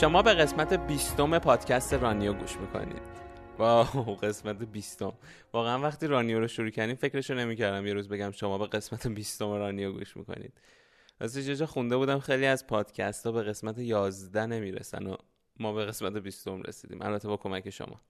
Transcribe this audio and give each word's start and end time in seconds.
شما 0.00 0.22
به 0.22 0.34
قسمت 0.34 0.72
بیستم 0.72 1.38
پادکست 1.38 1.94
رانیو 1.94 2.32
گوش 2.32 2.56
می‌کنید. 2.56 3.02
با 3.58 3.84
قسمت 4.22 4.56
بیستم. 4.56 5.12
واقعا 5.52 5.78
وقتی 5.80 6.06
رانیو 6.06 6.40
رو 6.40 6.48
شروع 6.48 6.70
کردیم 6.70 6.96
فکرشو 6.96 7.34
نمی‌کردم 7.34 7.86
یه 7.86 7.92
روز 7.92 8.08
بگم 8.08 8.30
شما 8.30 8.58
به 8.58 8.66
قسمت 8.66 9.06
بیستم 9.06 9.52
رانیو 9.52 9.92
گوش 9.92 10.16
می‌کنید. 10.16 10.52
راستش 11.20 11.44
جا 11.44 11.66
خونده 11.66 11.96
بودم 11.96 12.18
خیلی 12.18 12.46
از 12.46 12.66
پادکست 12.66 13.26
ها 13.26 13.32
به 13.32 13.42
قسمت 13.42 13.78
یازده 13.78 14.46
نمی‌رسن 14.46 15.06
و 15.06 15.16
ما 15.60 15.72
به 15.72 15.84
قسمت 15.84 16.12
بیستم 16.16 16.62
رسیدیم. 16.62 17.02
البته 17.02 17.28
با 17.28 17.36
کمک 17.36 17.70
شما. 17.70 18.00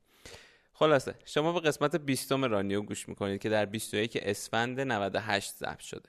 خلاصه 0.73 1.15
شما 1.25 1.53
به 1.53 1.61
قسمت 1.61 1.97
بیستم 1.97 2.45
رانیو 2.45 2.83
گوش 2.83 3.09
می‌کنید 3.09 3.41
که 3.41 3.49
در 3.49 3.65
21 3.65 4.19
اسفند 4.23 4.81
98 4.81 5.55
ضبط 5.57 5.81
شده. 5.81 6.09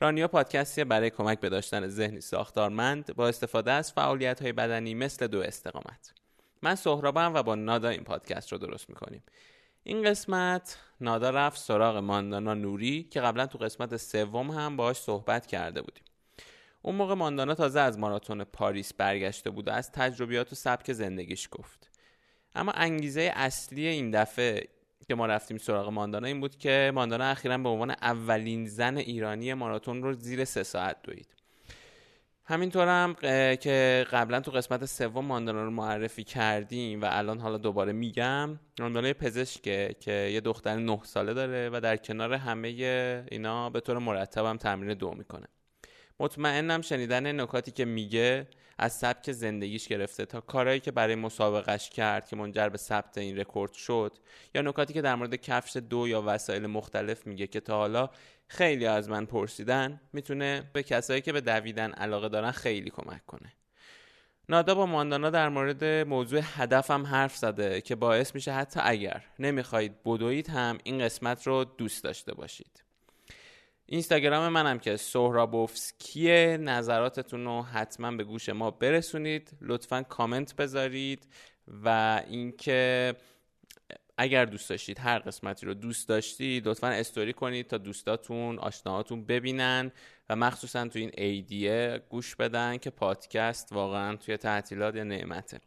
رانیو 0.00 0.28
پادکستی 0.28 0.84
برای 0.84 1.10
کمک 1.10 1.40
به 1.40 1.48
داشتن 1.48 1.88
ذهنی 1.88 2.20
ساختارمند 2.20 3.14
با 3.16 3.28
استفاده 3.28 3.72
از 3.72 3.92
فعالیت 3.92 4.42
های 4.42 4.52
بدنی 4.52 4.94
مثل 4.94 5.26
دو 5.26 5.40
استقامت. 5.40 6.12
من 6.62 6.74
سهرابم 6.74 7.34
و 7.34 7.42
با 7.42 7.54
نادا 7.54 7.88
این 7.88 8.04
پادکست 8.04 8.52
رو 8.52 8.58
درست 8.58 8.88
می‌کنیم. 8.88 9.22
این 9.84 10.02
قسمت 10.02 10.78
نادا 11.00 11.30
رفت 11.30 11.60
سراغ 11.60 11.96
ماندانا 11.96 12.54
نوری 12.54 13.02
که 13.10 13.20
قبلا 13.20 13.46
تو 13.46 13.58
قسمت 13.58 13.96
سوم 13.96 14.50
هم 14.50 14.76
باهاش 14.76 14.96
صحبت 14.96 15.46
کرده 15.46 15.82
بودیم. 15.82 16.04
اون 16.82 16.94
موقع 16.94 17.14
ماندانا 17.14 17.54
تازه 17.54 17.80
از 17.80 17.98
ماراتون 17.98 18.44
پاریس 18.44 18.94
برگشته 18.94 19.50
بود 19.50 19.68
و 19.68 19.70
از 19.70 19.92
تجربیات 19.92 20.52
و 20.52 20.54
سبک 20.54 20.92
زندگیش 20.92 21.48
گفت. 21.50 21.90
اما 22.54 22.72
انگیزه 22.72 23.32
اصلی 23.34 23.86
این 23.86 24.10
دفعه 24.10 24.68
که 25.08 25.14
ما 25.14 25.26
رفتیم 25.26 25.58
سراغ 25.58 25.88
ماندانا 25.88 26.26
این 26.26 26.40
بود 26.40 26.56
که 26.56 26.92
ماندانا 26.94 27.24
اخیرا 27.24 27.58
به 27.58 27.68
عنوان 27.68 27.90
اولین 27.90 28.66
زن 28.66 28.96
ایرانی 28.96 29.54
ماراتون 29.54 30.02
رو 30.02 30.12
زیر 30.12 30.44
سه 30.44 30.62
ساعت 30.62 30.96
دوید. 31.02 31.34
همینطور 32.44 32.88
هم 32.88 33.14
که 33.56 34.06
قبلا 34.12 34.40
تو 34.40 34.50
قسمت 34.50 34.84
سوم 34.84 35.24
ماندانا 35.24 35.64
رو 35.64 35.70
معرفی 35.70 36.24
کردیم 36.24 37.02
و 37.02 37.06
الان 37.10 37.38
حالا 37.38 37.58
دوباره 37.58 37.92
میگم 37.92 38.58
ماندانا 38.80 39.12
پزشکه 39.12 39.96
که 40.00 40.12
یه 40.12 40.40
دختر 40.40 40.76
نه 40.76 41.00
ساله 41.04 41.34
داره 41.34 41.70
و 41.72 41.80
در 41.80 41.96
کنار 41.96 42.32
همه 42.32 42.68
اینا 43.30 43.70
به 43.70 43.80
طور 43.80 43.98
مرتب 43.98 44.44
هم 44.44 44.56
تمرین 44.56 44.94
دو 44.94 45.14
می‌کنه. 45.14 45.46
مطمئنم 46.22 46.80
شنیدن 46.80 47.40
نکاتی 47.40 47.70
که 47.70 47.84
میگه 47.84 48.46
از 48.78 48.92
سبک 48.92 49.32
زندگیش 49.32 49.88
گرفته 49.88 50.26
تا 50.26 50.40
کارهایی 50.40 50.80
که 50.80 50.90
برای 50.90 51.14
مسابقش 51.14 51.90
کرد 51.90 52.28
که 52.28 52.36
منجر 52.36 52.68
به 52.68 52.78
ثبت 52.78 53.18
این 53.18 53.38
رکورد 53.38 53.72
شد 53.72 54.12
یا 54.54 54.62
نکاتی 54.62 54.94
که 54.94 55.02
در 55.02 55.14
مورد 55.14 55.34
کفش 55.34 55.76
دو 55.76 56.08
یا 56.08 56.22
وسایل 56.26 56.66
مختلف 56.66 57.26
میگه 57.26 57.46
که 57.46 57.60
تا 57.60 57.76
حالا 57.76 58.10
خیلی 58.48 58.86
از 58.86 59.08
من 59.08 59.26
پرسیدن 59.26 60.00
می‌تونه 60.12 60.70
به 60.72 60.82
کسایی 60.82 61.20
که 61.20 61.32
به 61.32 61.40
دویدن 61.40 61.92
علاقه 61.92 62.28
دارن 62.28 62.50
خیلی 62.50 62.90
کمک 62.90 63.26
کنه. 63.26 63.52
نادا 64.48 64.74
با 64.74 64.86
ماندانا 64.86 65.30
در 65.30 65.48
مورد 65.48 65.84
موضوع 65.84 66.40
هدفم 66.44 67.06
حرف 67.06 67.36
زده 67.36 67.80
که 67.80 67.94
باعث 67.94 68.34
میشه 68.34 68.52
حتی 68.52 68.80
اگر 68.82 69.24
نمی‌خواهید 69.38 70.02
بدوید 70.04 70.50
هم 70.50 70.78
این 70.84 70.98
قسمت 70.98 71.46
رو 71.46 71.64
دوست 71.64 72.04
داشته 72.04 72.34
باشید. 72.34 72.91
اینستاگرام 73.86 74.48
منم 74.48 74.78
که 74.78 74.96
سهرابوفسکیه. 74.96 76.56
نظراتتون 76.56 77.44
رو 77.44 77.62
حتما 77.62 78.10
به 78.10 78.24
گوش 78.24 78.48
ما 78.48 78.70
برسونید. 78.70 79.50
لطفا 79.60 80.02
کامنت 80.02 80.56
بذارید 80.56 81.26
و 81.84 82.22
اینکه 82.28 83.14
اگر 84.18 84.44
دوست 84.44 84.70
داشتید 84.70 84.98
هر 84.98 85.18
قسمتی 85.18 85.66
رو 85.66 85.74
دوست 85.74 86.08
داشتید 86.08 86.68
لطفا 86.68 86.88
استوری 86.88 87.32
کنید 87.32 87.66
تا 87.66 87.78
دوستاتون 87.78 88.58
آشناهاتون 88.58 89.24
ببینن 89.24 89.92
و 90.28 90.36
مخصوصا 90.36 90.88
تو 90.88 90.98
این 90.98 91.10
ایدیه 91.14 92.02
گوش 92.08 92.36
بدن 92.36 92.76
که 92.76 92.90
پادکست 92.90 93.72
واقعا 93.72 94.16
توی 94.16 94.36
تعطیلات 94.36 94.94
یا 94.94 95.04
نعمته. 95.04 95.60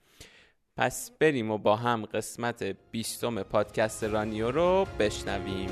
پس 0.77 1.11
بریم 1.19 1.51
و 1.51 1.57
با 1.57 1.75
هم 1.75 2.05
قسمت 2.05 2.63
بیستم 2.91 3.43
پادکست 3.43 4.03
رانیو 4.03 4.51
رو 4.51 4.87
بشنویم. 4.99 5.69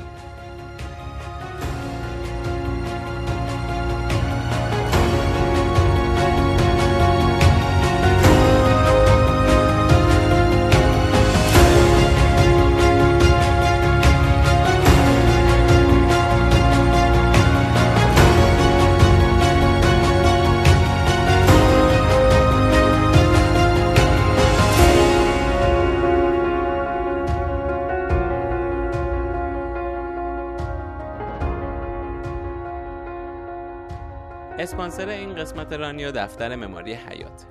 این 35.73 35.81
قسمت 35.81 35.87
رانیو 35.87 36.11
دفتر 36.11 36.55
مماری 36.55 36.93
حیات. 36.93 37.45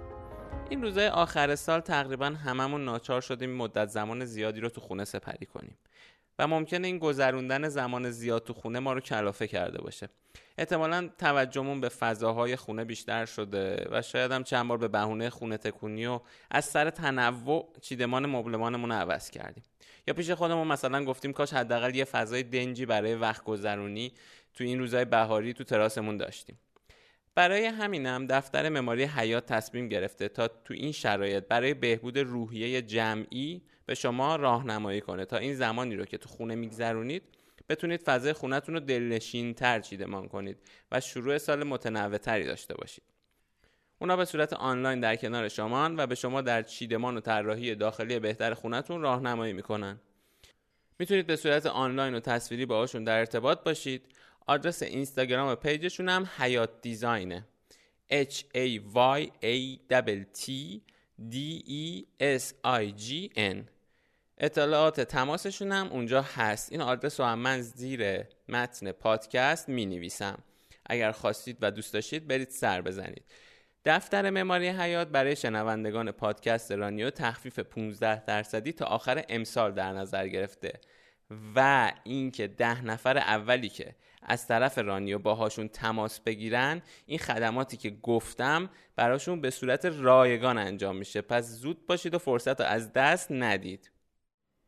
این 0.71 0.83
روزهای 0.83 1.09
آخر 1.09 1.55
سال 1.55 1.81
تقریبا 1.81 2.27
هممون 2.27 2.84
ناچار 2.84 3.21
شدیم 3.21 3.50
مدت 3.50 3.88
زمان 3.88 4.25
زیادی 4.25 4.60
رو 4.60 4.69
تو 4.69 4.81
خونه 4.81 5.05
سپری 5.05 5.47
کنیم. 5.47 5.78
و 6.38 6.47
ممکنه 6.47 6.87
این 6.87 6.99
گذروندن 6.99 7.69
زمان 7.69 8.11
زیاد 8.11 8.44
تو 8.44 8.53
خونه 8.53 8.78
ما 8.78 8.93
رو 8.93 9.00
کلافه 9.00 9.47
کرده 9.47 9.82
باشه. 9.82 10.09
احتمالا 10.59 11.09
توجهمون 11.19 11.81
به 11.81 11.88
فضاهای 11.88 12.56
خونه 12.56 12.84
بیشتر 12.84 13.27
شده 13.27 13.87
و 13.91 14.03
شاید 14.03 14.32
هم 14.32 14.44
چند 14.44 14.69
بار 14.69 14.78
به 14.78 14.88
بهونه 14.88 15.31
خونه 15.31 15.56
تکونی 15.56 16.06
و 16.06 16.21
از 16.50 16.65
سر 16.65 16.91
تنوع 16.91 17.72
چیدمان 17.81 18.27
مبلمانمون 18.27 18.91
رو 18.91 18.97
عوض 18.97 19.31
کردیم. 19.31 19.65
یا 20.06 20.15
پیش 20.15 20.31
خودمون 20.31 20.66
مثلا 20.69 21.05
گفتیم 21.05 21.32
کاش 21.32 21.53
حداقل 21.53 21.94
یه 21.94 22.05
فضای 22.05 22.43
دنجی 22.43 22.87
برای 22.87 23.15
وقت 23.15 23.44
گذرونی 23.44 24.12
تو 24.55 24.65
این 24.65 24.78
روزهای 24.78 25.05
بهاری 25.05 25.53
تو 25.53 25.65
تراسمون 25.65 26.16
داشتیم. 26.16 26.59
برای 27.34 27.65
همینم 27.65 28.26
دفتر 28.26 28.69
مماری 28.69 29.04
حیات 29.04 29.47
تصمیم 29.47 29.88
گرفته 29.88 30.28
تا 30.28 30.48
تو 30.48 30.75
این 30.75 30.93
شرایط 30.93 31.44
برای 31.44 31.75
بهبود 31.75 32.19
روحیه 32.19 32.82
جمعی 32.82 33.62
به 33.87 33.94
شما 33.94 34.37
راهنمایی 34.37 35.00
کنه 35.00 35.25
تا 35.25 35.37
این 35.37 35.54
زمانی 35.54 35.97
رو 35.97 36.04
که 36.04 36.19
تو 36.19 36.28
خونه 36.28 36.54
میگذرونید 36.54 37.22
بتونید 37.69 38.03
فضای 38.03 38.32
خونتون 38.32 38.75
رو 38.75 38.81
دلنشین 38.81 39.54
تر 39.54 39.81
چیدمان 39.81 40.28
کنید 40.28 40.59
و 40.93 41.00
شروع 41.00 41.38
سال 41.38 41.65
متنوع 41.65 42.19
تری 42.19 42.44
داشته 42.44 42.75
باشید. 42.75 43.04
اونا 43.99 44.16
به 44.16 44.25
صورت 44.25 44.53
آنلاین 44.53 45.00
در 45.00 45.16
کنار 45.16 45.49
شما 45.49 45.91
و 45.97 46.06
به 46.06 46.14
شما 46.14 46.41
در 46.41 46.62
چیدمان 46.62 47.16
و 47.16 47.20
طراحی 47.20 47.75
داخلی 47.75 48.19
بهتر 48.19 48.54
خونتون 48.54 49.00
راهنمایی 49.00 49.53
می‌کنن. 49.53 50.00
می‌تونید 50.99 51.26
به 51.26 51.37
صورت 51.37 51.66
آنلاین 51.66 52.14
و 52.14 52.20
تصویری 52.20 52.66
باهاشون 52.66 53.04
در 53.04 53.19
ارتباط 53.19 53.64
باشید 53.64 54.06
آدرس 54.47 54.82
اینستاگرام 54.82 55.54
پیجشون 55.54 56.08
هم 56.08 56.30
حیات 56.38 56.70
دیزاینه. 56.82 57.47
H 58.12 58.44
A 58.54 58.80
Y 58.94 59.30
A 59.42 59.78
T 60.38 60.80
D 61.30 61.34
E 61.66 62.04
S 62.20 62.52
I 62.64 62.92
G 63.02 63.31
N. 63.36 63.56
اطلاعات 64.38 65.00
تماسشون 65.00 65.72
هم 65.72 65.86
اونجا 65.86 66.22
هست. 66.22 66.72
این 66.72 66.81
آدرس 66.81 67.20
رو 67.20 67.26
هم 67.26 67.38
من 67.38 67.60
زیر 67.60 68.25
متن 68.48 68.92
پادکست 68.92 69.69
می 69.69 69.86
نویسم 69.86 70.38
اگر 70.86 71.12
خواستید 71.12 71.58
و 71.60 71.70
دوست 71.70 71.94
داشتید 71.94 72.28
برید 72.28 72.50
سر 72.50 72.81
بزنید. 72.81 73.25
دفتر 73.84 74.31
معماری 74.31 74.69
حیات 74.69 75.08
برای 75.08 75.37
شنوندگان 75.37 76.12
پادکست 76.12 76.72
رانیو 76.72 77.11
تخفیف 77.11 77.58
15 77.58 78.25
درصدی 78.25 78.72
تا 78.72 78.84
آخر 78.84 79.25
امسال 79.28 79.72
در 79.72 79.93
نظر 79.93 80.28
گرفته. 80.28 80.72
و 81.54 81.92
اینکه 82.04 82.46
ده 82.46 82.84
نفر 82.84 83.19
اولی 83.19 83.69
که 83.69 83.94
از 84.22 84.46
طرف 84.46 84.78
رانیو 84.78 85.19
باهاشون 85.19 85.69
تماس 85.69 86.20
بگیرن 86.20 86.82
این 87.06 87.19
خدماتی 87.19 87.76
که 87.76 87.90
گفتم 87.90 88.70
براشون 88.96 89.40
به 89.40 89.50
صورت 89.50 89.84
رایگان 89.84 90.58
انجام 90.58 90.96
میشه. 90.96 91.20
پس 91.22 91.48
زود 91.48 91.86
باشید 91.86 92.14
و 92.14 92.19
فرصت 92.19 92.60
رو 92.60 92.66
از 92.66 92.92
دست 92.92 93.32
ندید. 93.32 93.90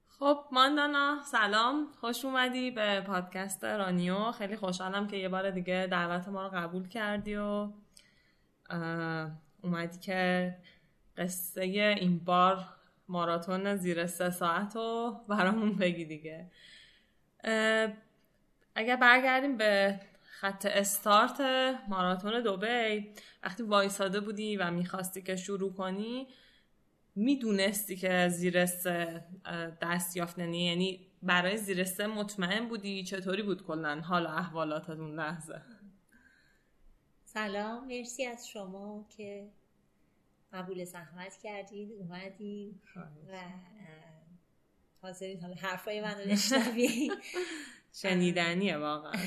خب 0.09 0.39
ماندانا 0.53 1.21
سلام. 1.25 1.89
خوش 2.01 2.25
اومدی 2.25 2.71
به 2.71 3.01
پادکست 3.01 3.65
رانیو 3.65 4.33
خیلی 4.33 4.57
خوشحالم 4.57 5.07
که 5.07 5.17
یه 5.17 5.29
بار 5.29 5.51
دیگه 5.51 5.89
دعوت 5.91 6.29
ما 6.29 6.43
رو 6.43 6.49
قبول 6.49 6.89
کردی 6.89 7.37
و 7.37 7.69
اومدی 9.63 9.99
که 9.99 10.55
قصه 11.17 11.63
این 12.01 12.19
بار 12.19 12.65
ماراتون 13.09 13.77
زیر 13.77 14.07
سه 14.07 14.31
ساعت 14.31 14.77
رو 14.77 15.21
برامون 15.29 15.77
بگی 15.77 16.05
دیگه. 16.05 16.51
اگر 18.75 18.97
برگردیم 18.97 19.57
به 19.57 20.01
خط 20.23 20.67
استارت 20.67 21.41
ماراتون 21.89 22.43
دوبی 22.43 23.09
وقتی 23.43 23.63
وایساده 23.63 24.21
بودی 24.21 24.57
و 24.57 24.71
می‌خواستی 24.71 25.23
که 25.23 25.37
شروع 25.37 25.73
کنی 25.73 26.29
می‌دونستی 27.15 27.97
که 27.97 28.29
زیر 28.29 28.67
سه 28.67 29.25
دست 29.83 30.17
یافتنی. 30.17 30.65
یعنی 30.65 31.07
برای 31.23 31.57
زیر 31.57 31.85
سه 31.85 32.07
مطمئن 32.07 32.69
بودی 32.69 33.05
چطوری 33.05 33.43
بود 33.43 33.67
کلا 33.67 34.01
حال 34.01 34.27
احوالات 34.27 34.91
اون 34.91 35.15
لحظه؟ 35.15 35.63
سلام 37.25 37.87
مرسی 37.87 38.27
از 38.27 38.49
شما 38.49 39.07
که 39.17 39.49
قبول 40.55 40.85
زحمت 40.85 41.37
کردید 41.43 41.93
اومدید 41.93 42.81
و 43.29 43.41
حاضرین. 45.01 45.41
حالا 45.41 45.55
حرفای 45.55 46.01
من 46.01 46.21
رو 46.21 46.37
شنیدنیه 48.03 48.77
واقعا. 48.77 49.13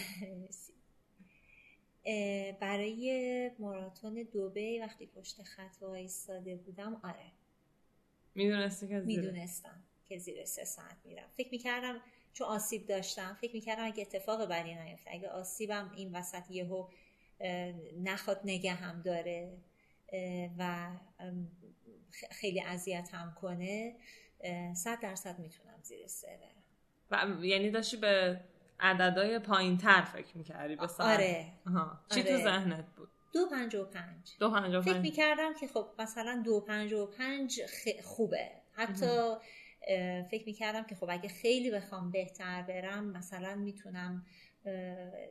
برای 2.59 3.51
ماراتون 3.59 4.27
دوبه 4.31 4.79
وقتی 4.81 5.06
پشت 5.06 5.44
خط 5.44 5.81
وایستاده 5.81 6.56
بودم 6.56 7.01
آره. 7.03 7.31
می‌دونستی 8.35 8.88
که 8.88 9.00
می‌دونستم 9.00 9.83
که 10.06 10.18
زیر 10.18 10.45
سه 10.45 10.63
ساعت 10.63 10.97
میرم. 11.06 11.27
فکر 11.38 11.50
می‌کردم 11.51 12.01
چون 12.33 12.47
آسیب 12.47 12.85
داشتم 12.85 13.38
فکر 13.41 13.53
می‌کردم 13.53 13.85
اگه 13.85 14.01
اتفاق 14.01 14.50
بدی 14.50 14.75
نیفته. 14.75 15.12
اگه 15.13 15.29
آسیبم 15.29 15.91
این 15.95 16.15
وسط 16.15 16.51
یهو 16.51 16.88
نخواد 18.03 18.41
نگه 18.44 18.74
هم 18.74 19.01
داره. 19.01 19.57
و 20.57 20.89
خیلی 22.31 22.62
اذیت 22.62 23.09
هم 23.13 23.36
کنه 23.42 23.95
صد 24.75 25.00
درصد 25.01 25.39
می‌تونم 25.39 25.80
زیر 25.81 26.07
سه 26.07 26.39
برم 27.12 27.39
و 27.39 27.45
یعنی 27.45 27.71
داشتی 27.71 27.98
به 27.98 28.39
عددهای 28.80 29.39
پایین 29.39 29.77
تر 29.77 30.01
فکر 30.01 30.38
می‌کردی 30.38 30.75
به 30.75 30.88
آره. 31.00 31.45
چی 32.09 32.24
تو 32.24 32.30
آره. 32.30 32.44
ذهنت 32.44 32.86
بود؟ 32.95 33.09
دو 33.33 33.45
پنج 33.51 33.75
و 33.75 33.86
پنج. 33.86 34.36
دو 34.39 34.51
پنج 34.51 34.75
و 34.75 34.81
پنج. 34.81 34.94
فکر 34.94 35.00
می‌کردم 35.00 35.54
که 35.59 35.68
خب 35.68 35.88
مثلا 36.00 36.42
دو 36.45 36.60
پنج 36.60 36.94
و 36.94 37.06
پنج 37.06 37.62
خوبه. 38.03 38.51
حتی 38.74 39.36
فکر 40.31 40.45
می‌کردم 40.45 40.83
که 40.83 40.95
خب 40.95 41.07
اگه 41.10 41.30
خیلی 41.30 41.71
بخوام 41.71 42.12
بهتر 42.12 42.62
برم 42.62 43.06
مثلا 43.06 43.56
می‌تونم 43.56 44.25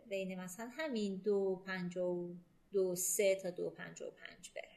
بین 0.08 0.40
مثلا 0.40 0.70
همین 0.72 1.16
دو 1.24 1.62
پنج 1.66 1.96
و 1.96 2.34
دو 2.72 2.94
سه 2.94 3.34
تا 3.34 3.50
دو 3.50 3.70
پنج 3.70 4.02
و 4.02 4.10
پنج 4.10 4.50
برم 4.54 4.76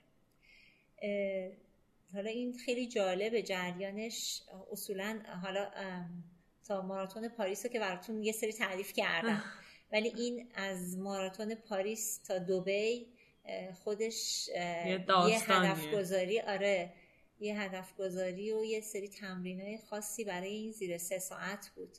حالا 2.14 2.30
این 2.30 2.58
خیلی 2.58 2.88
جالبه 2.88 3.42
جریانش. 3.42 4.42
اصولا 4.72 5.22
حالا 5.44 5.72
تا 6.68 6.82
ماراتون 6.82 7.28
پاریس 7.28 7.66
رو 7.66 7.72
که 7.72 7.80
براتون 7.80 8.24
یه 8.24 8.32
سری 8.32 8.54
تعریف 8.54 8.94
کردم. 8.94 9.44
ولی 9.92 10.10
این 10.10 10.48
از 10.54 10.98
ماراتون 10.98 11.56
پاریس 11.56 12.18
تا 12.18 12.40
دوبی 12.40 13.08
خودش 13.84 14.48
یه, 14.48 15.06
یه 15.28 15.52
هدف 15.52 15.94
گذاری 15.94 16.40
آره 16.40 16.94
یه 17.40 17.62
هدف 17.62 17.96
گذاری 17.96 18.52
و 18.52 18.64
یه 18.64 18.82
سری 18.82 19.08
تمرین 19.08 19.62
های 19.62 19.78
خاصی 19.78 20.24
برای 20.24 20.50
این 20.50 20.72
زیر 20.72 20.98
سه 20.98 21.20
ساعت 21.20 21.72
بود. 21.76 21.98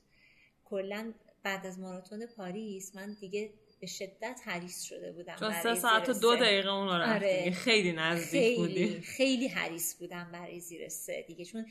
کلا 0.65 1.15
بعد 1.43 1.67
از 1.67 1.79
ماراتون 1.79 2.27
پاریس 2.27 2.97
من 2.97 3.17
دیگه 3.21 3.51
به 3.81 3.87
شدت 3.87 4.41
حریص 4.44 4.82
شده 4.82 5.12
بودم 5.12 5.37
چون 5.37 5.62
سه 5.62 5.75
ساعت 5.75 6.09
و 6.09 6.12
دو 6.12 6.37
دقیقه 6.37 6.69
اون 6.69 6.87
رو 6.87 7.12
آره. 7.15 7.50
خیلی 7.50 7.93
نزدیک 7.93 8.31
خیلی 8.31 8.56
بودی 8.56 9.00
خیلی 9.00 9.49
حریص 9.49 9.99
بودم 9.99 10.31
برای 10.32 10.61
زیر 10.61 10.88
سه 10.88 11.23
دیگه. 11.23 11.44
چون 11.44 11.67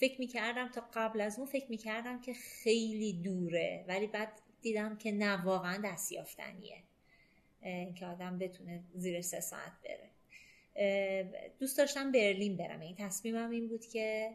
فکر 0.00 0.20
می‌کردم 0.20 0.68
تا 0.68 0.82
قبل 0.94 1.20
از 1.20 1.38
اون 1.38 1.46
فکر 1.46 1.66
می‌کردم 1.68 2.20
که 2.20 2.34
خیلی 2.34 3.12
دوره 3.12 3.84
ولی 3.88 4.06
بعد 4.06 4.32
دیدم 4.62 4.96
که 4.96 5.12
نه 5.12 5.44
واقعا 5.44 5.82
دست 5.84 6.12
یافتنیه. 6.12 6.76
که 7.98 8.06
آدم 8.06 8.38
بتونه 8.38 8.82
زیر 8.94 9.20
سه 9.20 9.40
ساعت 9.40 9.72
بره. 9.84 10.10
دوست 11.58 11.78
داشتم 11.78 12.12
برلین 12.12 12.56
برم. 12.56 12.80
این 12.80 12.96
تصمیمم 12.96 13.50
این 13.50 13.68
بود 13.68 13.86
که 13.86 14.30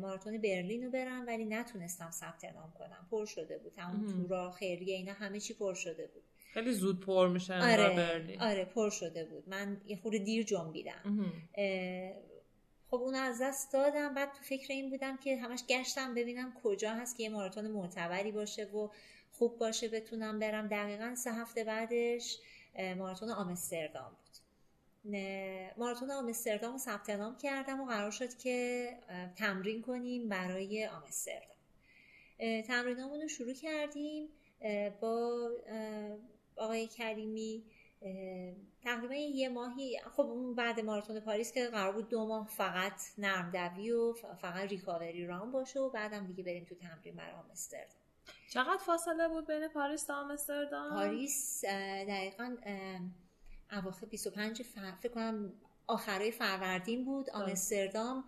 ماراتون 0.00 0.38
برلین 0.38 0.84
رو 0.84 0.90
برم 0.90 1.26
ولی 1.26 1.44
نتونستم 1.44 2.10
ثبت 2.10 2.44
نام 2.44 2.72
کنم. 2.78 3.06
پر 3.10 3.26
شده 3.26 3.58
بود. 3.58 3.72
همون 3.76 4.12
تورا 4.12 4.50
خیریه 4.50 4.96
اینا 4.96 5.12
همه 5.12 5.40
چی 5.40 5.54
پر 5.54 5.74
شده 5.74 6.06
بود. 6.06 6.22
خیلی 6.52 6.72
زود 6.72 7.00
پر 7.00 7.28
میشه 7.28 7.54
آره 7.54 7.96
برلین. 7.96 8.40
آره 8.40 8.64
پر 8.64 8.90
شده 8.90 9.24
بود. 9.24 9.48
من 9.48 9.80
یه 9.86 9.96
خورده 9.96 10.18
دیر 10.18 10.42
جنبیدم. 10.44 11.32
خب 12.90 12.96
اون 12.96 13.14
از 13.14 13.42
دست 13.42 13.72
دادم. 13.72 14.14
بعد 14.14 14.32
تو 14.32 14.42
فکر 14.42 14.72
این 14.72 14.90
بودم 14.90 15.16
که 15.16 15.36
همش 15.36 15.64
گشتم 15.68 16.14
ببینم 16.14 16.52
کجا 16.62 16.94
هست 16.94 17.16
که 17.16 17.22
یه 17.22 17.28
ماراتون 17.28 17.66
معتبری 17.66 18.32
باشه 18.32 18.64
و 18.64 18.88
خوب 19.32 19.58
باشه 19.58 19.88
بتونم 19.88 20.38
برم. 20.38 20.68
دقیقا 20.68 21.14
سه 21.14 21.32
هفته 21.32 21.64
بعدش 21.64 22.38
ماراتون 22.96 23.30
آمستردام. 23.30 24.12
ماراتون 25.76 26.10
آمستردام 26.10 26.72
رو 26.72 26.78
ثبت 26.78 27.10
نام 27.10 27.36
کردم 27.36 27.80
و 27.80 27.84
قرار 27.84 28.10
شد 28.10 28.34
که 28.34 28.90
تمرین 29.36 29.82
کنیم 29.82 30.28
برای 30.28 30.86
آمستردام. 30.86 31.56
تمرینامون 32.66 33.20
رو 33.20 33.28
شروع 33.28 33.52
کردیم 33.52 34.28
با 35.00 35.50
آقای 36.56 36.86
کریمی 36.86 37.64
تقریبا 38.82 39.14
یه 39.14 39.48
ماهی. 39.48 40.00
خب 40.16 40.22
اون 40.22 40.54
بعد 40.54 40.80
ماراتون 40.80 41.20
پاریس 41.20 41.52
که 41.52 41.66
قرار 41.66 41.92
بود 41.92 42.08
دو 42.08 42.26
ماه 42.26 42.48
فقط 42.48 43.02
نرم 43.18 43.50
دوی 43.50 43.90
و 43.90 44.12
فقط 44.12 44.68
ریکاوری 44.68 45.26
رام 45.26 45.52
باشه 45.52 45.80
و 45.80 45.90
بعدم 45.90 46.26
دیگه 46.26 46.44
بریم 46.44 46.64
تو 46.64 46.74
تمرین 46.74 47.16
برای 47.16 47.32
آمستردام. 47.32 47.98
چقدر 48.50 48.78
فاصله 48.86 49.28
بود 49.28 49.46
بین 49.46 49.68
پاریس 49.68 50.04
تا 50.04 50.14
آمستردام؟ 50.14 50.90
پاریس 50.90 51.64
دقیقا 52.08 52.56
اواخر 53.72 54.06
25 54.06 54.62
فر... 54.62 54.92
فکر 55.00 55.12
کنم 55.12 55.52
آخرای 55.86 56.30
فروردین 56.30 57.04
بود 57.04 57.30
آمستردام 57.30 58.24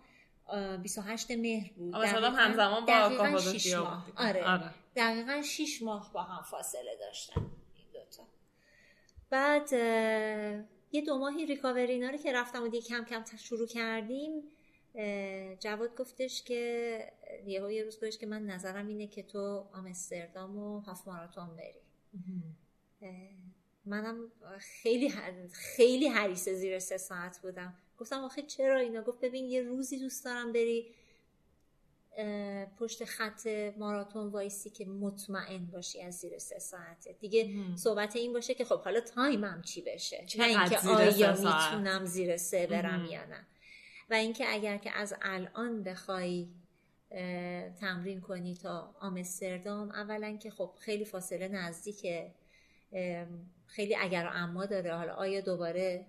28 0.83 1.31
مهر 1.31 1.73
بود. 1.73 1.95
آمستردام 1.95 2.35
همزمان 2.35 2.85
با 2.85 2.93
دقیقا 2.93 3.23
ماه. 3.23 4.05
آره. 4.15 4.43
آره. 4.43 4.73
دقیقا 4.95 5.41
6 5.41 5.81
ماه 5.81 6.13
با 6.13 6.23
هم 6.23 6.43
فاصله 6.43 6.97
داشتن 6.99 7.41
این 7.75 7.85
دوتا 7.93 8.23
بعد 9.29 9.73
یه 10.91 11.01
دو 11.05 11.17
ماهی 11.17 11.45
ریکاوری 11.45 11.93
اینا 11.93 12.09
رو 12.09 12.17
که 12.17 12.33
رفتم 12.33 12.63
و 12.63 12.67
دیگه 12.67 12.87
کم 12.87 13.03
کم 13.03 13.37
شروع 13.37 13.67
کردیم 13.67 14.43
جواد 15.59 15.97
گفتش 15.97 16.43
که 16.43 17.13
یه 17.45 17.73
یه 17.73 17.83
روز 17.83 17.95
گفتش 17.95 18.17
که 18.17 18.25
من 18.25 18.45
نظرم 18.45 18.87
اینه 18.87 19.07
که 19.07 19.23
تو 19.23 19.65
آمستردام 19.73 20.57
و 20.57 20.79
هاف 20.79 21.07
ماراتون 21.07 21.55
بری. 21.55 21.81
منم 23.85 24.31
خیلی 24.59 25.13
خیلی 25.51 26.07
حریص 26.07 26.49
زیر 26.49 26.79
سه 26.79 26.97
ساعت 26.97 27.39
بودم. 27.41 27.73
گفتم 27.97 28.19
آخه 28.23 28.41
چرا 28.41 28.79
اینا؟ 28.79 29.01
گفت 29.01 29.19
ببین 29.21 29.45
یه 29.45 29.61
روزی 29.61 29.99
دوست 29.99 30.25
دارم 30.25 30.53
بری 30.53 30.95
پشت 32.79 33.05
خط 33.05 33.47
ماراتون 33.77 34.27
وایسی 34.27 34.69
که 34.69 34.85
مطمئن 34.85 35.65
باشی 35.65 36.01
از 36.01 36.15
زیر 36.15 36.37
سه 36.37 36.59
ساعته. 36.59 37.13
دیگه 37.13 37.49
صحبت 37.75 38.15
این 38.15 38.33
باشه 38.33 38.53
که 38.53 38.65
خب 38.65 38.81
حالا 38.81 38.99
time 38.99 39.49
م 39.49 39.61
چی 39.61 39.81
بشه؟ 39.81 40.25
نه 40.37 40.43
اینکه 40.43 40.79
آیا 40.79 41.31
می‌تونم 41.31 42.05
زیر 42.05 42.37
سه 42.37 42.67
برم 42.67 43.05
یا 43.05 43.25
نه. 43.25 43.47
و 44.09 44.13
اینکه 44.13 44.53
اگر 44.53 44.77
که 44.77 44.91
از 44.91 45.13
الان 45.21 45.83
بخوای 45.83 46.47
تمرین 47.79 48.21
کنی 48.21 48.55
تا 48.55 48.95
آمستردام 48.99 49.91
اولا 49.91 50.37
که 50.37 50.51
خب 50.51 50.71
خیلی 50.79 51.05
فاصله 51.05 51.47
نزدیکه. 51.47 52.31
خیلی 53.65 53.95
اگر 53.95 54.25
و 54.25 54.29
اما 54.33 54.65
داره. 54.65 54.95
حالا 54.95 55.13
آیا 55.13 55.41
دوباره 55.41 56.05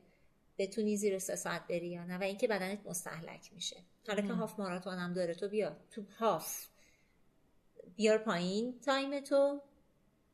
بتونی 0.59 0.97
زیر 0.97 1.19
سه 1.19 1.37
ساعت 1.37 1.67
بری 1.67 1.89
یا 1.89 2.05
نه؟ 2.05 2.19
و 2.19 2.23
اینکه 2.23 2.49
بدنت 2.49 2.87
مستهلک 2.87 3.53
میشه. 3.53 3.77
حالا 4.09 4.23
که 4.23 4.33
half 4.33 4.59
ماراتون 4.59 4.99
هم 4.99 5.13
داره 5.13 5.35
تو 5.35 5.49
بیا. 5.49 5.77
تو 5.91 6.03
half. 6.19 6.67
بیار 7.97 8.19
پایین 8.19 8.81
time 8.81 9.21
تو. 9.21 9.61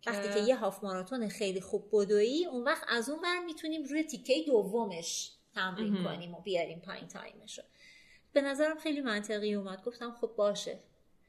وقتی 0.07 0.35
که 0.35 0.41
یه 0.41 0.57
half 0.57 0.85
ماراتون 0.85 1.29
خیلی 1.29 1.61
خوب 1.61 1.89
بدویی 1.93 2.47
اون 2.47 2.65
وقت 2.65 2.85
از 2.89 3.09
اون 3.09 3.19
ور 3.19 3.45
می‌تونیم 3.45 3.85
روی 3.85 4.03
تیکه 4.03 4.43
دومش 4.47 5.33
تمرین 5.55 6.05
کنیم 6.05 6.35
و 6.35 6.41
بیاریم 6.41 6.81
پایین 6.81 7.09
time 7.09 7.42
ش 7.42 7.59
رو 7.59 7.65
به 8.33 8.41
نظرم 8.41 8.79
خیلی 8.79 9.01
منطقی 9.01 9.55
اومد. 9.55 9.85
گفتم 9.85 10.13
خب 10.21 10.33
باشه. 10.37 10.79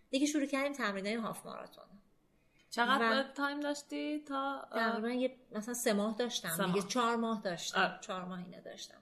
دیگه 0.10 0.26
شروع 0.26 0.46
کردیم 0.46 0.74
تمرین 0.74 1.06
های 1.06 1.16
half 1.16 1.46
ماراتون. 1.46 1.84
چقدر 2.70 3.24
time 3.24 3.60
داشتی 3.60 4.20
تا 4.20 4.68
تقریبا 4.72 5.10
یه 5.10 5.36
مثلا 5.52 5.74
سه 5.74 5.94
ماه 5.94 6.16
داشتم 6.18 6.72
دیگه 6.72 6.88
چهار 6.88 7.16
ماه 7.16 7.42
داشتم. 7.42 7.82
آره. 7.82 8.00
چهار 8.02 8.26
ماه 8.26 8.40
اینه 8.40 8.62
داشتم 8.62 8.98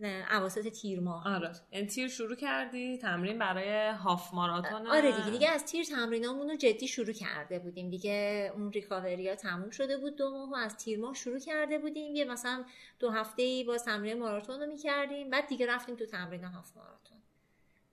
نه 0.00 0.26
اواسط 0.30 0.68
تیر 0.68 1.00
ماه 1.00 1.28
آره. 1.28 1.52
یعنی 1.72 1.86
تیر 1.86 2.08
شروع 2.08 2.36
کردی 2.36 2.98
تمرین 2.98 3.38
برای 3.38 3.88
half 3.90 4.34
ماراتون 4.34 4.86
آره 4.86 5.12
دیگه 5.12 5.30
دیگه 5.30 5.48
از 5.48 5.64
تیر 5.64 5.84
تمرینامون 5.84 6.50
رو 6.50 6.56
جدی 6.56 6.88
شروع 6.88 7.12
کرده 7.12 7.58
بودیم. 7.58 7.90
دیگه 7.90 8.52
اون 8.54 8.72
recovery 8.72 9.28
ها 9.28 9.34
تموم 9.34 9.70
شده 9.70 9.98
بود 9.98 10.16
دو 10.16 10.30
ماه 10.30 10.50
و 10.50 10.54
از 10.54 10.76
تیر 10.76 10.98
ماه 10.98 11.14
شروع 11.14 11.38
کرده 11.38 11.78
بودیم. 11.78 12.14
یه 12.14 12.24
مثلا 12.24 12.64
دو 12.98 13.10
هفته 13.10 13.42
ای 13.42 13.64
با 13.64 13.78
تمرین 13.78 14.18
ماراتون 14.18 14.60
رو 14.60 14.66
می‌کردیم. 14.66 15.30
بعد 15.30 15.46
دیگه 15.46 15.66
رفتیم 15.66 15.96
تو 15.96 16.06
تمرین 16.06 16.44
half 16.44 16.76
ماراتون. 16.76 17.18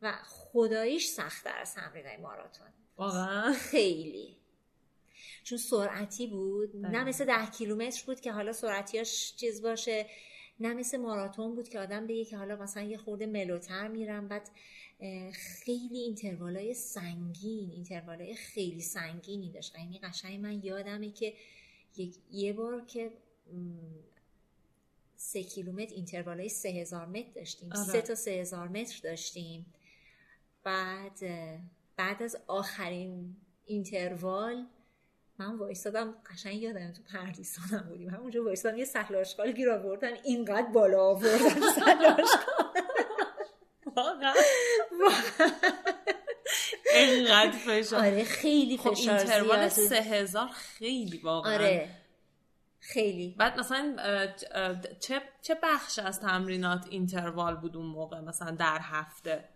و 0.01 0.13
خداییش 0.25 1.07
سختتر 1.07 1.57
از 1.57 1.75
تمرین 1.75 2.21
ماراتون. 2.21 2.67
واقعا. 3.01 3.53
خیلی. 3.53 4.35
چون 5.43 5.57
سرعتی 5.57 6.27
بود. 6.27 6.75
نه 6.75 6.89
بله. 6.89 7.03
مثل 7.03 7.25
ده 7.25 7.45
کیلومتر 7.45 8.03
بود 8.05 8.21
که 8.21 8.31
حالا 8.31 8.53
سرعتیاش 8.53 9.35
چیز 9.35 9.61
باشه. 9.61 10.05
نه 10.59 10.73
مثل 10.73 10.97
ماراتون 10.97 11.55
بود 11.55 11.69
که 11.69 11.79
آدم 11.79 12.07
بگه 12.07 12.25
که 12.25 12.37
حالا 12.37 12.55
مثلا 12.55 12.83
یه 12.83 12.97
خورده 12.97 13.25
ملوتر 13.25 13.87
میرم. 13.87 14.27
بعد 14.27 14.49
خیلی 15.33 15.97
اینتروالای 15.97 16.73
سنگین 16.73 17.71
اینتروالای 17.71 18.35
خیلی 18.35 18.81
سنگینی 18.81 19.51
داشت. 19.51 19.75
یعنی 19.75 19.99
قشنگ 19.99 20.39
من 20.39 20.63
یادمه 20.63 21.11
که 21.11 21.33
یه 22.31 22.53
بار 22.53 22.85
که 22.85 23.11
سه 25.15 25.43
کیلومتر 25.43 25.95
اینتروال 25.95 26.39
های 26.39 26.49
سه 26.49 26.69
هزار 26.69 27.05
متر 27.05 27.31
داشتیم. 27.35 27.73
آره. 27.73 27.83
سه 27.83 28.01
تا 28.01 28.15
سه 28.15 28.31
هزار 28.31 28.67
متر 28.67 28.99
داشتیم. 29.03 29.65
بعد 30.63 31.19
بعد 32.01 32.23
از 32.23 32.37
آخرین 32.47 33.35
اینتروال 33.65 34.65
من 35.37 35.57
وایستادم 35.57 36.15
قشنگ 36.33 36.61
یادم 36.61 36.93
تو 36.93 37.03
پردیسانم 37.13 37.85
بودیم 37.89 38.09
همونجا 38.09 38.43
وایستادم 38.43 38.77
یه 38.77 38.85
سهل 38.85 39.15
آشغال 39.15 39.51
گیر 39.51 39.71
آوردم 39.71 40.13
اینقدر 40.23 40.67
بالا 40.67 41.01
آوردم 41.01 41.69
سهل 41.79 42.05
آشغال 42.05 42.83
واقعا. 43.95 44.33
اینقدر 46.95 47.51
فشار. 47.51 47.99
آره 47.99 48.23
خیلی 48.23 48.77
خب 48.77 48.93
فشار 48.93 49.17
اینتروال 49.17 49.69
سه 49.69 49.95
هزار 49.95 50.47
خیلی 50.47 51.17
واقعا. 51.17 51.53
آره 51.53 51.89
خیلی. 52.79 53.35
بعد 53.37 53.59
مثلا 53.59 53.95
چه 54.99 55.21
چه 55.41 55.57
بخش 55.63 55.99
از 55.99 56.19
تمرینات 56.19 56.87
اینتروال 56.89 57.55
بود 57.55 57.77
اون 57.77 57.85
موقع 57.85 58.19
مثلا 58.19 58.51
در 58.51 58.79
هفته؟ 58.81 59.49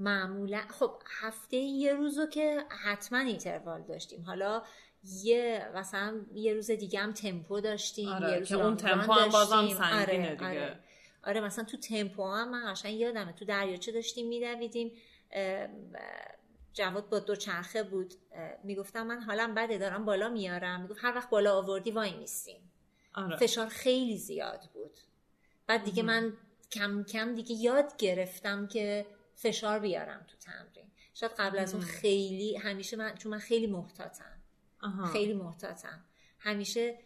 معمولا. 0.00 0.60
خب 0.68 0.92
هفته 1.20 1.56
یه 1.56 1.94
روزو 1.94 2.26
که 2.26 2.64
حتما 2.84 3.18
اینتروال 3.18 3.82
داشتیم. 3.82 4.22
حالا 4.22 4.62
یه 5.22 5.70
مثلا 5.74 6.20
یه 6.34 6.54
روز 6.54 6.70
دیگه 6.70 7.00
هم 7.00 7.12
تمپو 7.12 7.60
داشتیم 7.60 8.08
آره، 8.08 8.30
یه 8.30 8.38
روز 8.38 8.48
که 8.48 8.54
اون 8.54 8.76
تمپو 8.76 9.12
هم 9.12 9.28
بازم 9.28 9.68
سنگینه 9.68 10.02
آره، 10.02 10.34
دیگه. 10.34 10.46
آره. 10.46 10.78
آره 11.24 11.40
مثلا 11.40 11.64
تو 11.64 11.76
تمپو 11.76 12.32
هم 12.32 12.50
من 12.50 12.72
قشنگ 12.72 12.94
یادمه 12.94 13.32
تو 13.32 13.44
دریاچه 13.44 13.92
داشتیم 13.92 14.28
میدویدیم 14.28 14.92
جواد 16.72 17.08
با 17.08 17.18
دو 17.18 17.36
چرخه 17.36 17.82
بود 17.82 18.14
می‌گفتم 18.64 19.06
من 19.06 19.20
حالا 19.20 19.52
بده 19.56 19.78
دارم 19.78 20.04
بالا 20.04 20.28
میارم. 20.28 20.82
می‌گفت 20.82 21.04
هر 21.04 21.14
وقت 21.16 21.30
بالا 21.30 21.56
آوردی 21.56 21.90
وای 21.90 22.16
میستیم 22.16 22.70
آره. 23.14 23.36
فشار 23.36 23.66
خیلی 23.66 24.16
زیاد 24.16 24.60
بود. 24.74 25.00
بعد 25.66 25.84
دیگه 25.84 26.02
من 26.02 26.32
کم 26.72 27.04
کم 27.04 27.34
دیگه 27.34 27.54
یاد 27.54 27.96
گرفتم 27.96 28.66
که 28.66 29.06
فشار 29.42 29.78
بیارم 29.78 30.26
تو 30.28 30.36
تمرین. 30.36 30.90
شاید 31.14 31.32
قبل 31.38 31.58
از 31.58 31.74
اون 31.74 31.82
خیلی 31.82 32.56
همیشه 32.56 32.96
من 32.96 33.14
چون 33.14 33.32
من 33.32 33.38
خیلی 33.38 33.66
محتاطم. 33.66 34.42
خیلی 35.12 35.34
محتاطم. 35.34 36.04
همیشه 36.38 36.98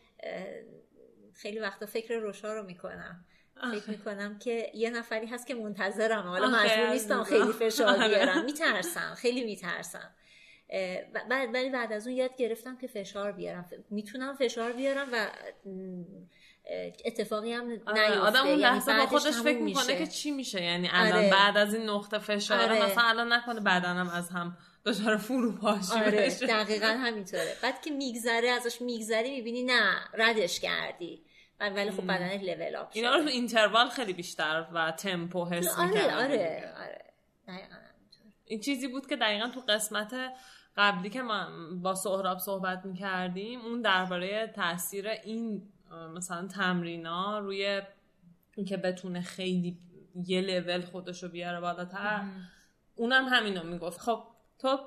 خیلی 1.34 1.58
وقتا 1.58 1.86
فکر 1.86 2.14
روشا 2.14 2.52
رو 2.52 2.62
می‌کنم. 2.62 3.24
فکر 3.72 3.90
می‌کنم 3.90 4.38
که 4.38 4.70
یه 4.74 4.90
نفری 4.90 5.26
هست 5.26 5.46
که 5.46 5.54
منتظرم 5.54 6.22
حالا 6.22 6.48
مجبور 6.50 6.90
نیستم 6.90 7.24
خیلی 7.24 7.52
فشار 7.52 7.88
آره. 7.88 8.08
بیارم. 8.08 8.44
میترسم. 8.44 9.14
خیلی 9.14 9.44
میترسم. 9.44 10.14
بعد 11.30 11.54
ولی 11.54 11.70
بعد 11.70 11.92
از 11.92 12.06
اون 12.06 12.16
یاد 12.16 12.36
گرفتم 12.36 12.76
که 12.76 12.86
فشار 12.86 13.32
بیارم. 13.32 13.70
می‌تونم 13.90 14.36
فشار 14.36 14.72
بیارم 14.72 15.08
و 15.12 15.30
اتفاقی 17.04 17.52
هم 17.52 17.66
نیفته 17.66 18.18
آدم 18.18 18.40
اون 18.40 18.48
یعنی 18.48 18.62
لحظه 18.62 18.98
با 18.98 19.06
خودش 19.06 19.34
فکر 19.34 19.58
می‌کنه 19.58 19.82
میشه. 19.82 19.98
که 19.98 20.06
چی 20.06 20.30
میشه 20.30 20.62
یعنی 20.62 20.88
الان 20.92 21.18
آره. 21.18 21.30
بعد 21.30 21.56
از 21.56 21.74
این 21.74 21.90
نقطه 21.90 22.18
فشار 22.18 22.60
آره. 22.60 22.86
مثلا 22.86 23.02
الان 23.02 23.32
نکنه 23.32 23.60
بدنم 23.60 24.08
از 24.08 24.30
هم 24.30 24.56
دچار 24.84 25.16
فروپاشی 25.16 25.92
آره 25.92 26.10
بشه 26.10 26.46
دقیقا 26.46 26.86
همینطوره 26.86 27.56
بعد 27.62 27.82
که 27.82 27.90
میگذره 27.90 28.48
ازش 28.48 28.82
میگذری 28.82 29.30
می‌بینی 29.30 29.62
نه 29.62 29.90
ردش 30.14 30.60
کردی 30.60 31.24
ولی 31.60 31.90
خب 31.90 32.04
بدنت 32.04 32.42
لول 32.42 32.76
اپ 32.76 32.88
اینا 32.92 33.14
رو 33.14 33.22
تو 33.22 33.28
اینتروال 33.28 33.88
خیلی 33.88 34.12
بیشتر 34.12 34.66
و 34.72 34.92
تمپو 34.92 35.44
حس 35.44 35.78
آره. 35.78 36.14
آره 36.16 36.72
آره 36.78 37.04
همینطوره. 37.48 38.32
این 38.44 38.60
چیزی 38.60 38.88
بود 38.88 39.06
که 39.06 39.16
دقیقا 39.16 39.48
تو 39.48 39.60
قسمت 39.68 40.14
قبلی 40.76 41.10
که 41.10 41.22
من 41.22 41.80
با 41.82 41.94
سهراب 41.94 42.38
صحبت 42.38 42.84
می‌کردیم 42.84 43.60
اون 43.60 43.82
درباره 43.82 44.52
تاثیر 44.56 45.08
این 45.08 45.62
مثلا 46.14 46.48
تمرینا 46.48 47.38
روی 47.38 47.82
اینکه 48.56 48.76
بتونه 48.76 49.20
خیلی 49.20 49.78
یه 50.26 50.40
لول 50.40 50.80
خودشو 50.80 51.28
بیاره 51.28 51.60
بالاتر 51.60 52.22
اونم 52.96 53.24
همینو 53.24 53.62
می‌گفت. 53.62 54.00
خب 54.00 54.24
تو 54.58 54.78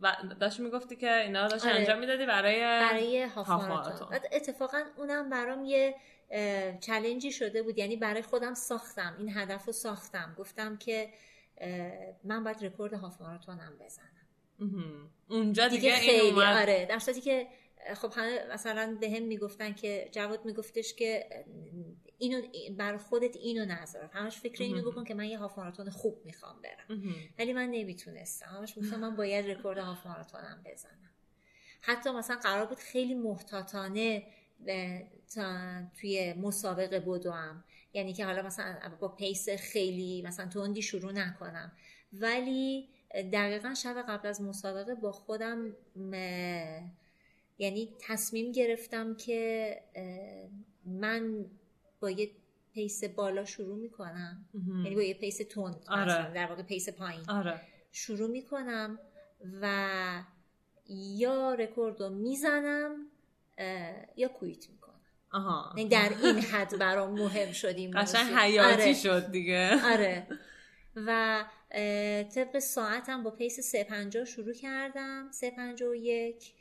و 0.00 0.16
داشت 0.40 0.60
می‌گفتی 0.60 0.96
که 0.96 1.16
اینا 1.16 1.42
رو 1.42 1.48
داشتی 1.48 1.68
آره. 1.68 1.78
انجام 1.78 1.98
می‌دادی 1.98 2.26
برای 2.26 2.60
برای 2.60 3.22
هاف 3.22 3.46
هاف 3.46 3.62
ماراتون 3.62 3.92
ماراتون. 3.92 4.08
بعد 4.08 4.26
اتفاقا 4.32 4.82
اونم 4.96 5.30
برام 5.30 5.64
یه 5.64 5.94
چلنجی 6.80 7.32
شده 7.32 7.62
بود. 7.62 7.78
یعنی 7.78 7.96
برای 7.96 8.22
خودم 8.22 8.54
ساختم. 8.54 9.16
این 9.18 9.36
هدف 9.36 9.64
رو 9.64 9.72
ساختم. 9.72 10.34
گفتم 10.38 10.76
که 10.76 11.08
من 12.24 12.44
باید 12.44 12.64
رکورد 12.64 12.94
half 12.94 13.20
ماراتونم 13.20 13.72
بزنم. 13.80 14.06
اونجا 15.28 15.68
دیگه, 15.68 15.80
دیگه 15.80 15.94
این 15.94 16.10
خیلی 16.10 16.30
اومد. 16.30 16.56
آره. 16.62 16.86
در 16.86 16.98
صورتی 16.98 17.20
که 17.20 17.46
خب 17.94 18.12
همه 18.16 18.46
مثلا 18.52 18.96
به 19.00 19.10
هم 19.10 19.22
می‌گفتن 19.22 19.72
که 19.72 20.08
جواد 20.12 20.44
میگفتش 20.44 20.94
که 20.94 21.44
اینو 22.18 22.42
برا 22.76 22.96
خودت 22.96 23.36
اینو 23.36 23.64
نذار. 23.64 24.10
همش 24.12 24.36
فکر 24.36 24.62
اینو 24.62 24.90
بکن 24.90 25.04
که 25.04 25.14
من 25.14 25.24
یه 25.24 25.38
half 25.38 25.58
ماراتون 25.58 25.90
خوب 25.90 26.22
می‌خوام 26.24 26.62
برم. 26.62 27.02
ولی 27.38 27.52
من 27.52 27.70
نمی‌تونستم. 27.70 28.46
همش 28.46 28.78
گفتم 28.78 29.00
من 29.00 29.16
باید 29.16 29.46
رکورد 29.46 29.78
half 29.78 30.06
ماراتونم 30.06 30.62
بزنم. 30.66 31.10
حتی 31.80 32.10
مثلا 32.10 32.36
قرار 32.36 32.66
بود 32.66 32.78
خیلی 32.78 33.14
محتاطانه 33.14 34.26
توی 36.00 36.32
مسابقه 36.32 37.00
بدوم. 37.00 37.64
یعنی 37.92 38.12
که 38.12 38.24
حالا 38.24 38.42
مثلا 38.42 38.92
با 39.00 39.08
pace 39.08 39.48
خیلی 39.48 40.22
مثلا 40.22 40.46
تندی 40.46 40.82
شروع 40.82 41.12
نکنم. 41.12 41.72
ولی 42.12 42.88
دقیقا 43.32 43.74
شب 43.74 44.04
قبل 44.08 44.28
از 44.28 44.42
مسابقه 44.42 44.94
با 44.94 45.12
خودم 45.12 45.76
یعنی 47.60 47.88
تصمیم 48.00 48.52
گرفتم 48.52 49.14
که 49.14 49.76
من 50.84 51.44
با 52.00 52.10
یه 52.10 52.30
pace 52.74 53.04
بالا 53.04 53.44
شروع 53.44 53.76
می‌کنم. 53.78 54.48
یعنی 54.84 54.94
با 54.94 55.02
یه 55.02 55.14
pace 55.14 55.38
تند 55.50 55.84
آره. 55.88 56.32
در 56.34 56.46
واقع 56.46 56.62
pace 56.62 56.88
پایین. 56.88 57.30
آره. 57.30 57.60
شروع 57.92 58.30
می‌کنم 58.30 58.98
و 59.60 60.24
یا 60.88 61.54
رکورد 61.54 62.00
رو 62.00 62.08
می‌زنم 62.08 63.06
یا 64.16 64.28
quit 64.28 64.70
می‌کنم. 64.70 65.00
آها. 65.32 65.74
یعنی 65.76 65.88
در 65.88 66.12
این 66.22 66.38
حد 66.38 66.78
برام 66.78 67.12
مهم 67.12 67.52
شد 67.52 67.74
این 67.76 67.90
قشنگ 68.02 68.22
موضوع. 68.24 68.38
حیاتی 68.38 68.82
آره. 68.82 68.94
شد 68.94 69.30
دیگه. 69.30 69.92
آره. 69.92 70.26
و 70.96 71.44
طبق 72.34 72.58
ساعتم 72.58 73.22
با 73.22 73.30
pace 73.30 73.60
350 73.60 74.24
شروع 74.24 74.54
کردم. 74.54 75.28
351 75.32 76.54
اه، 76.54 76.59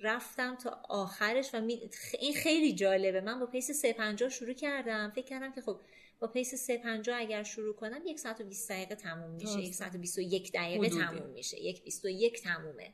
رفتم 0.00 0.56
تا 0.56 0.80
آخرش 0.88 1.50
و 1.54 1.60
می- 1.60 1.90
این 2.20 2.34
خیلی 2.34 2.72
جالبه. 2.74 3.20
من 3.20 3.40
با 3.40 3.46
pace 3.46 3.70
350 3.70 4.28
شروع 4.28 4.52
کردم. 4.52 5.12
فکر 5.14 5.26
کردم 5.26 5.52
که 5.52 5.60
خب 5.60 5.80
با 6.20 6.26
pace 6.28 6.54
350 6.54 7.18
اگر 7.20 7.42
شروع 7.42 7.74
کنم 7.74 8.00
یک 8.06 8.20
ساعت 8.20 8.40
و 8.40 8.44
20 8.44 8.70
دقیقه 8.70 8.94
تموم 8.94 9.30
میشه. 9.30 9.60
یک 9.60 9.74
ساعت 9.74 9.94
و 9.94 9.98
21 9.98 10.52
دقیقه. 10.52 10.88
تموم 10.88 11.30
میشه. 11.30 11.60
یک 11.62 11.84
21 11.84 12.42
تمومه. 12.42 12.92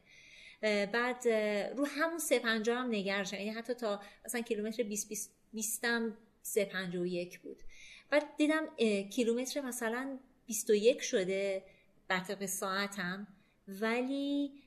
بعد 0.87 1.29
رو 1.77 1.85
همون 1.87 2.19
350 2.19 2.79
هم 2.79 2.89
نگرشم 2.91 3.37
یعنی 3.37 3.51
حتی 3.51 3.75
تا 3.75 4.01
مثلا 4.25 4.41
کیلومتر 4.41 4.83
20 4.83 5.09
20 5.09 5.35
20 5.53 5.85
هم 5.85 6.17
351 6.43 7.41
بود. 7.41 7.63
بعد 8.11 8.37
دیدم 8.37 8.67
کیلومتر 9.11 9.61
مثلا 9.61 10.19
21 10.47 11.01
شده 11.03 11.65
بر 12.09 12.21
طبق 12.21 12.47
ساعتم. 12.47 13.27
ولی 13.69 14.62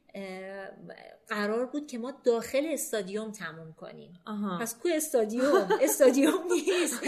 قرار 1.28 1.66
بود 1.66 1.88
که 1.88 1.98
ما 1.98 2.14
داخل 2.24 2.68
استادیوم 2.72 3.32
تموم 3.32 3.74
کنیم. 3.74 4.14
آها. 4.26 4.60
پس 4.62 4.80
کو 4.80 4.90
استادیوم. 4.96 5.70
استادیوم 5.82 6.44
نیست. 6.52 7.04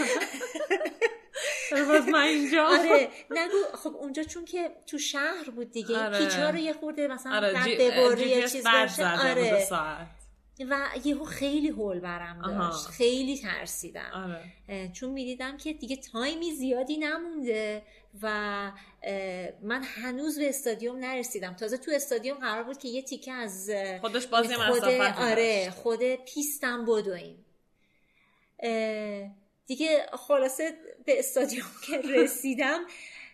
من 2.12 2.22
اینجا 2.22 2.64
آره. 2.78 3.08
نگو 3.30 3.56
خب 3.74 3.96
اونجا 3.96 4.22
چون 4.22 4.44
که 4.44 4.70
تو 4.86 4.98
شهر 4.98 5.50
بود 5.50 5.70
دیگه 5.70 5.98
آره. 5.98 6.18
پیچا 6.18 6.50
رو 6.50 6.58
یه 6.58 6.72
خورده 6.72 7.08
مثلا 7.08 7.36
آره 7.36 7.54
جی... 7.64 8.48
چیز 8.48 8.66
آره. 8.66 9.68
و 10.70 10.86
یهو 11.04 11.24
خیلی 11.24 11.68
هول 11.68 12.00
برم 12.00 12.40
آها. 12.44 12.70
داشت. 12.70 12.86
خیلی 12.86 13.38
ترسیدم. 13.38 14.40
آره. 14.68 14.92
چون 14.92 15.10
می‌دیدم 15.10 15.56
که 15.56 15.72
دیگه 15.72 15.96
تایمی 15.96 16.52
زیادی 16.52 16.96
نمونده 16.96 17.82
و 18.22 18.72
من 19.62 19.82
هنوز 19.82 20.38
به 20.38 20.48
استادیوم 20.48 20.96
نرسیدم. 20.96 21.54
تازه 21.54 21.76
تو 21.76 21.90
استادیوم 21.94 22.38
قرار 22.38 22.62
بود 22.62 22.78
که 22.78 22.88
یه 22.88 23.02
تیکه 23.02 23.32
از 23.32 23.70
خودش 24.00 24.26
باز 24.26 24.50
یه 24.50 24.56
خود 24.56 24.84
آره. 25.18 25.70
خود 25.70 26.14
پیستم 26.14 26.84
بدویم. 26.84 27.44
دیگه 29.66 30.06
خلاصه 30.12 30.78
به 31.04 31.18
استادیوم 31.18 31.66
که 31.86 31.98
رسیدم 32.22 32.80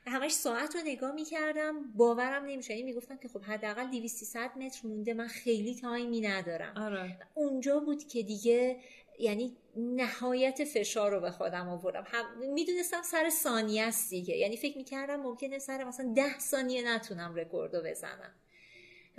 همش 0.07 0.33
ساعت 0.33 0.77
رو 0.77 0.81
نگاه 0.85 1.13
می‌کردم. 1.13 1.93
باورم 1.95 2.45
نمیشه 2.45 2.75
یعنی 2.75 2.83
می‌گفتم 2.83 3.17
که 3.17 3.29
خب 3.29 3.43
حداقل 3.43 3.91
200 3.91 4.37
متر 4.37 4.81
مونده. 4.85 5.15
من 5.15 5.29
خیلی 5.29 5.75
تایمی 5.75 6.21
ندارم. 6.21 6.77
آره. 6.77 7.19
اونجا 7.35 7.81
بود 7.81 8.09
که 8.09 8.23
دیگه 8.23 8.77
یعنی 9.19 9.57
نهایت 9.77 10.65
فشار 10.65 11.11
رو 11.11 11.21
به 11.21 11.31
خودم 11.31 11.69
آوردم. 11.69 12.05
هم 12.07 12.39
می‌دونستم 12.39 13.03
سر 13.03 13.31
ثانیه 13.31 13.83
است 13.83 14.11
دیگه. 14.11 14.37
یعنی 14.37 14.57
فکر 14.57 14.77
می‌کردم 14.77 15.17
ممکنه 15.17 15.59
سر 15.59 15.85
مثلا 15.85 16.13
ده 16.17 16.39
ثانیه 16.39 16.95
نتونم 16.95 17.35
رکورد 17.35 17.77
رو 17.77 17.83
بزنم. 17.83 18.35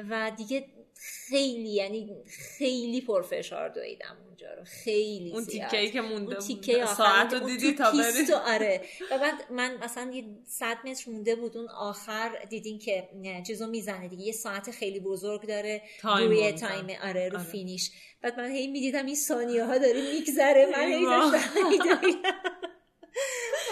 و 0.09 0.31
دیگه 0.37 0.65
خیلی 0.97 1.69
یعنی 1.69 2.23
خیلی 2.27 3.01
پرفشار 3.01 3.69
دویدم 3.69 4.17
اونجا 4.27 4.53
رو. 4.53 4.63
خیلی 4.63 5.31
اون 5.33 5.45
تیکه 5.45 5.91
که 5.91 6.01
مونده 6.01 6.35
تیکه 6.35 6.85
ساعت 6.85 7.33
رو 7.33 7.39
دیدی 7.39 7.73
تا 7.73 7.91
بری؟ 7.91 8.33
آره. 8.53 8.81
و 9.11 9.17
بعد 9.17 9.51
من 9.51 9.77
مثلا 9.83 10.11
یه 10.11 10.25
صد 10.45 10.77
متر 10.85 11.11
مونده 11.11 11.35
بود 11.35 11.57
اون 11.57 11.69
آخر 11.69 12.45
دیدین 12.49 12.79
که 12.79 13.09
چیزو 13.47 13.67
می‌زنه 13.67 14.07
دیگه. 14.07 14.23
یه 14.23 14.31
ساعت 14.31 14.71
خیلی 14.71 14.99
بزرگ 14.99 15.47
داره. 15.47 15.81
روی 16.03 16.51
time 16.51 16.87
آره 17.03 17.29
رو 17.29 17.37
آره. 17.37 17.47
finish. 17.47 17.91
بعد 18.21 18.39
من 18.39 18.51
هی 18.51 18.67
می‌دیدم 18.67 19.05
این 19.05 19.15
ثانیه 19.15 19.65
ها 19.65 19.77
داره 19.77 20.13
میگذره. 20.13 20.65
من 20.65 20.87
هی 20.87 21.05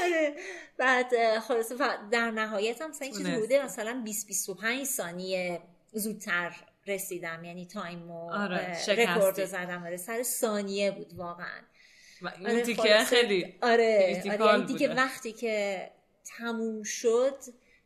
آره. 0.04 0.36
بعد 0.78 1.40
خلاص 1.40 1.72
در 2.12 2.32
نهایت 2.32 2.82
هم 2.82 2.90
مثلا 2.90 3.08
چیزی 3.08 3.32
بوده 3.32 3.66
مثلا 3.66 4.02
20 4.04 4.28
25 4.28 4.84
ثانیه 4.84 5.62
زودتر 5.94 6.56
رسیدم. 6.88 7.44
یعنی 7.44 7.66
time 7.66 8.12
و 8.12 8.34
آره، 8.34 8.78
رکورد 8.88 9.46
زدم. 9.46 9.84
آره 9.86 9.98
سر 9.98 10.24
ثانیه 10.24 10.92
بود 10.92 11.14
واقعا. 11.14 11.62
این 12.38 12.48
آره 12.48 12.62
تیکه 12.62 12.98
خیلی 12.98 13.56
آره, 13.62 14.22
آره 14.32 14.48
یعنی 14.52 14.66
دیگه 14.66 14.94
وقتی 14.96 15.32
که 15.32 15.90
تموم 16.38 16.84
شد 16.84 17.38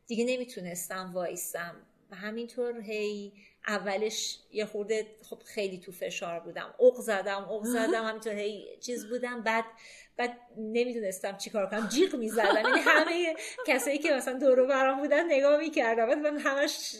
دیگه 0.07 0.25
نمی‌تونستم 0.25 1.11
وایستم 1.13 1.75
و 2.11 2.15
همینطور 2.15 2.81
هی 2.81 3.33
اولش 3.67 4.39
یه 4.51 4.65
خورده 4.65 5.07
خب 5.29 5.41
خیلی 5.45 5.77
تو 5.77 5.91
فشار 5.91 6.39
بودم. 6.39 6.73
اوق 6.77 7.01
زدم 7.01 7.43
اوق 7.43 7.63
زدم 7.63 8.05
همینطور 8.05 8.33
هی 8.33 8.77
چیز 8.81 9.09
بودم. 9.09 9.43
بعد 9.43 9.65
بعد 10.17 10.37
نمی‌دونستم 10.57 11.37
چیکار 11.37 11.69
کنم. 11.69 11.87
جیغ 11.87 12.15
می‌زدم. 12.15 12.55
یعنی 12.55 12.79
همه 12.79 13.35
کسایی 13.67 13.97
که 13.97 14.13
مثلا 14.13 14.39
دورو 14.39 14.67
برام 14.67 14.99
بودن 14.99 15.25
نگاه 15.25 15.57
می‌کردم 15.57 16.05
بعد 16.05 16.17
من 16.17 16.37
همش 16.37 16.95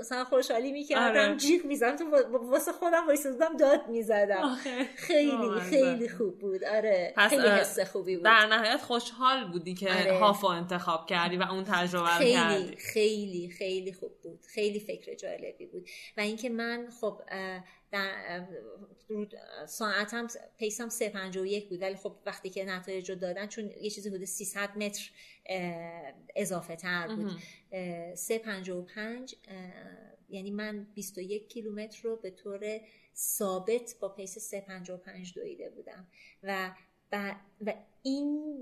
مثلا 0.00 0.24
خوشحالی 0.24 0.72
می‌کردم. 0.72 1.28
آره. 1.28 1.36
جیغ 1.36 1.64
می‌زدم. 1.64 1.96
تو 1.96 2.04
واسه 2.30 2.72
خودم 2.72 3.06
وایسادم 3.06 3.56
داد 3.56 3.88
می‌زدم. 3.88 4.56
خیلی 4.96 5.60
خیلی 5.70 6.08
خوب 6.08 6.38
بود. 6.38 6.64
آره. 6.64 7.14
خیلی 7.28 7.48
حس 7.48 7.80
خوبی 7.80 8.16
بود. 8.16 8.24
در 8.24 8.46
نهایت 8.46 8.80
خوشحال 8.80 9.50
بودی 9.52 9.74
که 9.74 9.90
آره. 9.90 10.18
هافو 10.18 10.46
انتخاب 10.46 11.06
کردی 11.06 11.36
و 11.36 11.42
اون 11.42 11.64
تجربه 11.64 12.18
رو 12.18 12.24
کردی. 12.24 12.76
خیلی 12.76 13.50
خیلی 13.58 13.92
خوب 13.92 14.20
بود. 14.22 14.40
خیلی 14.54 14.80
فکر 14.80 15.14
جالبی 15.14 15.66
بود. 15.66 15.88
و 16.16 16.20
اینکه 16.20 16.48
من 16.48 16.88
خب 17.00 17.20
در 17.90 18.46
ساعتم 19.66 20.26
پیسم 20.58 20.88
351 20.88 21.68
بود 21.68 21.82
ولی 21.82 21.94
خب 21.94 22.16
وقتی 22.26 22.50
که 22.50 22.64
نتایج 22.64 23.10
رو 23.10 23.16
دادن 23.16 23.46
چون 23.46 23.70
یه 23.80 23.90
چیزی 23.90 24.08
حدود 24.08 24.24
300 24.24 24.76
متر 24.76 25.10
اضافه 26.36 26.76
تر 26.76 27.16
بود. 27.16 27.30
355 28.14 29.36
یعنی 30.28 30.50
من 30.50 30.86
21 30.94 31.48
کیلومتر 31.48 32.02
رو 32.02 32.16
به 32.16 32.30
طور 32.30 32.80
ثابت 33.16 33.96
با 34.00 34.08
پیس 34.08 34.38
355 34.38 35.34
دویده 35.34 35.70
بودم. 35.70 36.06
و 36.42 36.74
و 37.60 37.74
این 38.02 38.56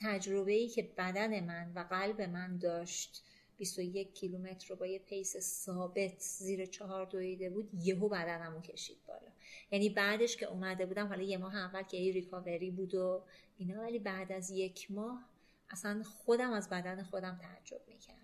تجربه 0.00 0.52
ای 0.52 0.68
که 0.68 0.82
بدن 0.82 1.44
من 1.44 1.72
و 1.74 1.78
قلب 1.90 2.20
من 2.20 2.58
داشت 2.58 3.24
21 3.56 4.14
کیلومتر 4.14 4.68
رو 4.68 4.76
با 4.76 4.86
یه 4.86 4.98
پیس 4.98 5.36
ثابت 5.36 6.18
زیر 6.18 6.66
چهار 6.66 7.06
دویده 7.06 7.50
بود 7.50 7.70
یهو 7.74 8.08
بدنمو 8.08 8.60
کشید 8.60 8.96
بالا. 9.08 9.32
یعنی 9.70 9.88
بعدش 9.88 10.36
که 10.36 10.46
اومده 10.46 10.86
بودم 10.86 11.06
حالا 11.06 11.22
یه 11.22 11.38
ماه 11.38 11.56
اول 11.56 11.82
که 11.82 11.96
این 11.96 12.12
ریکاوری 12.12 12.70
بود 12.70 12.94
و 12.94 13.22
اینا 13.58 13.82
ولی 13.82 13.98
بعد 13.98 14.32
از 14.32 14.50
یک 14.50 14.90
ماه 14.90 15.28
اصلا 15.70 16.02
خودم 16.02 16.52
از 16.52 16.68
بدن 16.68 17.02
خودم 17.02 17.38
تعجب 17.42 17.80
می‌کردم. 17.88 18.20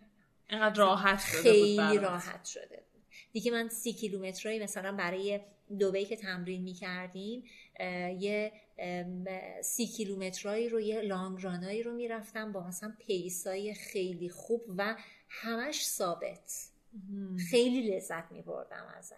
اینقدر 0.51 0.79
راحت 0.79 1.19
شده 1.19 1.43
خیلی 1.43 1.99
راحت 1.99 2.45
شده 2.45 2.85
بود. 2.93 3.03
دیگه 3.33 3.51
من 3.51 3.69
سی 3.69 3.93
کیلومترایی 3.93 4.59
مثلا 4.59 4.93
برای 4.93 5.41
دوره 5.79 5.99
ای 5.99 6.05
که 6.05 6.17
تمرین 6.17 6.63
می‌کردیم 6.63 7.45
یه 8.21 8.53
سی 9.63 9.87
کیلومترایی 9.87 10.69
رو 10.69 10.81
یه 10.81 11.01
long 11.01 11.43
run 11.43 11.67
ایی 11.67 11.83
رو 11.83 11.93
می‌رفتم 11.93 12.53
با 12.53 12.67
مثلا 12.67 12.95
pace 12.99 13.59
ای 13.59 13.75
خیلی 13.75 14.29
خوب 14.29 14.63
و 14.77 14.97
همش 15.31 15.87
ثابت. 15.87 16.71
خیلی 17.51 17.97
لذت 17.97 18.33
می 18.33 18.43
بردم 18.43 18.95
ازش 18.99 19.15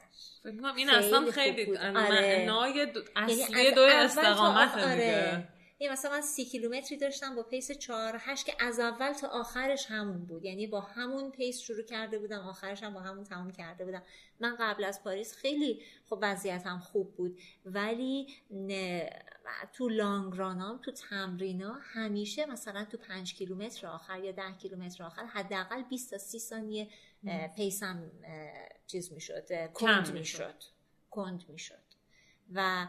این 0.77 0.91
اصلا 0.91 1.31
خیلی 1.31 1.77
آره. 1.77 2.45
نای 2.47 2.71
یعنی 2.77 3.43
اصلی 3.43 3.75
دو 3.75 3.83
استقامت 3.83 4.79
آره. 4.79 5.49
یه 5.79 5.93
مثلا 5.93 6.11
من 6.11 6.21
سی 6.21 6.45
کیلومتری 6.45 6.99
داشتم 6.99 7.37
با 7.37 7.43
pace 7.43 7.73
چهار 7.73 8.17
هشت 8.21 8.47
که 8.47 8.53
از 8.61 8.81
اول 8.81 9.13
تا 9.13 9.29
آخرش 9.29 9.87
همون 9.87 10.27
بود. 10.27 10.45
یعنی 10.45 10.67
با 10.67 10.81
همون 10.81 11.31
pace 11.31 11.61
شروع 11.61 11.83
کرده 11.83 12.19
بودم 12.19 12.39
آخرش 12.39 12.83
هم 12.83 12.95
با 12.95 13.01
همون 13.01 13.25
تموم 13.25 13.51
کرده 13.51 13.85
بودم. 13.85 14.03
من 14.41 14.57
قبل 14.61 14.85
از 14.85 15.03
پاریس 15.05 15.37
خیلی 15.37 15.83
خب 16.11 16.19
وضعیتم 16.23 16.79
خوب 16.79 17.15
بود. 17.17 17.39
ولی 17.65 18.27
تو 19.73 19.89
لانگ 19.89 20.37
رانام 20.37 20.79
تو 20.79 20.93
تمرینا 20.93 21.79
همیشه 21.83 22.47
مثلا 22.47 22.85
تو 22.85 22.97
پنج 22.97 23.35
کیلومتر 23.35 23.87
آخر 23.87 24.19
یا 24.19 24.33
ده 24.33 24.53
کیلومتر 24.53 25.05
آخر 25.05 25.25
حداقل 25.25 25.83
20 25.83 26.11
تا 26.11 26.19
30 26.19 26.39
ثانیه 26.39 26.89
پیسم 27.57 28.11
چیز 28.87 29.13
می‌شد 29.13 29.73
کند 29.73 30.13
می‌شد. 30.13 30.55
کند 31.11 31.45
می‌شد. 31.49 31.83
و 32.55 32.87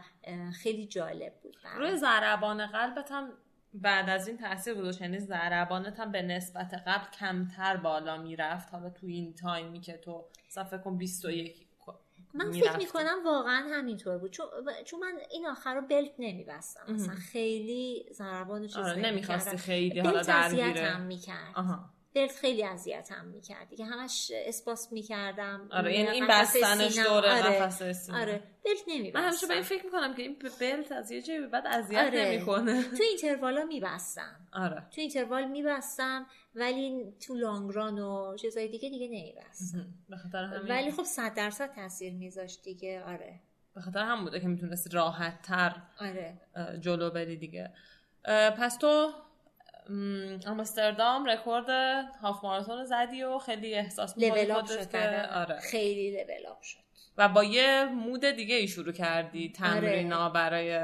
خیلی 0.62 0.86
جالب 0.86 1.40
بود 1.42 1.56
روی 1.76 1.96
ضربان 1.96 2.66
قلبت 2.66 3.12
هم 3.12 3.32
بعد 3.74 4.10
از 4.10 4.28
این 4.28 4.38
تاثیر 4.38 4.74
گذاشت. 4.74 5.00
یعنی 5.00 5.18
ضربانت 5.18 6.00
هم 6.00 6.12
به 6.12 6.22
نسبت 6.22 6.74
قبل 6.86 7.10
کمتر 7.10 7.76
بالا 7.76 8.16
می‌رفت. 8.16 8.68
حالا 8.68 8.90
تو 8.90 9.06
این 9.06 9.34
تایمی 9.34 9.80
که 9.80 9.96
تو 9.96 10.28
صفحه 10.48 10.78
کن 10.78 10.98
21 10.98 11.63
من 12.34 12.52
فکر 12.52 12.76
می‌کنم 12.76 13.16
واقعا 13.24 13.68
همینطور 13.70 14.18
بود. 14.18 14.30
چون, 14.30 14.46
چون 14.84 15.00
من 15.00 15.18
این 15.30 15.46
آخر 15.46 15.74
رو 15.74 15.80
بلت 15.80 16.12
نمیبستم. 16.18 16.92
مثلا 16.92 17.14
خیلی 17.14 18.06
ضربان 18.12 18.66
چیز 18.66 18.76
آره 18.76 19.02
نمی‌خواستی 19.02 19.56
خیلی 19.56 20.00
حالا 20.00 20.22
درگیره. 20.22 20.98
می‌کرد. 20.98 21.54
بلت 22.14 22.36
خیلی 22.36 22.64
اذیتم 22.64 23.24
می‌کرد 23.24 23.68
دیگه 23.68 23.84
همش 23.84 24.32
اسپاس 24.34 24.92
می‌کردم. 24.92 25.68
آره 25.72 25.94
یعنی 25.98 26.08
این 26.08 26.26
بستنش 26.26 26.98
دوره 26.98 27.30
آره. 27.30 27.70
آره 28.14 28.42
بلت 28.64 28.82
نمیبستم 28.86 29.20
من 29.20 29.28
همیشه 29.28 29.46
به 29.46 29.54
این 29.54 29.62
فکر 29.62 29.84
می‌کنم 29.84 30.14
که 30.14 30.22
این 30.22 30.38
بلت 30.60 30.92
از 30.92 31.10
یه 31.10 31.22
جایی 31.22 31.46
بعد 31.46 31.66
اذیت 31.66 31.98
آره. 31.98 32.24
نمی‌کنه. 32.24 32.82
تو 32.82 33.02
اینتروالا 33.02 33.64
میبستم. 33.64 34.48
آره. 34.52 34.82
تو 34.90 35.00
اینتروال 35.00 35.44
میبستم 35.44 36.26
ولی 36.54 37.12
تو 37.26 37.34
لانگران 37.34 37.98
و 37.98 38.36
چیزای 38.36 38.68
دیگه 38.68 38.90
دیگه 38.90 39.08
نمیبستم. 39.08 39.94
ولی 40.68 40.92
خب 40.92 41.02
صد 41.02 41.34
درصد 41.34 41.74
تاثیر 41.74 42.12
میذاشت 42.12 42.62
دیگه 42.62 43.02
آره. 43.04 43.40
به 43.74 43.80
خاطر 43.80 43.98
هم 43.98 44.24
بوده 44.24 44.40
که 44.40 44.48
می‌تونستی 44.48 44.90
راحت 44.90 45.42
تر 45.42 45.76
آره. 46.00 46.40
جلو 46.80 47.10
بری 47.10 47.36
دیگه. 47.36 47.72
پس 48.58 48.76
تو 48.76 49.12
آمستردام 50.46 51.24
رکورد 51.24 51.70
هاف 52.22 52.44
ماراتون 52.44 52.84
زدی 52.84 53.22
و 53.22 53.38
خیلی 53.38 53.74
احساس 53.74 54.16
می‌کنی 54.16 54.46
که 54.46 55.28
آره. 55.32 55.60
خیلی 55.60 56.10
لول 56.10 56.52
اپ 56.52 56.62
شد 56.62 56.78
و 57.18 57.28
با 57.28 57.44
یه 57.44 57.84
مود 57.84 58.24
دیگه 58.24 58.54
ای 58.54 58.68
شروع 58.68 58.92
کردی 58.92 59.52
تمرینا 59.52 60.24
آره. 60.24 60.32
برای 60.32 60.80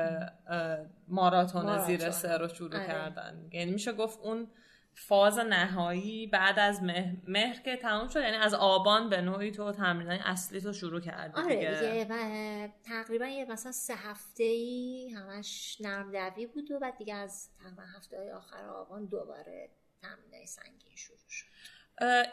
ماراتون, 1.08 1.78
زیر 1.78 2.10
سه 2.10 2.36
رو 2.36 2.48
شروع 2.48 2.76
آره. 2.76 2.86
کردن 2.86 3.48
یعنی 3.52 3.70
میشه 3.70 3.92
گفت 3.92 4.18
اون 4.22 4.48
فاز 4.94 5.38
نهایی 5.38 6.26
بعد 6.26 6.58
از 6.58 6.82
مهر, 6.82 7.16
مهر 7.28 7.60
که 7.60 7.76
تموم 7.76 8.08
شد 8.08 8.20
یعنی 8.20 8.36
از 8.36 8.54
آبان 8.54 9.08
به 9.08 9.20
نوعی 9.20 9.50
تو 9.50 9.72
تمرینای 9.72 10.18
اصلی 10.24 10.60
تو 10.60 10.72
شروع 10.72 11.00
کردی 11.00 11.40
آره 11.40 11.56
دیگه. 11.56 12.72
تقریبا 12.84 13.26
یه 13.26 13.44
مثلا 13.44 13.72
سه 13.72 13.94
هفته 13.94 14.44
ای 14.44 15.10
همش 15.16 15.76
نرم 15.80 16.30
دوی 16.30 16.46
بود 16.46 16.70
و 16.70 16.78
بعد 16.78 16.96
دیگه 16.96 17.14
از 17.14 17.50
تقریبا 17.62 17.82
هفته 17.96 18.18
های 18.18 18.30
آخر 18.30 18.64
آبان 18.64 19.06
دوباره 19.06 19.70
تمرینای 20.02 20.46
سنگین 20.46 20.96
شروع 20.96 21.18
شد. 21.28 21.46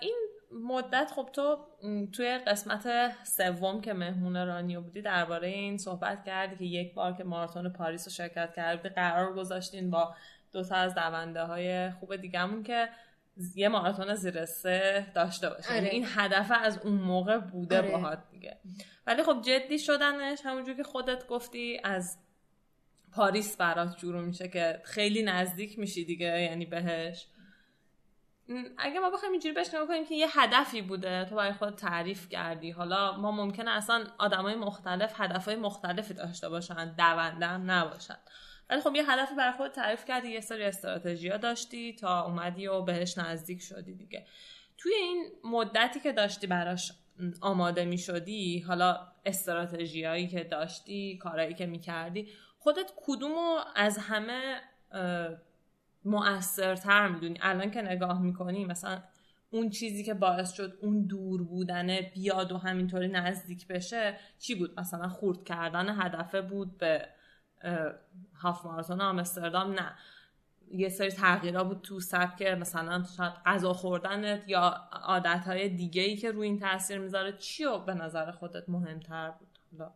این 0.01 0.17
مدت 0.51 1.11
خب 1.15 1.29
تو 1.33 1.67
توی 2.13 2.37
قسمت 2.37 3.11
سوم 3.23 3.81
که 3.81 3.93
مهمون 3.93 4.47
رانیو 4.47 4.81
بودی 4.81 5.01
درباره 5.01 5.47
این 5.47 5.77
صحبت 5.77 6.25
کردی 6.25 6.55
که 6.55 6.65
یک 6.65 6.93
بار 6.93 7.13
که 7.13 7.23
ماراتون 7.23 7.69
پاریس 7.69 8.07
رو 8.07 8.11
شرکت 8.11 8.53
کردی 8.55 8.89
قرار 8.89 9.33
گذاشتین 9.33 9.89
با 9.89 10.15
دو 10.57 10.63
تا 10.63 10.75
از 10.75 10.95
دونده 10.95 11.43
های 11.43 11.91
خوب 11.91 12.15
دیگهمون 12.15 12.63
که 12.63 12.89
یه 13.55 13.69
ماراتون 13.69 14.15
زیر 14.15 14.45
سه 14.45 15.07
داشته 15.15 15.49
باشه. 15.49 15.73
یعنی 15.73 15.87
آره. 15.87 15.95
این 15.95 16.05
هدف 16.15 16.51
از 16.61 16.79
اون 16.83 16.93
موقع 16.93 17.37
بوده 17.37 17.77
آره. 17.77 17.91
باهات 17.91 18.19
دیگه. 18.31 18.57
ولی 19.07 19.23
خب 19.23 19.41
جدی 19.41 19.79
شدنش 19.79 20.39
همونجور 20.43 20.75
که 20.75 20.83
خودت 20.83 21.27
گفتی 21.27 21.81
از 21.83 22.17
پاریس 23.11 23.57
برات 23.57 23.97
شروع 23.97 24.21
میشه 24.21 24.47
که 24.47 24.81
خیلی 24.83 25.23
نزدیک 25.23 25.79
میشی 25.79 26.05
دیگه 26.05 26.41
یعنی 26.41 26.65
بهش. 26.65 27.27
اگه 28.77 28.99
ما 28.99 29.09
بخوایم 29.09 29.31
اینجوری 29.31 29.55
بهش 29.55 29.69
کنیم 29.87 30.05
که 30.05 30.15
یه 30.15 30.27
هدفی 30.39 30.81
بوده. 30.81 31.25
تو 31.25 31.35
برای 31.35 31.53
خود 31.53 31.75
تعریف 31.75 32.29
کردی. 32.29 32.71
حالا 32.71 33.17
ما 33.17 33.31
ممکنه 33.31 33.71
اصلا 33.71 34.07
آدمای 34.17 34.55
مختلف 34.55 35.21
هدفهای 35.21 35.55
مختلفی 35.55 36.13
داشته 36.13 36.49
باشن 36.49 36.95
دونده 36.95 37.45
هم 37.45 37.71
نباشن. 37.71 38.17
ولی 38.69 38.81
خب 38.81 38.95
یه 38.95 39.11
هدفی 39.11 39.35
برای 39.35 39.51
خود 39.51 39.71
تعریف 39.71 40.05
کردی 40.05 40.27
یه 40.27 40.41
سری 40.41 40.63
استراتژی 40.63 41.29
داشتی 41.29 41.93
تا 41.93 42.21
اومدی 42.21 42.67
و 42.67 42.81
بهش 42.81 43.17
نزدیک 43.17 43.61
شدی 43.61 43.93
دیگه. 43.93 44.25
توی 44.77 44.93
این 44.93 45.25
مدتی 45.43 45.99
که 45.99 46.11
داشتی 46.11 46.47
براش 46.47 46.93
آماده 47.41 47.85
می 47.85 47.97
شدی 47.97 48.59
حالا 48.59 49.07
استراتژیایی 49.25 50.27
که 50.27 50.43
داشتی 50.43 51.17
کارهایی 51.17 51.53
که 51.53 51.65
می 51.65 51.79
کردی 51.79 52.27
خودت 52.59 52.91
کدومو 52.95 53.59
از 53.75 53.97
همه 53.97 54.61
مؤثرتر 56.05 57.07
می‌دونی؟ 57.07 57.39
الان 57.41 57.71
که 57.71 57.81
نگاه 57.81 58.21
می‌کنی 58.21 58.65
مثلا 58.65 59.03
اون 59.49 59.69
چیزی 59.69 60.03
که 60.03 60.13
باعث 60.13 60.53
شد 60.53 60.77
اون 60.81 61.07
دور 61.07 61.43
بودنه 61.43 62.11
بیاد 62.13 62.51
و 62.51 62.57
همینطوری 62.57 63.07
نزدیک 63.07 63.67
بشه 63.67 64.17
چی 64.39 64.55
بود؟ 64.55 64.79
مثلا 64.79 65.09
خورد 65.09 65.43
کردن 65.43 66.01
هدفه 66.01 66.41
بود 66.41 66.77
به 66.77 67.07
هاف 68.35 68.65
ماراتون 68.65 69.01
آمستردام 69.01 69.73
نه. 69.73 69.95
یه 70.71 70.89
سری 70.89 71.11
تغییرها 71.11 71.63
بود 71.63 71.81
تو 71.81 71.99
سبک 71.99 72.41
مثلا 72.41 73.03
شاید 73.17 73.33
غذا 73.45 73.73
خوردنت 73.73 74.43
یا 74.47 74.61
عادتهای 74.91 75.69
دیگه 75.69 76.01
ای 76.01 76.17
که 76.17 76.31
روی 76.31 76.47
این 76.47 76.59
تاثیر 76.59 76.97
می‌ذاره 76.97 77.37
چی 77.37 77.65
و 77.65 77.77
به 77.77 77.93
نظر 77.93 78.31
خودت 78.31 78.69
مهمتر 78.69 79.31
بود؟ 79.31 79.59
حالا. 79.71 79.91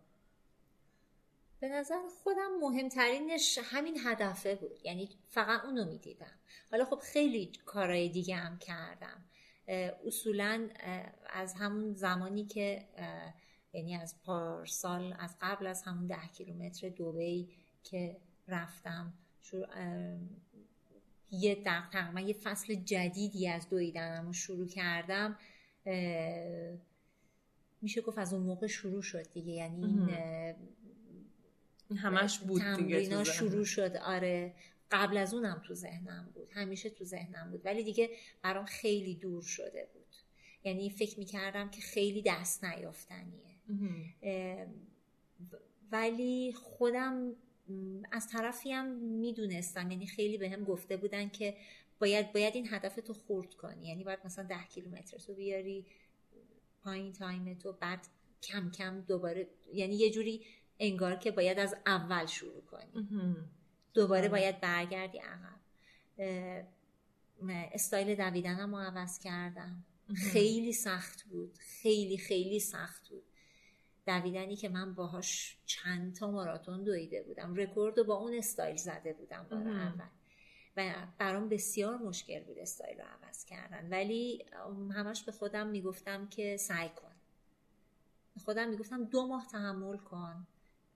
به 1.60 1.70
نظر 1.70 1.96
خودم 2.24 2.50
مهمترینش 2.62 3.60
همین 3.64 3.98
هدفه 4.06 4.56
بود. 4.56 4.80
یعنی 4.84 5.10
فقط 5.28 5.66
اونو 5.66 5.86
می‌دیدم. 5.86 6.40
حالا 6.72 6.86
خب 6.86 7.00
خیلی 7.00 7.52
کارهای 7.66 8.10
دیگه 8.10 8.36
هم 8.36 8.58
کردم. 8.58 9.24
اصولا 10.08 10.70
از 11.30 11.54
همون 11.54 11.94
زمانی 11.94 12.46
که 12.46 12.88
یعنی 13.74 13.96
از 13.96 14.16
پارسال 14.24 15.16
از 15.20 15.36
قبل 15.42 15.68
از 15.68 15.84
همون 15.84 16.08
ده 16.08 16.28
کیلومتر 16.28 16.90
دوبی 16.90 17.50
که 17.84 18.18
رفتم 18.48 19.14
یه 21.32 21.56
تقریبا 21.56 22.20
یه 22.20 22.34
فصل 22.34 22.76
جدیدی 22.76 23.48
از 23.48 23.70
دویدنم 23.70 24.26
رو 24.26 24.34
شروع 24.34 24.68
کردم. 24.68 25.38
میشه 27.82 28.02
گفت 28.02 28.18
از 28.18 28.34
اون 28.34 28.44
موقع 28.44 28.68
شروع 28.68 29.02
شد 29.02 29.32
دیگه. 29.34 29.52
یعنی 29.52 29.86
این 31.90 31.98
همش 32.00 32.40
بود 32.40 32.62
دیگه 32.62 33.24
شروع 33.24 33.66
شد. 33.66 33.96
آره. 33.96 34.54
قبل 34.92 35.18
از 35.18 35.34
اونم 35.34 35.62
تو 35.68 35.74
ذهنم 35.74 36.32
بود. 36.34 36.50
همیشه 36.52 36.90
تو 36.90 37.04
ذهنم 37.04 37.52
بود. 37.52 37.66
ولی 37.66 37.84
دیگه 37.84 38.10
برام 38.42 38.66
خیلی 38.66 39.16
دور 39.16 39.44
شده 39.44 39.90
بود. 39.94 40.16
یعنی 40.64 40.90
فکر 40.90 41.20
می‌کردم 41.20 41.70
که 41.70 41.82
خیلی 41.82 42.22
دست 42.26 42.66
نیافتنیه. 42.66 43.51
ولی 45.92 46.54
خودم 46.54 47.36
از 48.12 48.28
طرفی 48.28 48.72
هم 48.72 48.86
می‌دونستم 48.96 49.92
یعنی 49.92 50.08
خیلی 50.08 50.38
به 50.38 50.50
هم 50.50 50.64
گفته 50.64 50.98
بودن 50.98 51.30
که 51.30 51.58
باید 52.00 52.34
باید 52.34 52.56
این 52.56 52.68
هدف 52.70 52.96
تو 52.96 53.14
خورد 53.14 53.54
کنی. 53.54 53.88
یعنی 53.88 54.04
باید 54.04 54.20
مثلا 54.26 54.46
ده 54.46 54.64
کیلومتر 54.64 55.18
تو 55.18 55.34
بیاری 55.34 55.86
پایین 56.84 57.14
تایم 57.14 57.54
تو 57.54 57.74
بعد 57.74 58.08
کم 58.44 58.72
کم 58.72 59.02
دوباره 59.02 59.48
یعنی 59.74 59.96
یه 59.96 60.12
جوری 60.12 60.46
انگار 60.80 61.16
که 61.16 61.32
باید 61.32 61.60
از 61.60 61.76
اول 61.86 62.26
شروع 62.26 62.62
کنی. 62.62 63.08
دوباره 63.94 64.30
باید 64.30 64.62
برگردی 64.62 65.18
عقب. 65.18 65.62
استایل 67.74 68.16
دویدنم 68.16 68.76
رو 68.76 68.82
عوض 68.82 69.20
کردم. 69.20 69.84
خیلی 70.16 70.74
سخت 70.74 71.24
بود. 71.24 71.58
خیلی 71.58 72.18
خیلی 72.18 72.60
سخت 72.60 73.10
بود. 73.10 73.24
دویدنی 74.06 74.56
که 74.56 74.70
من 74.70 74.94
باهاش 74.94 75.58
چند 75.66 76.16
تا 76.16 76.32
ماراتون 76.32 76.84
دویده 76.84 77.24
بودم. 77.24 77.56
رکورد 77.56 77.98
رو 77.98 78.04
با 78.04 78.16
اون 78.16 78.34
استایل 78.34 78.76
زده 78.76 79.14
بودم 79.14 79.48
بار 79.52 79.68
اول. 79.68 80.06
و 80.78 80.94
برام 81.18 81.50
بسیار 81.50 81.98
مشکل 81.98 82.44
بود 82.44 82.60
استایل 82.60 82.98
رو 82.98 83.06
عوض 83.06 83.46
کردن. 83.46 83.90
ولی 83.90 84.46
همش 84.96 85.24
به 85.24 85.32
خودم 85.32 85.68
می‌گفتم 85.68 86.28
که 86.28 86.58
سعی 86.58 86.90
کن. 86.90 87.12
به 88.34 88.40
خودم 88.40 88.70
می‌گفتم 88.70 89.04
دو 89.04 89.28
ماه 89.28 89.48
تحمل 89.48 89.98
کن. 89.98 90.48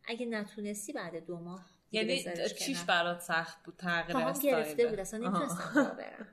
اگه 0.08 0.26
نتونستی 0.26 0.94
بعد 0.94 1.26
دو 1.26 1.39
ماه 1.39 1.65
یعنی 1.95 2.23
چیش 2.60 2.84
برات 2.84 3.19
سخت 3.19 3.63
بود؟ 3.63 3.75
تغییر 3.77 4.31
گرفته 4.43 4.88
بود. 4.88 4.99
اصلا 4.99 5.19
نمی‌تونستم 5.19 5.95
برم. 5.99 6.27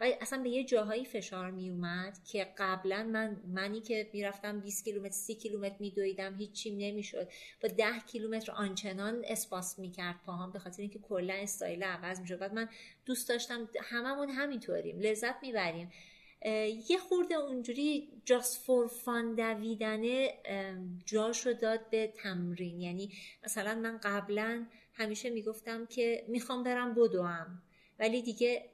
ولی 0.00 0.14
اصلا 0.20 0.42
به 0.42 0.50
یه 0.50 0.64
جاهایی 0.64 1.04
فشار 1.04 1.50
می 1.50 1.70
اومد 1.70 2.18
که 2.24 2.46
قبلا 2.58 3.02
من 3.02 3.36
منی 3.46 3.80
که 3.80 4.10
می‌رفتم 4.12 4.60
20 4.60 4.84
کیلومتر 4.84 5.10
30 5.10 5.34
کیلومتر 5.34 5.76
میدویدم 5.80 6.36
هیچیم 6.36 6.78
نمی‌شد. 6.78 7.28
با 7.62 7.68
10 7.68 7.98
کیلومتر 8.06 8.52
آنچنان 8.52 9.22
اسپاس 9.26 9.78
می‌کرد 9.78 10.16
پاهام 10.26 10.52
به 10.52 10.58
خاطر 10.58 10.82
اینکه 10.82 10.98
کلا 10.98 11.34
استایل 11.34 11.82
عوض 11.82 12.20
می‌شد. 12.20 12.38
بعد 12.38 12.54
من 12.54 12.68
دوست 13.06 13.28
داشتم 13.28 13.68
هممون 13.82 14.28
همینطوریم. 14.28 15.00
لذت 15.00 15.34
می‌بریم. 15.42 15.92
یه 16.88 16.98
خورده 17.08 17.34
اونجوری 17.34 18.08
جاست 18.24 18.64
فور 18.66 18.88
فان 18.88 19.34
دویدنه 19.34 20.34
جاشو 21.06 21.52
داد 21.52 21.90
به 21.90 22.06
تمرین. 22.06 22.80
یعنی 22.80 23.12
مثلا 23.44 23.74
من 23.74 23.98
قبلا 24.02 24.66
همیشه 24.96 25.30
می‌گفتم 25.30 25.86
که 25.86 26.24
می‌خوام 26.28 26.62
برم 26.62 26.94
بدوم. 26.94 27.62
ولی 27.98 28.22
دیگه 28.22 28.70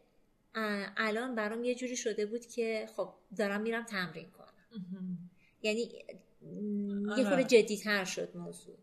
الان 0.96 1.34
برام 1.34 1.64
یه 1.64 1.74
جوری 1.74 1.96
شده 1.96 2.26
بود 2.26 2.46
که 2.46 2.88
خب 2.96 3.14
دارم 3.38 3.60
میرم 3.60 3.84
تمرین 3.84 4.30
کنم. 4.30 5.30
یعنی 5.62 5.80
یه 5.80 7.24
خورده 7.24 7.32
آره. 7.32 7.44
جدی 7.44 7.76
تر 7.76 8.04
شد 8.04 8.36
موضوع. 8.36 8.78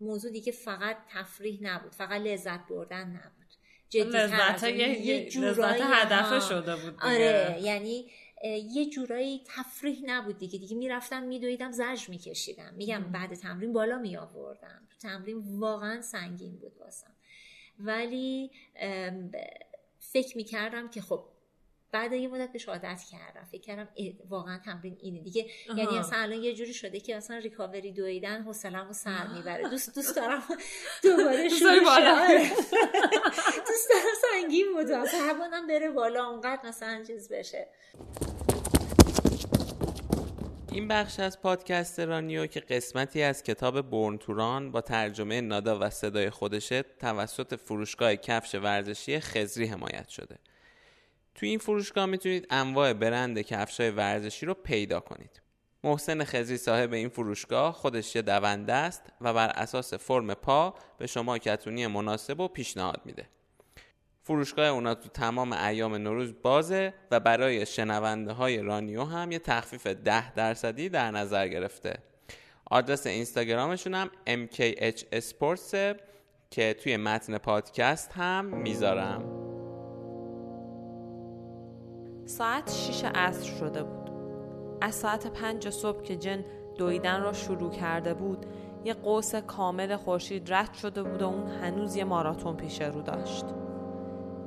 موضوع 0.00 0.30
دیگه 0.30 0.52
فقط 0.52 0.96
تفریح 1.08 1.58
نبود 1.62 1.92
فقط 1.92 2.20
لذت 2.20 2.66
بردن 2.68 3.08
نبود. 3.08 3.44
جدی 3.88 4.08
لذت 4.08 4.62
یه, 4.62 5.06
یه 5.06 5.40
لذت 5.40 5.80
هدف 5.80 6.48
شده 6.48 6.76
بود 6.76 6.94
آره 7.02 7.58
یعنی 7.62 8.10
یه 8.48 8.90
جورایی 8.90 9.42
تفریح 9.46 10.02
نبود 10.04 10.38
دیگه. 10.38 10.58
دیگه 10.58 10.76
می‌رفتم 10.76 11.22
میدویدم 11.22 11.72
زج 11.72 12.08
میکشیدم. 12.08 12.74
میگم 12.76 13.02
بعد 13.02 13.34
تمرین 13.34 13.72
بالا 13.72 13.98
می 13.98 14.16
آوردم 14.16 14.88
تمرین 15.00 15.58
واقعا 15.58 16.02
سنگین 16.02 16.56
بود 16.56 16.76
واسم. 16.80 17.12
ولی 17.78 18.50
فکر 19.98 20.36
می‌کردم 20.36 20.88
که 20.88 21.00
خب 21.00 21.24
بعد 21.94 22.12
یه 22.12 22.28
مدت 22.28 22.52
بهش 22.52 22.68
عادت 22.68 23.00
کردم. 23.10 23.44
فکر 23.52 23.60
کردم 23.60 23.88
واقعا 24.28 24.58
تمرین 24.58 24.96
اینه. 25.00 25.20
دیگه 25.20 25.46
یعنی 25.76 25.98
اصلا 25.98 26.18
الان 26.18 26.42
یه 26.42 26.54
جوری 26.54 26.74
شده 26.74 27.00
که 27.00 27.16
اصلا 27.16 27.38
ریکاوری 27.38 27.92
دویدن 27.92 28.42
حوصله‌مو 28.42 28.92
سر 28.92 29.26
می‌بره. 29.26 29.68
دوست 29.68 29.94
دوست 29.94 30.16
دارم 30.16 30.42
دوباره 31.02 31.48
شروع 31.48 31.88
آره. 31.88 32.48
دوست 33.68 33.90
دارم 33.90 34.14
سنگین 34.22 34.66
بود 34.72 34.90
اصلا 35.02 35.66
بره 35.68 35.90
بالا 35.90 36.26
اونقدر 36.26 36.68
مثلا 36.68 37.04
چیز 37.06 37.28
بشه. 37.28 37.66
این 40.72 40.88
بخش 40.88 41.20
از 41.20 41.40
پادکست 41.40 42.00
رانیو 42.00 42.46
که 42.46 42.60
قسمتی 42.60 43.22
از 43.22 43.42
کتاب 43.42 43.90
برن 43.90 44.18
توران 44.18 44.72
با 44.72 44.80
ترجمه 44.80 45.40
نادا 45.40 45.78
و 45.78 45.90
صدای 45.90 46.30
خودشه 46.30 46.84
توسط 47.00 47.54
فروشگاه 47.54 48.16
کفش 48.16 48.54
ورزشی 48.54 49.20
خزری 49.20 49.66
حمایت 49.66 50.08
شده. 50.08 50.38
توی 51.34 51.48
این 51.48 51.58
فروشگاه 51.58 52.06
می‌تونید 52.06 52.46
انواع 52.50 52.92
برند 52.92 53.40
کفش 53.40 53.80
های 53.80 53.90
ورزشی 53.90 54.46
رو 54.46 54.54
پیدا 54.54 55.00
کنید. 55.00 55.40
محسن 55.84 56.24
خزری 56.24 56.56
صاحب 56.56 56.92
این 56.92 57.08
فروشگاه 57.08 57.72
خودش 57.72 58.16
یه 58.16 58.22
دونده 58.22 58.72
است 58.72 59.02
و 59.20 59.34
بر 59.34 59.48
اساس 59.48 59.94
فرم 59.94 60.34
پا 60.34 60.74
به 60.98 61.06
شما 61.06 61.38
کتونی 61.38 61.86
مناسب 61.86 62.40
و 62.40 62.48
پیشنهاد 62.48 63.00
میده. 63.04 63.28
فروشگاه 64.22 64.66
اونا 64.68 64.94
تو 64.94 65.08
تمام 65.08 65.52
ایام 65.52 65.94
نوروز 65.94 66.34
بازه 66.42 66.94
و 67.10 67.20
برای 67.20 67.66
شنونده 67.66 68.32
های 68.32 68.58
رانیو 68.58 69.04
هم 69.04 69.32
یه 69.32 69.38
تخفیف 69.38 69.86
10 69.86 70.32
درصدی 70.32 70.88
در 70.88 71.10
نظر 71.10 71.48
گرفته. 71.48 71.98
آدرس 72.70 73.06
اینستاگرامشون 73.06 73.94
هم 73.94 74.10
MKH 74.26 75.00
Sports 75.30 75.96
که 76.50 76.74
توی 76.74 76.96
متن 76.96 77.38
پادکست 77.38 78.12
هم 78.12 78.44
می‌ذارم. 78.44 79.43
ساعت 82.26 82.70
6 82.70 83.04
عصر 83.04 83.44
شده 83.44 83.82
بود. 83.82 84.10
از 84.80 84.94
ساعت 84.94 85.26
5 85.26 85.70
صبح 85.70 86.02
که 86.02 86.16
جن 86.16 86.44
دویدن 86.78 87.22
را 87.22 87.32
شروع 87.32 87.70
کرده 87.70 88.14
بود 88.14 88.46
یه 88.84 88.94
قوس 88.94 89.34
کامل 89.34 89.96
خورشید 89.96 90.52
رد 90.52 90.74
شده 90.74 91.02
بود 91.02 91.22
و 91.22 91.26
اون 91.26 91.46
هنوز 91.46 91.96
یه 91.96 92.04
ماراتون 92.04 92.56
پیش 92.56 92.80
رو 92.80 93.02
داشت. 93.02 93.44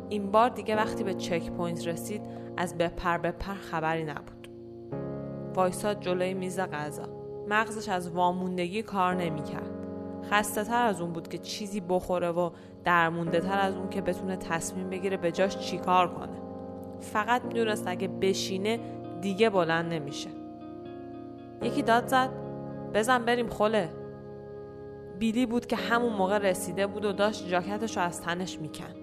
این 0.09 0.31
بار 0.31 0.49
دیگه 0.49 0.75
وقتی 0.75 1.03
به 1.03 1.13
checkpoint 1.13 1.87
رسید 1.87 2.21
از 2.57 2.77
بپر 2.77 3.17
بپر 3.17 3.53
خبری 3.53 4.03
نبود. 4.03 4.47
وایساد 5.55 5.99
جلوی 5.99 6.33
میز 6.33 6.59
غذا. 6.59 7.07
مغزش 7.47 7.89
از 7.89 8.11
واموندگی 8.11 8.83
کار 8.83 9.15
نمی‌کرد. 9.15 9.71
خسته 10.31 10.63
تر 10.63 10.85
از 10.85 11.01
اون 11.01 11.13
بود 11.13 11.27
که 11.27 11.37
چیزی 11.37 11.81
بخوره 11.81 12.29
و 12.29 12.49
درمونده 12.83 13.39
تر 13.39 13.59
از 13.59 13.75
اون 13.75 13.89
که 13.89 14.01
بتونه 14.01 14.35
تصمیم 14.35 14.89
بگیره 14.89 15.17
به 15.17 15.31
جاش 15.31 15.57
چیکار 15.57 16.13
کنه. 16.13 16.36
فقط 16.99 17.45
می‌دونست 17.45 17.87
اگه 17.87 18.07
بشینه 18.07 18.79
دیگه 19.21 19.49
بلند 19.49 19.93
نمیشه. 19.93 20.29
یکی 21.61 21.81
داد 21.81 22.07
زد 22.07 22.29
بزن 22.93 23.25
بریم 23.25 23.49
خله. 23.49 23.89
بیلی 25.19 25.45
بود 25.45 25.65
که 25.65 25.75
همون 25.75 26.13
موقع 26.13 26.37
رسیده 26.37 26.87
بود 26.87 27.05
و 27.05 27.11
داشت 27.11 27.47
جاکتش 27.47 27.97
رو 27.97 28.03
از 28.03 28.21
تنش 28.21 28.59
می‌کند. 28.59 28.95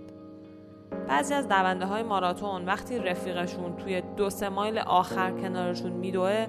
بعضی 1.09 1.35
از 1.35 1.49
دونده 1.49 1.87
های 1.87 2.03
ماراتون 2.03 2.65
وقتی 2.65 2.99
رفیقشون 2.99 3.77
توی 3.77 4.03
دو 4.17 4.31
سه 4.31 4.49
مایل 4.49 4.79
آخر 4.79 5.31
کنارشون 5.31 5.93
میدوه 5.93 6.47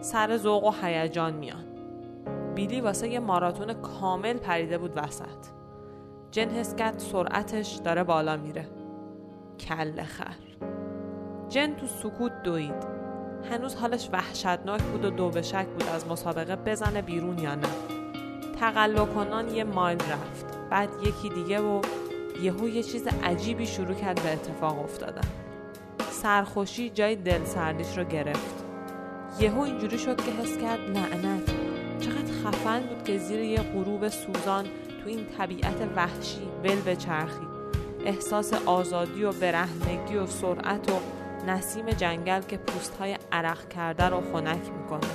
سر 0.00 0.36
ذوق 0.36 0.64
و 0.64 0.72
هیجان 0.82 1.34
میان. 1.34 1.64
بیلی 2.54 2.80
واسه 2.80 3.08
یه 3.08 3.20
ماراتون 3.20 3.72
کامل 3.72 4.38
پریده 4.38 4.78
بود 4.78 4.92
وسط. 4.96 5.46
جن 6.30 6.50
حس 6.50 6.74
کرد 6.74 6.98
سرعتش 6.98 7.74
داره 7.84 8.04
بالا 8.04 8.36
میره. 8.36 8.68
کل 9.60 10.02
خر. 10.02 10.51
جن 11.52 11.74
تو 11.76 11.86
سکوت 11.86 12.42
دوید. 12.42 12.74
هنوز 13.50 13.74
حالش 13.74 14.08
وحشتناک 14.12 14.82
بود 14.82 15.04
و 15.04 15.10
دو 15.10 15.30
به 15.30 15.42
شک 15.42 15.66
بود 15.66 15.88
از 15.94 16.06
مسابقه 16.06 16.56
بزنه 16.56 17.02
بیرون 17.02 17.38
یا 17.38 17.54
نه. 17.54 17.68
تقلا 18.60 19.04
کنان 19.04 19.54
یه 19.54 19.64
مایل 19.64 19.98
رفت. 19.98 20.46
بعد 20.70 20.88
یکی 21.02 21.28
دیگه 21.28 21.60
و 21.60 21.80
یهو 22.42 22.68
یه 22.68 22.82
چیز 22.82 23.06
عجیبی 23.24 23.66
شروع 23.66 23.94
کرد 23.94 24.22
به 24.22 24.32
اتفاق 24.32 24.80
افتادن. 24.80 25.28
سرخوشی 26.10 26.90
جای 26.90 27.16
دل 27.16 27.44
سردیش 27.44 27.98
رو 27.98 28.04
گرفت. 28.04 28.64
یهو 29.40 29.60
اینجوری 29.60 29.98
شد 29.98 30.16
که 30.16 30.30
حس 30.30 30.58
کرد 30.58 30.80
لعنت. 30.80 31.50
چقدر 32.00 32.32
خفن 32.44 32.80
بود 32.80 33.04
که 33.04 33.18
زیر 33.18 33.40
یه 33.40 33.60
غروب 33.60 34.08
سوزان 34.08 34.64
تو 35.02 35.08
این 35.08 35.26
طبیعت 35.38 35.88
وحشی 35.96 36.48
ول 36.64 36.80
به 36.80 36.96
چرخی. 36.96 37.46
احساس 38.04 38.52
آزادی 38.66 39.24
و 39.24 39.32
برهنگی 39.32 40.16
و 40.16 40.26
سرعت 40.26 40.90
و 40.90 41.21
نسیم 41.46 41.90
جنگل 41.90 42.40
که 42.40 42.56
پوست 42.56 42.96
های 42.96 43.18
عرق 43.32 43.68
کرده 43.68 44.04
رو 44.04 44.22
خنک 44.32 44.60
می‌کنه. 44.80 45.10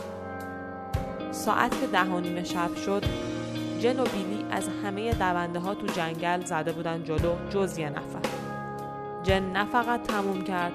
ساعت 1.32 1.82
که 1.82 1.88
ده 1.88 2.04
و 2.04 2.20
نیم 2.20 2.44
شب 2.44 2.76
شد. 2.76 3.04
جن 3.80 4.00
و 4.00 4.04
بیلی 4.04 4.46
از 4.52 4.70
همه 4.84 5.14
دونده 5.14 5.60
ها 5.60 5.76
تو 5.76 5.88
جنگل 5.88 6.46
زده 6.46 6.72
بودن 6.72 7.04
جلو 7.04 7.36
جز 7.50 7.78
یه 7.78 7.90
نفر. 7.90 8.30
جن 9.24 9.44
نه 9.44 9.66
فقط 9.66 10.04
تموم 10.04 10.44
کرد 10.44 10.74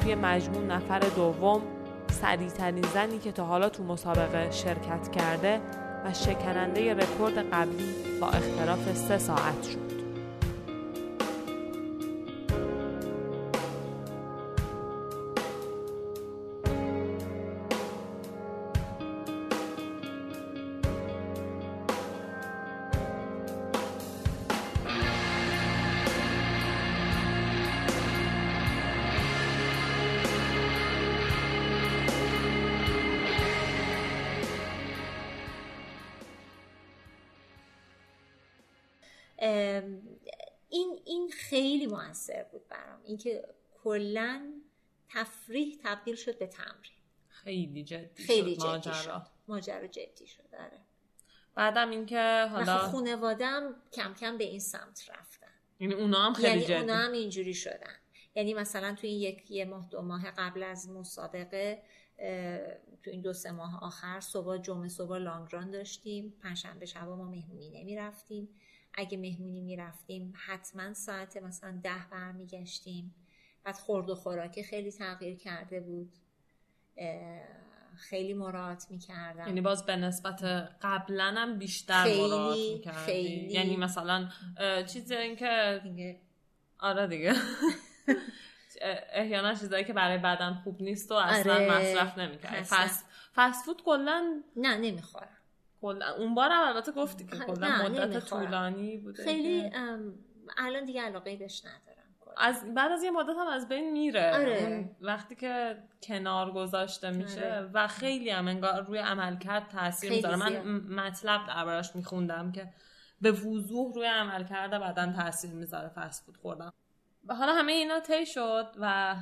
توی 0.00 0.14
مجموع 0.14 0.64
نفر 0.64 0.98
دوم 0.98 1.62
سریعترین 2.10 2.84
زنی 2.94 3.18
که 3.18 3.32
تا 3.32 3.44
حالا 3.44 3.68
تو 3.68 3.84
مسابقه 3.84 4.50
شرکت 4.50 5.10
کرده 5.12 5.60
و 6.04 6.12
شکننده 6.12 6.94
رکورد 6.94 7.38
قبلی 7.38 7.94
با 8.20 8.28
اختلاف 8.28 8.96
سه 8.96 9.18
ساعت 9.18 9.62
شد. 9.62 9.97
این 40.68 41.00
این 41.04 41.30
خیلی 41.32 41.86
موثر 41.86 42.42
بود 42.42 42.68
برام. 42.68 43.00
اینکه 43.04 43.48
کلا 43.82 44.52
تفریح 45.08 45.78
تبدیل 45.84 46.14
شد 46.16 46.38
به 46.38 46.46
تمرین. 46.46 46.98
خیلی 47.28 47.84
جدی 47.84 48.22
خیلی 48.22 48.54
شد 48.54 48.62
ماجرا. 48.62 48.92
شد. 48.92 49.22
ماجرا. 49.48 49.86
جدی 49.86 50.26
شد 50.26 50.54
آره. 50.60 50.78
بعدم 51.54 51.90
اینکه 51.90 52.46
خب 52.48 52.54
حالا 52.54 52.78
خانوادم 52.78 53.74
کم 53.92 54.14
کم 54.14 54.38
به 54.38 54.44
این 54.44 54.60
سمت 54.60 55.10
رفتن. 55.10 55.46
یعنی 55.80 55.94
اونا 55.94 56.22
هم 56.22 56.32
خیلی 56.32 56.48
یعنی 56.48 56.64
جدی. 56.64 56.74
اونا 56.74 56.94
هم 56.96 57.12
اینجوری 57.12 57.54
شدن. 57.54 57.94
یعنی 58.34 58.54
مثلا 58.54 58.94
تو 58.94 59.06
این 59.06 59.20
یک 59.20 59.50
یه 59.50 59.64
ماه 59.64 59.88
دو 59.90 60.02
ماه 60.02 60.30
قبل 60.30 60.62
از 60.62 60.90
مسابقه 60.90 61.82
تو 63.02 63.10
این 63.10 63.20
دو 63.20 63.32
سه 63.32 63.50
ماه 63.50 63.84
آخر 63.84 64.20
صبح 64.20 64.56
جمعه 64.56 64.88
صبح 64.88 65.16
لانگران 65.16 65.70
داشتیم. 65.70 66.34
پنجشنبه 66.42 66.86
شبا 66.86 67.16
ما 67.16 67.24
مهمونی 67.24 67.70
نمی 67.70 67.96
رفتیم 67.96 68.48
اگه 68.98 69.18
مهمونی 69.18 69.60
می 69.60 69.76
رفتیم 69.76 70.32
حتما 70.46 70.94
ساعت 70.94 71.36
مثلا 71.36 71.80
ده 71.82 72.08
برمیگشتیم. 72.10 73.14
بعد 73.64 73.74
خورد 73.74 74.10
و 74.10 74.14
خوراک 74.14 74.62
خیلی 74.62 74.92
تغییر 74.92 75.36
کرده 75.36 75.80
بود. 75.80 76.12
خیلی 77.96 78.34
مراعات 78.34 78.86
می 78.90 78.98
کردم 78.98 79.46
یعنی 79.46 79.60
باز 79.60 79.86
به 79.86 79.96
نسبت 79.96 80.42
قبلا 80.82 81.34
هم 81.36 81.58
بیشتر 81.58 82.04
خیلی، 82.04 82.22
مراعات 82.22 82.58
می‌کردی. 82.58 82.98
خیلی. 82.98 83.52
یعنی 83.52 83.76
مثلا 83.76 84.28
اه، 84.56 84.84
چیزی 84.84 85.14
اینکه 85.14 85.80
دیگه. 85.82 86.20
آره 86.78 87.06
دیگه. 87.06 87.34
احیانا 89.12 89.54
چیزایی 89.54 89.84
که 89.84 89.92
برای 89.92 90.18
بدن 90.18 90.54
خوب 90.54 90.82
نیست 90.82 91.10
و 91.10 91.14
اصلا 91.14 91.54
آره. 91.54 91.70
مصرف 91.70 92.18
نمی‌کردی. 92.18 92.56
اصلا. 92.56 92.78
فست 92.78 93.06
فست 93.34 93.64
فود 93.64 93.82
کلا 93.82 94.42
نه 94.56 94.76
نمی‌خورم. 94.76 95.37
کلا 95.80 96.14
اون 96.18 96.34
بارم 96.34 96.60
البته 96.68 96.92
گفتی 96.92 97.26
که 97.26 97.36
کلا 97.36 97.68
مدت. 97.84 98.18
طولانی 98.18 98.98
بوده 98.98 99.24
خیلی 99.24 99.70
الان 100.56 100.84
دیگه 100.84 101.02
علاقه 101.02 101.36
بهش 101.36 101.62
ندارم. 101.64 101.98
از 102.36 102.74
بعد 102.74 102.92
از 102.92 103.02
یه 103.02 103.10
مدت 103.10 103.36
هم 103.36 103.46
از 103.46 103.68
بین 103.68 103.92
میره 103.92 104.34
آره. 104.34 104.62
اون 104.62 104.90
وقتی 105.00 105.34
که 105.34 105.82
کنار 106.02 106.52
گذاشته 106.52 107.10
میشه 107.10 107.46
آره. 107.46 107.70
و 107.74 107.86
خیلی 107.86 108.30
هم 108.30 108.48
انگار 108.48 108.80
روی 108.82 108.98
عملکرد 108.98 109.68
تاثیر 109.68 110.10
می‌ذاره 110.10 110.36
من 110.36 110.62
مطلب 111.04 111.46
دربارش 111.46 111.96
میخوندم 111.96 112.52
که 112.52 112.72
به 113.20 113.32
وضوح 113.32 113.94
روی 113.94 114.06
عملکرد 114.06 114.70
بدن 114.70 115.12
تاثیر 115.12 115.50
می‌ذاره 115.50 115.88
فست 115.88 116.24
فود 116.24 116.36
خوردن 116.36 116.70
و 117.26 117.34
حالا 117.34 117.54
همه 117.54 117.72
اینا 117.72 118.00
طی 118.00 118.26
شد 118.26 118.66
و 118.80 119.16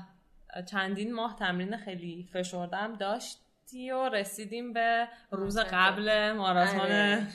چندین 0.70 1.14
ماه 1.14 1.36
تمرین 1.36 1.76
خیلی 1.76 2.28
فشردم 2.32 2.96
داشتی 2.96 3.45
و 3.74 4.08
رسیدیم 4.08 4.72
به 4.72 5.08
روز. 5.30 5.58
قبل 5.58 6.32
ماراتون 6.32 6.80
آره. 6.80 7.26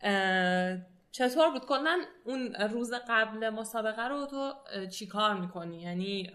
اه، 0.00 0.78
چطور 1.10 1.50
بود؟ 1.50 1.66
کلا 1.66 2.00
اون 2.24 2.54
روز 2.54 2.92
قبل 3.08 3.50
مسابقه 3.50 4.08
رو 4.08 4.26
تو 4.26 4.52
چی 4.86 5.06
کار 5.06 5.40
می‌کنی؟ 5.40 5.82
یعنی 5.82 6.30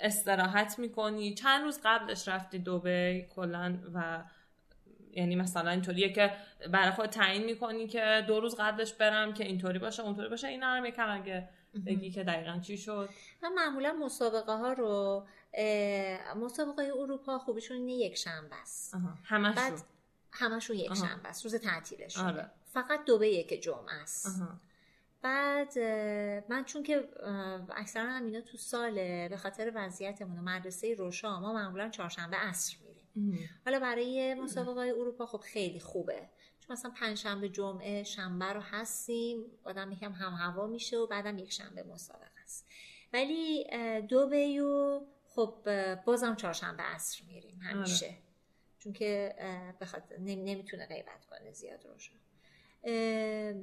استراحت 0.00 0.78
می‌کنی؟ 0.78 1.34
چند 1.34 1.64
روز 1.64 1.80
قبلش 1.84 2.28
رفتی 2.28 2.58
دبی 2.58 3.26
کلا 3.34 3.78
و 3.94 4.24
یعنی 5.10 5.36
مثلا 5.36 5.70
اینطوریه 5.70 6.12
که 6.12 6.32
برای 6.72 6.90
خود 6.90 7.06
تعیین 7.06 7.44
می‌کنی 7.44 7.86
که 7.86 8.24
دو 8.26 8.40
روز 8.40 8.56
قبلش 8.58 8.92
برم 8.92 9.34
که 9.34 9.44
اینطوری 9.44 9.78
باشه 9.78 10.02
اونطوری 10.02 10.28
باشه 10.28 10.48
اینا 10.48 10.66
هم 10.66 10.84
یکم 10.84 11.10
اگه 11.10 11.48
بگی 11.86 12.10
که 12.10 12.24
دقیقا 12.24 12.58
چی 12.58 12.78
شد؟ 12.78 13.08
من 13.42 13.52
معمولا 13.52 13.92
مسابقه 13.92 14.52
ها 14.52 14.72
رو 14.72 15.26
مسابقه 16.36 16.82
اروپا 16.82 17.38
خوبیشون 17.38 17.76
اینه 17.76 17.92
یک 17.92 18.14
شنبه 18.14 18.56
است. 18.56 18.94
همش 19.24 19.54
بعد 19.54 19.72
رو 19.72 19.78
همشون 20.32 20.76
یک. 20.76 20.94
شنبه 20.94 21.28
است. 21.28 21.44
روز 21.44 21.54
تعطیلشون 21.54 22.24
آره. 22.24 22.50
فقط 22.72 23.04
دوبه 23.04 23.42
که 23.42 23.58
جمعه 23.58 23.94
است. 23.94 24.42
بعد 25.22 25.78
من 26.48 26.64
چون 26.64 26.82
که 26.82 27.08
اکثرا 27.76 28.10
هم 28.10 28.24
اینا 28.24 28.40
تو 28.40 28.56
ساله 28.56 29.28
به 29.28 29.36
خاطر 29.36 29.72
وضعیتمون 29.74 30.38
و 30.38 30.42
مدرسه 30.42 30.94
روشا 30.94 31.40
ما 31.40 31.52
معمولا 31.52 31.88
چهارشنبه 31.88 32.36
عصر 32.36 32.76
میریم. 32.80 33.50
حالا 33.64 33.80
برای 33.80 34.34
مسابقه 34.34 34.80
های 34.80 34.90
اروپا 34.90 35.26
خب 35.26 35.40
خیلی 35.40 35.80
خوبه. 35.80 36.28
چون 36.60 36.72
مثلا 36.76 36.90
پنجشنبه 36.90 37.48
جمعه 37.48 38.02
شنبه 38.02 38.52
رو 38.52 38.60
هستیم 38.60 39.44
آدم 39.64 39.92
یکم 39.92 40.12
هم 40.12 40.32
هوا 40.32 40.66
میشه 40.66 40.96
و 40.96 41.06
بعدم 41.06 41.38
یک 41.38 41.52
شنبه 41.52 41.82
مسابقه 41.82 42.40
است. 42.44 42.66
ولی 43.12 43.66
اه، 43.70 44.00
دو 44.00 44.28
بیو 44.28 45.00
خب 45.36 45.54
بازم 46.04 46.34
چهارشنبه 46.34 46.82
عصر 46.82 47.22
میریم 47.26 47.60
همیشه. 47.62 48.14
چون 48.78 48.92
که 48.92 49.34
نمی- 50.18 50.36
نمی‌تونه 50.54 50.86
غیبت 50.86 51.24
کنه 51.30 51.52
زیاد 51.52 51.86
روشا 51.86 52.12
اه، 52.84 53.54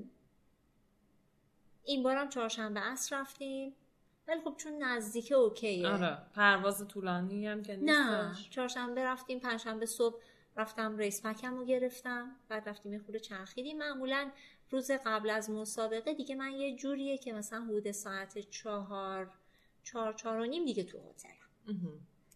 این 1.84 2.04
بارم 2.04 2.30
چهارشنبه 2.30 2.80
عصر 2.80 3.22
رفتیم. 3.22 3.76
ولی 4.28 4.42
خب 4.42 4.54
چون 4.58 4.84
نزدیکه 4.84 5.36
اوکیه. 5.36 5.88
آره. 5.88 6.18
پرواز 6.36 6.88
طولانی 6.88 7.48
هم 7.48 7.64
که 7.64 7.76
نه 7.76 8.28
نیستش. 8.30 8.50
چهارشنبه 8.50 9.04
رفتیم 9.04 9.40
پنجشنبه 9.40 9.86
صبح 9.86 10.22
رفتم 10.58 10.98
ریس 10.98 11.26
پکم 11.26 11.58
رو 11.58 11.66
گرفتم. 11.66 12.36
بعد 12.50 12.70
رفتیم 12.70 12.94
یه 12.94 13.00
خورده 13.00 13.20
چرخیدیم 13.20 13.78
معمولا 13.78 14.32
روز 14.70 14.92
قبل 14.92 15.30
از 15.30 15.50
مسابقه 15.50 16.14
دیگه 16.14 16.36
من 16.36 16.52
یه 16.52 16.76
جوریه 16.76 17.18
که 17.18 17.34
مثلا 17.34 17.64
حدود 17.66 17.92
ساعت 17.92 18.38
چهار 18.40 19.32
چهار 19.84 20.14
چهار 20.14 20.40
و 20.40 20.46
نیم 20.46 20.66
دیگه 20.66 20.84
تو 20.84 20.98
مهم. 20.98 21.14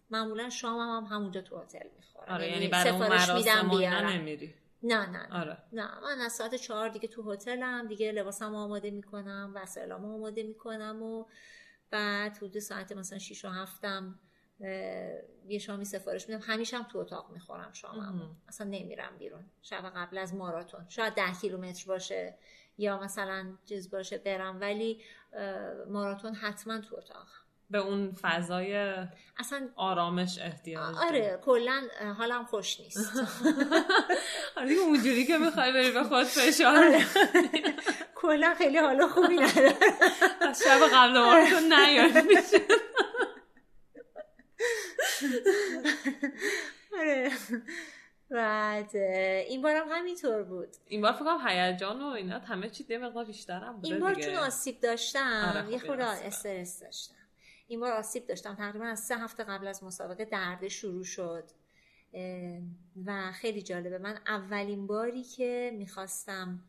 معمولا 0.09 0.49
شامم 0.49 0.97
هم 0.97 1.15
همونجا 1.15 1.41
تو 1.41 1.57
هتل 1.57 1.87
می‌خورم. 1.95 2.33
آره 2.33 2.51
یعنی 2.51 2.67
برای 2.67 2.89
اون 2.89 3.07
مراسم 3.07 3.71
نمیری. 4.07 4.55
نه 4.83 5.05
نه 5.05 5.27
نه. 5.27 5.39
آره. 5.41 5.57
نه 5.73 5.99
من 5.99 6.21
از 6.21 6.33
ساعت 6.33 6.55
چهار 6.55 6.89
دیگه 6.89 7.07
تو 7.07 7.31
هتلم 7.31 7.87
دیگه 7.87 8.11
لباسم 8.11 8.55
آماده 8.55 8.91
می‌کنم 8.91 9.51
وسایلم 9.55 10.05
آماده 10.05 10.43
می‌کنم 10.43 11.03
و 11.03 11.25
بعد 11.91 12.37
حدود 12.37 12.59
ساعت 12.59 12.91
مثلا 12.91 13.19
6 13.19 13.45
و 13.45 13.49
هفتم 13.49 14.19
یه 15.47 15.59
شامی 15.59 15.85
سفارش 15.85 16.29
میدم. 16.29 16.41
همیشه 16.41 16.77
هم 16.77 16.83
تو 16.83 16.99
اتاق 16.99 17.31
می‌خورم 17.31 17.73
شامم. 17.73 18.37
اصلا 18.47 18.67
نمیرم 18.67 19.17
بیرون. 19.17 19.45
شب 19.61 19.91
قبل 19.95 20.17
از 20.17 20.35
ماراتون. 20.35 20.85
شاید 20.89 21.13
ده 21.13 21.31
کیلومتر 21.41 21.85
باشه 21.87 22.37
یا 22.77 22.99
مثلا 22.99 23.53
چیز 23.65 23.91
باشه 23.91 24.17
برم. 24.17 24.61
ولی 24.61 25.01
ماراتون 25.89 26.33
حتما 26.33 26.79
تو 26.79 26.95
اتاق. 26.97 27.27
به 27.69 27.77
اون 27.77 28.11
فضای 28.21 28.95
اصلا 29.37 29.69
آرامش 29.75 30.39
احتیاج 30.41 30.95
آره 30.95 31.39
کلا 31.45 31.81
حالم 32.17 32.45
خوش 32.45 32.79
نیست. 32.79 33.11
آره 34.57 34.71
اونجوری 34.73 35.25
که 35.25 35.37
می‌خوای 35.37 35.73
بری 35.73 35.91
به 35.91 36.03
خود 36.03 36.23
فشار 36.23 36.77
آره. 36.77 37.05
کلا 38.21 38.55
خیلی 38.57 38.77
حالا 38.77 39.07
خوبی 39.07 39.35
نداره. 39.35 39.73
از 40.49 40.63
شب 40.63 40.79
قبل 40.93 41.19
مارتون 41.19 41.73
نیاد. 41.73 42.17
میشه 42.25 42.61
آره. 46.99 47.31
بعد 48.29 48.95
این 49.47 49.61
بارم 49.61 49.87
همینطور 49.91 50.43
بود. 50.43 50.69
این 50.85 51.01
بار 51.01 51.11
فکرم 51.11 51.47
هیجان 51.47 52.01
و 52.01 52.05
اینا 52.05 52.39
همه 52.39 52.69
چی 52.69 52.83
ده 52.83 52.97
مقدار 52.97 53.25
بیشترم 53.25 53.75
بوده 53.75 53.87
این 53.87 53.99
بار 53.99 54.15
چون 54.15 54.35
آسیب 54.35 54.79
داشتم 54.79 55.53
آره 55.55 55.71
یه 55.71 55.79
خورده 55.79 56.03
استرس 56.05 56.79
داشتم. 56.79 57.13
این 57.67 57.79
بار 57.79 57.91
آسیب 57.91 58.27
داشتم. 58.27 58.55
تقریبا 58.55 58.85
از 58.85 58.99
سه 58.99 59.17
هفته 59.17 59.43
قبل 59.43 59.67
از 59.67 59.83
مسابقه 59.83 60.25
درد 60.25 60.67
شروع 60.67 61.03
شد. 61.03 61.43
و 63.05 63.31
خیلی 63.31 63.61
جالبه. 63.61 63.97
من 63.97 64.19
اولین 64.27 64.87
باری 64.87 65.23
که 65.23 65.71
می‌خواستم 65.77 66.63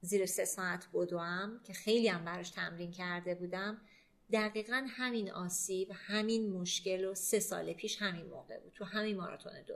زیر 0.00 0.26
سه 0.26 0.44
ساعت 0.44 0.88
بدوم 0.94 1.60
که 1.64 1.72
خیلی 1.72 2.08
هم 2.08 2.24
براش 2.24 2.50
تمرین 2.50 2.90
کرده 2.90 3.34
بودم 3.34 3.80
دقیقا 4.32 4.86
همین 4.88 5.30
آسیب 5.30 5.90
همین 5.94 6.52
مشکل 6.52 7.04
و 7.04 7.14
سه 7.14 7.40
سال 7.40 7.72
پیش 7.72 8.02
همین 8.02 8.26
موقع 8.26 8.58
بود. 8.60 8.72
تو 8.72 8.84
همین 8.84 9.16
ماراتون 9.16 9.52
دو 9.62 9.74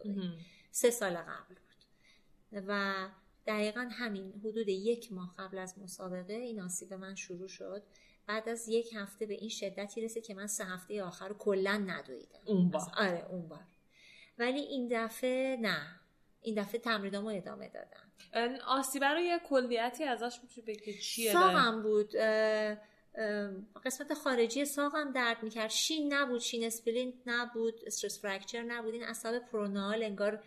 سه 0.70 0.90
سال 0.90 1.16
قبل 1.16 1.54
بود. 1.54 2.64
و 2.66 2.94
دقیقا 3.46 3.88
همین 3.92 4.32
حدود 4.44 4.68
یک 4.68 5.12
ماه 5.12 5.34
قبل 5.38 5.58
از 5.58 5.78
مسابقه 5.78 6.32
این 6.32 6.60
آسیب 6.60 6.94
من 6.94 7.14
شروع 7.14 7.48
شد. 7.48 7.82
بعد 8.30 8.48
از 8.48 8.68
یک 8.68 8.92
هفته 8.96 9.26
به 9.26 9.34
این 9.34 9.48
شدتی 9.48 10.00
رسید 10.00 10.24
که 10.24 10.34
من 10.34 10.46
سه 10.46 10.64
هفته 10.64 11.02
آخر 11.02 11.28
رو 11.28 11.34
کلا 11.34 11.76
ندویدم. 11.76 12.38
اون 12.46 12.70
بار. 12.70 12.82
آره 12.96 13.26
اون 13.30 13.48
بار. 13.48 13.60
ولی 14.38 14.60
این 14.60 14.88
دفعه 14.92 15.56
نه. 15.60 16.00
این 16.42 16.54
دفعه 16.62 16.80
تمرینامو 16.80 17.28
ادامه 17.28 17.68
دادم. 17.68 18.58
آسیبه 18.66 19.06
رو 19.06 19.20
یه 19.20 19.38
کلیتی 19.38 20.04
ازش 20.04 20.38
میشه 20.42 20.62
بگی 20.62 20.98
چیه 20.98 21.32
ساقم 21.32 21.82
بود. 21.82 22.16
قسمت 23.84 24.14
خارجی 24.14 24.64
ساقم 24.64 25.12
درد 25.12 25.42
می‌کرد. 25.42 25.70
shin 25.70 26.14
نبود 26.14 26.40
shin 26.40 26.64
splint 26.64 27.14
نبود 27.26 27.80
stress 27.86 28.22
fracture 28.22 28.62
نبود. 28.62 28.94
این 28.94 29.04
عصب 29.04 29.38
peroneal 29.38 30.02
انگار 30.02 30.42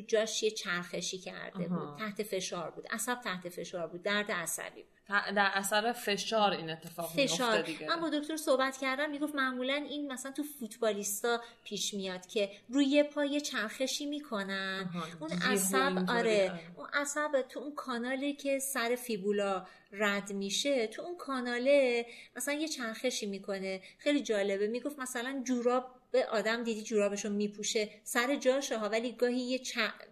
تو 0.00 0.06
جاش 0.06 0.42
یه 0.42 0.50
چرخشی 0.50 1.18
کرده 1.18 1.68
بود. 1.68 1.98
تحت 1.98 2.22
فشار 2.22 2.70
بود. 2.70 2.86
عصب 2.90 3.20
تحت 3.20 3.48
فشار 3.48 3.86
بود. 3.86 4.02
درد 4.02 4.30
عصبی 4.32 4.82
بود. 4.82 4.98
در 5.08 5.50
اثر 5.54 5.92
فشار 5.92 6.50
این 6.50 6.70
اتفاق 6.70 7.10
فشار. 7.16 7.62
دیگه. 7.62 7.88
من 7.88 8.00
با 8.00 8.10
دکتر 8.10 8.36
صحبت 8.36 8.76
کردم 8.76 9.10
می‌گفت 9.10 9.34
معمولا 9.34 9.74
این 9.74 10.12
مثلا 10.12 10.32
تو 10.32 10.42
فوتبالیستا 10.42 11.40
پیش 11.64 11.94
میاد 11.94 12.26
که 12.26 12.50
روی 12.68 13.02
پای 13.02 13.40
چرخشی 13.40 14.06
می‌کنن. 14.06 14.90
اون 15.20 15.30
عصب 15.32 16.04
آره،, 16.08 16.50
آره. 16.50 16.60
اون 16.76 16.88
عصب 16.92 17.42
تو 17.48 17.60
اون 17.60 17.74
کانالی 17.74 18.34
که 18.34 18.58
سر 18.58 18.96
فیبولا 18.96 19.66
رد 19.92 20.32
میشه 20.32 20.86
تو 20.86 21.02
اون 21.02 21.16
کاناله 21.16 22.06
مثلا 22.36 22.54
یه 22.54 22.68
چرخشی 22.68 23.26
می‌کنه. 23.26 23.80
خیلی 23.98 24.22
جالبه. 24.22 24.66
می‌گفت 24.66 24.98
مثلا 24.98 25.42
جوراب 25.46 25.97
به 26.10 26.26
آدم 26.26 26.64
دیدی 26.64 26.82
جورابشو 26.82 27.28
میپوشه 27.28 27.90
سر 28.04 28.36
جاشه 28.36 28.78
ها 28.78 28.88
ولی 28.88 29.12
گاهی 29.12 29.40
یه 29.40 29.60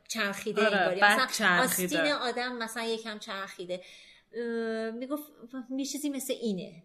چرخیده 0.08 0.66
آره 0.66 1.04
مثلا 1.04 1.62
آستین 1.62 1.98
آدم 1.98 2.56
مثلا 2.56 2.84
یکم 2.84 3.18
چرخیده. 3.18 3.80
می‌گفت 4.94 5.22
یه 5.76 5.84
چیزی 5.84 6.10
مثل 6.10 6.34
اینه. 6.40 6.82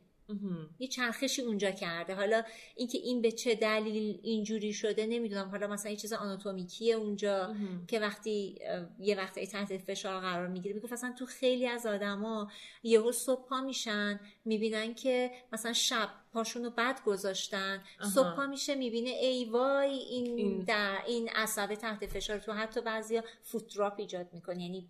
یه 0.80 0.88
چرخشی 0.88 1.41
اونجا 1.41 1.71
کرده. 1.71 2.15
حالا 2.15 2.43
اینکه 2.76 2.97
این 2.97 3.21
به 3.21 3.32
چه 3.32 3.56
دلیل 3.56 4.19
اینجوری 4.24 4.74
شده 4.74 5.06
نمی‌دونم. 5.06 5.50
حالا 5.50 5.67
مثلا 5.67 5.91
یه 5.91 5.97
چیز 5.97 6.13
آناتومیکیه 6.13 6.95
اونجا 6.95 7.56
که 7.88 8.00
وقتی 8.00 8.60
یه 9.00 9.15
وقتی 9.17 9.47
تحت 9.47 9.78
فشار 9.78 10.21
قرار 10.21 10.47
می‌گیره. 10.47 10.76
می‌گفت 10.76 10.93
اصلا 10.93 11.13
تو 11.19 11.26
خیلی 11.26 11.67
از 11.67 11.86
آدما 11.86 12.52
یهو 12.84 13.12
صبح 13.12 13.47
پا 13.47 13.62
میشن 13.62 14.19
می‌بینن 14.45 14.93
که 14.93 15.32
مثلا 15.54 15.74
شب 15.74 16.10
پاشونو 16.34 16.70
بد 16.70 17.04
گذاشتن. 17.06 17.84
صبح 18.15 18.36
پا 18.36 18.46
میشه 18.46 18.76
می‌بینه 18.76 19.10
ای 19.10 19.46
وای 19.46 19.89
این, 19.89 20.38
این... 20.38 20.63
در 20.63 20.98
این 21.08 21.30
عصبه 21.30 21.76
تحت 21.76 22.06
فشار 22.06 22.39
تو 22.39 22.54
حتی 22.54 22.82
بعضیا 22.82 23.24
فوت 23.44 23.76
دراپ 23.76 23.94
ایجاد 23.98 24.30
می‌کنه 24.34 24.63
یعنی 24.63 24.89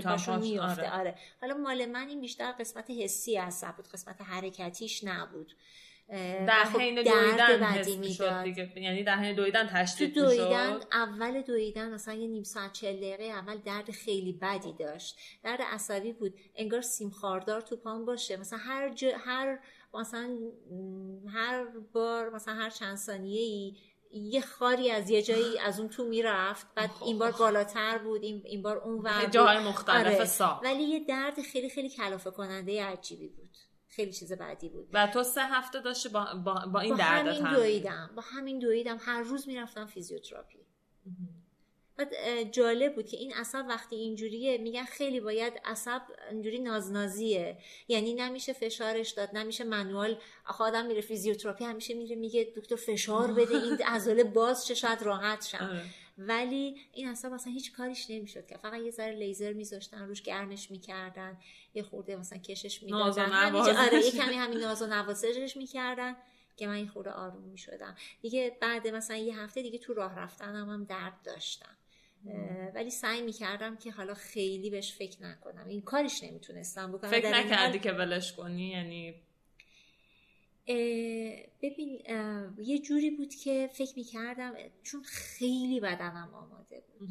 پاشون 0.00 0.38
میفته 0.38 0.90
آره. 0.90 0.98
آره. 1.00 1.14
حالا 1.40 1.54
مال 1.54 1.86
من 1.86 2.08
این 2.08 2.20
بیشتر 2.20 2.52
قسمت 2.52 2.90
حسی 2.90 3.36
عصب 3.36 3.76
بود 3.76 3.88
قسمت 3.88 4.20
حرکتیش 4.20 5.04
نبود. 5.04 5.52
در 6.46 6.64
خب 6.64 6.78
حین 6.78 6.94
دویدن 6.94 7.62
حس 7.62 7.88
می‌شد 7.88 8.42
دیگه. 8.42 8.72
یعنی 8.76 9.04
در 9.04 9.16
حین 9.16 9.34
دویدن 9.36 9.66
تشدید 9.66 10.14
تو 10.14 10.20
دویدن 10.20 10.80
اول 10.92 11.42
دویدن 11.42 11.94
مثلا 11.94 12.14
یه 12.14 12.26
نیم 12.26 12.42
ساعت 12.42 12.72
چل 12.72 12.96
دقیقه 12.96 13.24
اول 13.24 13.58
درد 13.58 13.90
خیلی 13.90 14.32
بدی 14.32 14.72
داشت. 14.72 15.18
درد 15.42 15.62
عصبی 15.62 16.12
بود. 16.12 16.34
انگار 16.56 16.80
سیم 16.80 17.10
خاردار 17.10 17.60
تو 17.60 17.76
پام 17.76 18.04
باشه. 18.04 18.36
مثلا 18.36 18.58
هر 18.58 18.94
هر 19.24 19.58
مثلا 19.94 20.38
هر 21.28 21.66
بار 21.92 22.30
مثلا 22.30 22.54
هر 22.54 22.70
چند 22.70 22.96
ثانیه 22.96 23.40
ای 23.40 23.76
یه 24.10 24.40
خاری 24.40 24.90
از 24.90 25.10
یه 25.10 25.22
جایی 25.22 25.58
از 25.58 25.80
اون 25.80 25.88
تو 25.88 26.04
می‌رفت 26.04 26.66
بعد 26.74 26.90
این 27.04 27.18
بار 27.18 27.32
بالاتر 27.32 27.98
بود 27.98 28.22
این, 28.22 28.42
این 28.44 28.62
بار 28.62 28.78
اون 28.78 28.98
ور 28.98 29.26
جاهای 29.26 29.58
مختلف 29.58 30.42
آره. 30.42 30.60
ولی 30.62 30.82
یه 30.82 31.04
درد 31.04 31.42
خیلی 31.42 31.70
خیلی 31.70 31.90
کلافه 31.90 32.30
کننده 32.30 32.84
عجیبی 32.84 33.28
بود. 33.28 33.56
خیلی 33.88 34.12
چیز 34.12 34.32
بعدی 34.32 34.68
بود. 34.68 34.88
و 34.92 35.06
تو 35.06 35.22
سه 35.22 35.40
هفته 35.40 35.80
داشتی 35.80 36.08
با, 36.08 36.26
با, 36.44 36.64
با 36.72 36.80
این 36.80 36.96
درد 36.96 37.24
با 37.24 37.30
همین 37.32 37.54
دویدم. 37.54 38.10
با 38.16 38.22
همین 38.22 38.58
دویدم. 38.58 38.98
هر 39.00 39.22
روز 39.22 39.48
می‌رفتم 39.48 39.86
فیزیوتراپی. 39.86 40.66
بعد 41.98 42.42
جالب 42.52 42.94
بود 42.94 43.06
که 43.06 43.16
این 43.16 43.32
عصب 43.32 43.64
وقتی 43.68 43.96
اینجوریه 43.96 44.58
میگن 44.58 44.84
خیلی 44.84 45.20
باید 45.20 45.52
عصب 45.64 46.02
اینجوری 46.30 46.58
نازنازیه. 46.58 47.58
یعنی 47.88 48.14
نمیشه 48.14 48.52
فشارش 48.52 49.10
داد 49.10 49.28
نمیشه 49.32 49.64
manual 49.64 50.18
آخه 50.46 50.64
آدم 50.64 50.86
میره 50.86 51.00
فیزیوتراپی 51.00 51.64
همیشه 51.64 51.94
میره 51.94 52.16
میگه 52.16 52.52
دکتر 52.56 52.76
فشار 52.76 53.32
بده 53.32 53.54
این 53.56 53.82
عضله 53.94 54.24
باز 54.24 54.66
چه 54.66 54.74
شاید 54.74 55.02
راحت 55.02 55.46
شم. 55.46 55.58
آره. 55.58 55.82
ولی 56.18 56.76
این 56.92 57.08
عصب 57.08 57.32
اصلا 57.32 57.52
هیچ 57.52 57.72
کاریش 57.72 58.10
نمی‌شد 58.10 58.46
که. 58.46 58.56
فقط 58.56 58.80
یه 58.80 58.90
ذره 58.90 59.14
لیزر 59.14 59.52
میذاشتن 59.52 60.08
روش 60.08 60.22
گرمش 60.22 60.70
می‌کردن 60.70 61.38
یه 61.74 61.82
خورده 61.82 62.16
مثلا 62.16 62.38
کشش 62.38 62.82
می‌دادن. 62.82 63.32
آره 63.76 64.04
یه 64.04 64.10
کمی 64.10 64.34
همین 64.34 64.58
ناز 64.58 64.82
و 64.82 64.86
نوازشش 64.86 65.56
می‌کردن 65.56 66.16
که 66.56 66.66
من 66.66 66.74
این 66.74 66.88
خورده 66.88 67.10
آروم 67.10 67.42
می‌شدم. 67.42 67.96
دیگه 68.22 68.56
بعد 68.60 68.88
مثلا 68.88 69.16
یه 69.16 69.38
هفته 69.38 69.62
دیگه 69.62 69.78
تو 69.78 69.94
راه 69.94 70.18
رفتنم 70.18 70.70
هم 70.70 70.84
درد 70.84 71.22
داشتم. 71.24 71.77
ولی 72.74 72.90
سعی 72.90 73.22
می‌کردم 73.22 73.76
که 73.76 73.90
حالا 73.90 74.14
خیلی 74.14 74.70
بهش 74.70 74.92
فکر 74.92 75.22
نکنم. 75.22 75.68
این 75.68 75.80
کارش 75.80 76.24
نمی‌تونستم 76.24 76.92
بکنم. 76.92 77.10
فکر 77.10 77.30
نکردی 77.30 77.78
که 77.78 77.92
ولش 77.92 78.32
کنی؟ 78.32 78.68
یعنی 78.68 79.14
ببین 81.62 82.02
یه 82.58 82.78
جوری 82.78 83.10
بود 83.10 83.34
که 83.34 83.70
فکر 83.72 83.92
می‌کردم 83.96 84.54
چون 84.82 85.02
خیلی 85.02 85.80
بدنم 85.80 86.34
آماده 86.34 86.82
بود. 86.98 87.08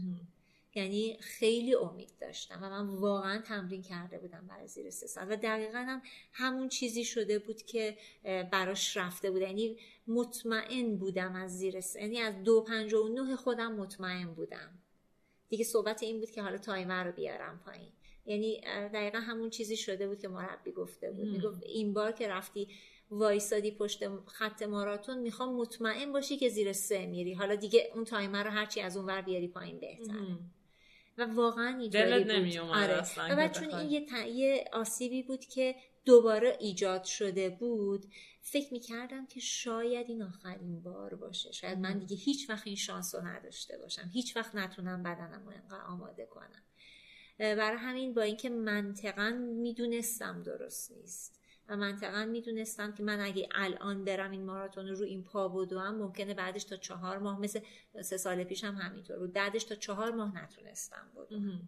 یعنی 0.75 1.17
خیلی 1.19 1.75
امید 1.75 2.11
داشتم 2.21 2.59
و 2.61 2.69
من 2.69 2.87
واقعا 2.87 3.41
تمرین 3.41 3.81
کرده 3.81 4.17
بودم 4.17 4.47
برای 4.47 4.67
زیر 4.67 4.89
سه 4.89 5.07
سال. 5.07 5.31
و 5.31 5.35
دقیقا 5.35 5.77
هم 5.77 6.01
همون 6.33 6.69
چیزی 6.69 7.05
شده 7.05 7.39
بود 7.39 7.61
که 7.61 7.97
براش 8.23 8.97
رفته 8.97 9.31
بود. 9.31 9.41
یعنی 9.41 9.77
مطمئن 10.07 10.95
بودم 10.95 11.35
از 11.35 11.57
زیر 11.57 11.81
سه 11.81 12.01
یعنی 12.01 12.19
از 12.19 12.43
دو 12.43 12.61
پنجاه 12.61 12.93
و 12.93 13.07
نه 13.07 13.35
خودم 13.35 13.73
مطمئن 13.73 14.33
بودم. 14.33 14.79
دیگه 15.49 15.63
صحبت 15.63 16.03
این 16.03 16.19
بود 16.19 16.31
که 16.31 16.41
حالا 16.41 16.57
time 16.57 17.03
رو 17.03 17.11
بیارم 17.11 17.61
پایین. 17.65 17.91
یعنی 18.25 18.61
دقیقا 18.93 19.19
همون 19.19 19.49
چیزی 19.49 19.77
شده 19.77 20.07
بود 20.07 20.19
که 20.19 20.27
مربی 20.27 20.71
گفته 20.71 21.11
بود. 21.11 21.27
می‌گفت 21.27 21.63
این 21.63 21.93
بار 21.93 22.11
که 22.11 22.27
رفتی 22.27 22.67
وایسادی 23.11 23.71
پشت 23.71 24.03
خط 24.25 24.63
ماراتون 24.63 25.17
می‌خوام 25.17 25.55
مطمئن 25.55 26.11
باشی 26.11 26.37
که 26.37 26.49
زیر 26.49 26.73
سه 26.73 27.05
میری. 27.05 27.33
حالا 27.33 27.55
دیگه 27.55 27.91
اون 27.95 28.03
time 28.03 28.43
رو 28.43 28.49
هرچی 28.49 28.81
از 28.81 28.97
اون 28.97 29.05
ور 29.05 29.21
بیاری 29.21 29.47
پایین 29.47 29.79
بهتر 29.79 30.13
و 31.17 31.25
واقعا 31.25 31.77
اینجوری 31.79 32.23
بود. 32.23 32.31
آره. 32.69 33.03
و 33.37 33.49
چون 33.49 33.73
این 33.73 33.91
یه, 33.91 34.27
یه 34.27 34.65
آسیبی 34.73 35.23
بود 35.23 35.45
که 35.45 35.75
دوباره 36.05 36.57
ایجاد 36.59 37.03
شده 37.03 37.49
بود 37.49 38.05
فکر 38.49 38.73
می‌کردم 38.73 39.25
که 39.25 39.39
شاید 39.39 40.09
این 40.09 40.23
آخرین 40.23 40.81
بار 40.81 41.15
باشه. 41.15 41.51
شاید 41.51 41.77
من 41.77 41.99
دیگه 41.99 42.15
هیچ 42.15 42.49
وقت 42.49 42.67
این 42.67 42.75
شانس 42.75 43.15
رو 43.15 43.21
نداشته 43.21 43.77
باشم. 43.77 44.09
هیچ 44.13 44.37
وقت 44.37 44.55
نتونم 44.55 45.03
بدنم 45.03 45.45
رو 45.45 45.51
انقدر 45.51 45.81
آماده 45.81 46.25
کنم. 46.25 46.63
برای 47.37 47.77
همین 47.77 48.13
با 48.13 48.21
اینکه 48.21 48.49
منطقا 48.49 49.29
می‌دونستم 49.39 50.43
درست 50.43 50.91
نیست 50.91 51.39
و 51.67 51.77
منطقا 51.77 52.25
می‌دونستم 52.25 52.93
که 52.93 53.03
من 53.03 53.19
اگه 53.19 53.49
الان 53.55 54.05
برم 54.05 54.31
این 54.31 54.45
ماراتون 54.45 54.87
رو 54.87 55.05
این 55.05 55.23
پا 55.23 55.47
بدوم 55.47 55.95
ممکنه 55.95 56.33
بعدش 56.33 56.63
تا 56.63 56.75
چهار 56.75 57.17
ماه 57.17 57.39
مثل 57.39 57.59
سه 58.01 58.17
سال 58.17 58.43
پیشم 58.43 58.67
هم 58.67 58.75
همینطور 58.75 59.19
بود. 59.19 59.33
بعدش 59.33 59.63
تا 59.63 59.75
چهار 59.75 60.11
ماه 60.11 60.43
نتونستم 60.43 61.11
بدوم. 61.15 61.67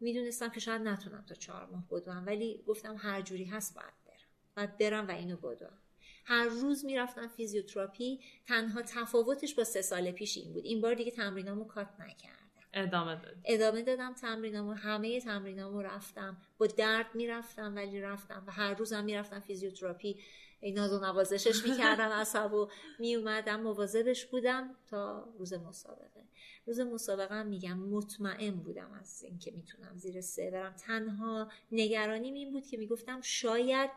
می‌دونستم 0.00 0.48
که 0.48 0.60
شاید 0.60 0.82
نتونم 0.82 1.24
تا 1.28 1.34
چهار 1.34 1.66
ماه 1.66 1.84
بدوم 1.90 2.26
ولی 2.26 2.62
گفتم 2.66 2.96
هر 2.98 3.22
جوری 3.22 3.44
هست 3.44 3.74
باید 3.74 3.94
برم. 4.06 4.28
باید 4.56 4.78
برم 4.78 5.08
و 5.08 5.10
اینو 5.10 5.36
بدوم. 5.36 5.78
هر 6.24 6.44
روز 6.44 6.84
می‌رفتم 6.84 7.28
فیزیوتراپی 7.28 8.20
تنها 8.46 8.82
تفاوتش 8.82 9.54
با 9.54 9.64
سه 9.64 9.82
سال 9.82 10.10
پیش 10.10 10.36
این 10.38 10.52
بود. 10.52 10.64
این 10.64 10.80
بار 10.80 10.94
دیگه 10.94 11.10
تمرینامو 11.10 11.64
cut 11.64 11.88
نکردم. 12.00 12.38
ادامه 12.74 13.14
داد. 13.14 13.36
ادامه 13.44 13.82
دادم 13.82 14.14
تمرینامو 14.14 14.72
همه 14.72 15.20
تمرینامو 15.20 15.82
رفتم. 15.82 16.36
با 16.58 16.66
درد 16.66 17.06
می‌رفتم 17.14 17.76
ولی 17.76 18.00
رفتم 18.00 18.44
و 18.46 18.52
هر 18.52 18.74
روزم 18.74 19.04
می‌رفتم 19.04 19.40
فیزیوتراپی. 19.40 20.16
ناز 20.74 20.92
و 20.92 20.98
نوازشش 21.00 21.66
می‌کردم 21.68 22.08
عصب 22.20 22.52
و 22.52 22.68
میومدم 22.98 23.60
مواظبش 23.60 24.26
بودم 24.26 24.74
تا 24.90 25.28
روز 25.38 25.52
مسابقه. 25.52 26.24
روز 26.66 26.80
مسابقه 26.80 27.42
میگم 27.42 27.78
مطمئن 27.78 28.50
بودم 28.50 28.90
از 29.00 29.22
اینکه 29.22 29.50
می‌تونم 29.50 29.96
زیر 29.96 30.20
سه 30.20 30.50
برم. 30.50 30.72
تنها 30.72 31.48
نگرانیم 31.72 32.34
این 32.34 32.52
بود 32.52 32.66
که 32.66 32.76
می‌گفتم 32.76 33.20
شاید 33.20 33.90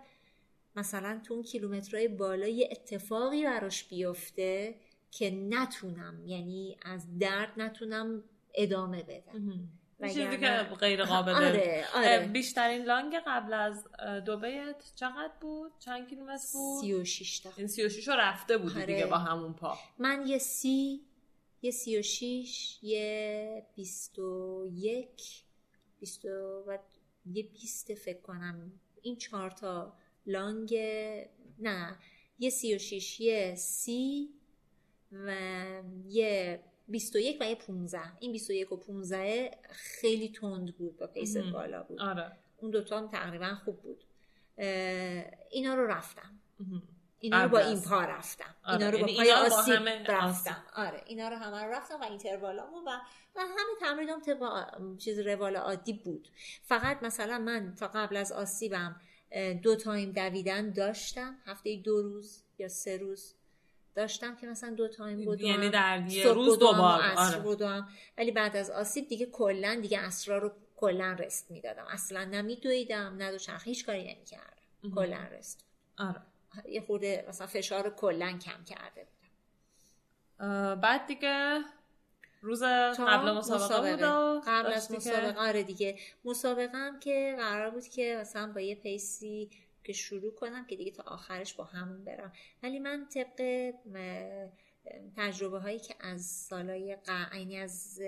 مثلا 0.75 1.21
تو 1.27 1.33
اون 1.33 1.43
کیلومترهای 1.43 2.07
بالا 2.07 2.47
یه 2.47 2.69
اتفاقی 2.71 3.43
براش 3.43 3.83
بیفته 3.83 4.75
که 5.11 5.31
نتونم 5.31 6.25
یعنی 6.25 6.77
از 6.81 7.19
درد 7.19 7.53
نتونم 7.57 8.23
ادامه 8.53 9.03
بدم. 9.03 9.69
چیزی 10.07 10.37
که 10.37 10.47
غیر 10.79 11.03
قابل 11.03 11.31
آره، 11.31 11.85
آره. 11.95 12.29
بیشترین 12.33 12.83
لانگ 12.83 13.15
قبل 13.27 13.53
از 13.53 13.87
دوبیت 14.25 14.91
چقدر 14.95 15.31
بود؟ 15.41 15.71
چند 15.79 16.09
کیلومتر 16.09 16.43
بود؟ 16.53 16.81
سی 16.81 16.93
و 16.93 17.03
شیش 17.03 17.39
تا. 17.39 17.49
این 17.57 17.67
سی 17.67 17.85
و 17.85 17.89
شیش 17.89 18.07
رو 18.07 18.13
رفته 18.13 18.57
بودی 18.57 18.75
آره. 18.75 18.85
دیگه 18.85 19.05
با 19.05 19.17
همون 19.17 19.53
پا. 19.53 19.77
من 19.99 20.27
یه 20.27 20.37
سی 20.37 21.01
یه 21.61 21.71
سی 21.71 21.99
و 21.99 22.01
شیش 22.01 22.79
یه 22.83 23.65
بیست 23.75 24.19
و 24.19 24.65
یک 24.73 25.43
بیست 25.99 26.25
و 26.25 26.63
یه 27.25 27.43
بیست 27.43 27.93
فکر 27.93 28.21
کنم. 28.21 28.71
این 29.01 29.15
چهار 29.15 29.51
تا 29.51 29.93
long 30.27 30.75
نه 31.59 31.95
یه 32.39 32.49
سی 32.49 32.75
و 32.75 32.77
شیش 32.77 33.19
یه 33.19 33.55
سی 33.55 34.29
و 35.11 35.35
یه 36.07 36.59
21 36.87 37.41
و 37.41 37.43
یه 37.43 37.55
15 37.55 38.01
این 38.19 38.31
21 38.31 38.71
و 38.71 38.77
15 38.77 39.51
خیلی 39.71 40.29
تند 40.29 40.77
بود 40.77 40.97
با 40.97 41.07
pace 41.07 41.37
بالا 41.37 41.83
بود. 41.83 42.01
آره. 42.01 42.31
اون 42.57 42.71
دوتا 42.71 42.97
هم 42.97 43.07
تقریبا 43.07 43.57
خوب 43.65 43.81
بود. 43.81 44.03
اینا 45.51 45.75
رو 45.75 45.87
رفتم. 45.87 46.39
اینا 47.19 47.43
رو 47.43 47.49
با 47.49 47.59
این 47.59 47.81
پا 47.81 48.01
رفتم. 48.01 48.55
آره. 48.63 48.77
اینا 48.77 48.89
رو 48.89 48.97
با 48.97 49.11
یعنی 49.11 49.17
پای 49.17 49.31
آسیب 49.31 49.87
رفتم. 50.07 50.63
آره 50.75 51.03
اینا 51.05 51.29
رو 51.29 51.35
همه 51.35 51.63
رو 51.63 51.71
رفتم 51.71 52.01
و 52.01 52.03
interval 52.03 52.62
امو 52.62 52.77
و 52.77 52.89
و 53.35 53.39
همه 53.39 53.79
تمرینام 53.79 54.21
طبق 54.21 54.97
چیز 54.97 55.19
روال 55.19 55.55
عادی 55.55 55.93
بود. 55.93 56.29
فقط 56.63 57.03
مثلا 57.03 57.39
من 57.39 57.75
تا 57.75 57.87
قبل 57.87 58.17
از 58.17 58.31
آسیبم 58.31 59.01
دو 59.63 59.75
time 59.75 60.11
دویدن 60.11 60.71
داشتم 60.71 61.35
هفته 61.45 61.75
دو 61.75 62.01
روز 62.01 62.43
یا 62.57 62.67
سه 62.67 62.97
روز 62.97 63.33
داشتم 63.95 64.35
که 64.35 64.47
مثلا 64.47 64.69
دو 64.69 64.87
time 64.87 65.21
بدوم 65.21 65.49
یعنی 65.49 65.69
در 65.69 66.05
یه 66.09 66.33
روز 66.33 66.59
دو 66.59 66.73
بار 66.73 67.01
آره. 67.17 67.83
ولی 68.17 68.31
بعد 68.31 68.57
از 68.57 68.69
آسیب 68.69 69.07
دیگه 69.07 69.25
کلا 69.25 69.79
دیگه 69.81 69.99
اسرا 69.99 70.37
رو 70.37 70.51
کلا 70.75 71.15
رست 71.19 71.51
می‌دادم. 71.51 71.85
اصلا 71.89 72.25
نمیدویدم 72.25 73.15
نه 73.17 73.37
هیچ 73.63 73.85
کاری 73.85 74.13
نمی‌کردم. 74.15 74.95
کلا 74.95 75.27
رست. 75.31 75.65
آره. 75.97 76.21
یه 76.69 76.81
خورده 76.81 77.25
مثلا 77.29 77.47
فشار 77.47 77.83
رو 77.83 77.89
کلا 77.89 78.39
کم 78.45 78.63
کرده 78.63 79.07
بودم. 80.39 80.75
بعد 80.81 81.07
دیگه 81.07 81.59
روز 82.45 82.63
قبل 82.63 83.31
مسابقه, 83.31 83.65
مسابقه. 83.65 83.95
بود 83.95 84.43
قبل 84.47 84.73
از 84.73 84.91
مسابقه. 84.91 85.39
آره 85.39 85.63
دیگه. 85.63 85.97
مسابقه 86.25 86.77
هم 86.77 86.99
که 86.99 87.35
قرار 87.37 87.69
بود 87.69 87.87
که 87.87 88.17
مثلا 88.21 88.53
با 88.53 88.61
یه 88.61 88.75
پیسی 88.75 89.49
که 89.83 89.93
شروع 89.93 90.35
کنم 90.35 90.65
که 90.65 90.75
دیگه 90.75 90.91
تا 90.91 91.03
آخرش 91.03 91.53
با 91.53 91.63
همون 91.63 92.03
برم. 92.03 92.33
ولی 92.63 92.79
من 92.79 93.07
طبق 93.13 93.71
تجربه 95.17 95.59
هایی 95.59 95.79
که 95.79 95.95
از 95.99 96.25
سالای 96.25 96.97
یعنی 97.33 97.57
از 97.57 98.01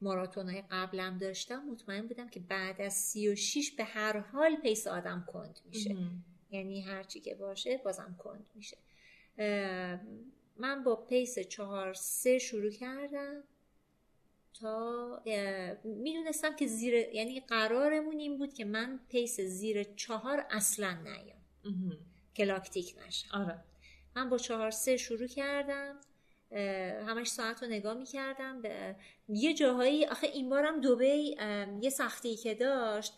ماراتون 0.00 0.48
های 0.48 0.62
قبلم 0.70 1.18
داشتم 1.18 1.64
مطمئن 1.64 2.06
بودم 2.06 2.28
که 2.28 2.40
بعد 2.40 2.80
از 2.80 2.94
سی 2.94 3.28
و 3.28 3.34
شیش 3.34 3.72
به 3.72 3.84
هر 3.84 4.18
حال 4.18 4.56
pace 4.56 4.86
آدم 4.86 5.24
کند 5.32 5.60
میشه. 5.64 5.96
یعنی 6.50 6.82
هرچی 6.82 7.20
که 7.20 7.34
باشه 7.34 7.80
بازم 7.84 8.16
کند 8.18 8.46
میشه. 8.54 8.76
من 10.56 10.84
با 10.84 10.96
pace 10.96 11.38
چهار 11.38 11.94
سه 11.94 12.38
شروع 12.38 12.70
کردم. 12.70 13.44
تا 14.60 15.22
می‌دونستم 15.84 16.56
که 16.56 16.66
زیر 16.66 16.94
یعنی 16.94 17.40
قرارمون 17.40 18.18
این 18.18 18.38
بود 18.38 18.54
که 18.54 18.64
من 18.64 19.00
pace 19.08 19.40
زیر 19.40 19.82
چهار 19.82 20.46
اصلا 20.50 20.92
نیام. 21.02 21.98
که 22.34 22.44
لاکتیک 22.44 22.94
نشم. 23.06 23.28
آره. 23.38 23.64
من 24.16 24.30
با 24.30 24.38
چهار 24.38 24.70
سه 24.70 24.96
شروع 24.96 25.26
کردم 25.26 26.00
همش 27.06 27.28
ساعت 27.28 27.62
رو 27.62 27.68
نگاه 27.68 27.94
می‌کردم. 27.94 28.62
به 28.62 28.96
یه 29.28 29.54
جاهایی 29.54 30.06
آخه 30.06 30.26
این 30.26 30.48
بارم 30.48 30.80
دوبی 30.80 31.36
یه 31.80 31.90
سختی 31.90 32.36
که 32.36 32.54
داشت 32.54 33.12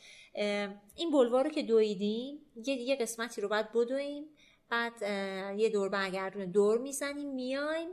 این 0.94 1.10
بلوار 1.12 1.44
رو 1.44 1.50
که 1.50 1.62
دویدیم 1.62 2.38
یه, 2.56 2.74
یه 2.74 2.96
قسمتی 2.96 3.40
رو 3.40 3.48
باید 3.48 3.72
بدویم 3.72 4.24
بعد 4.68 5.02
یه 5.58 5.68
دور 5.68 5.88
برگردونه 5.88 6.46
دور 6.46 6.78
می‌زنیم 6.78 7.34
میایم 7.34 7.88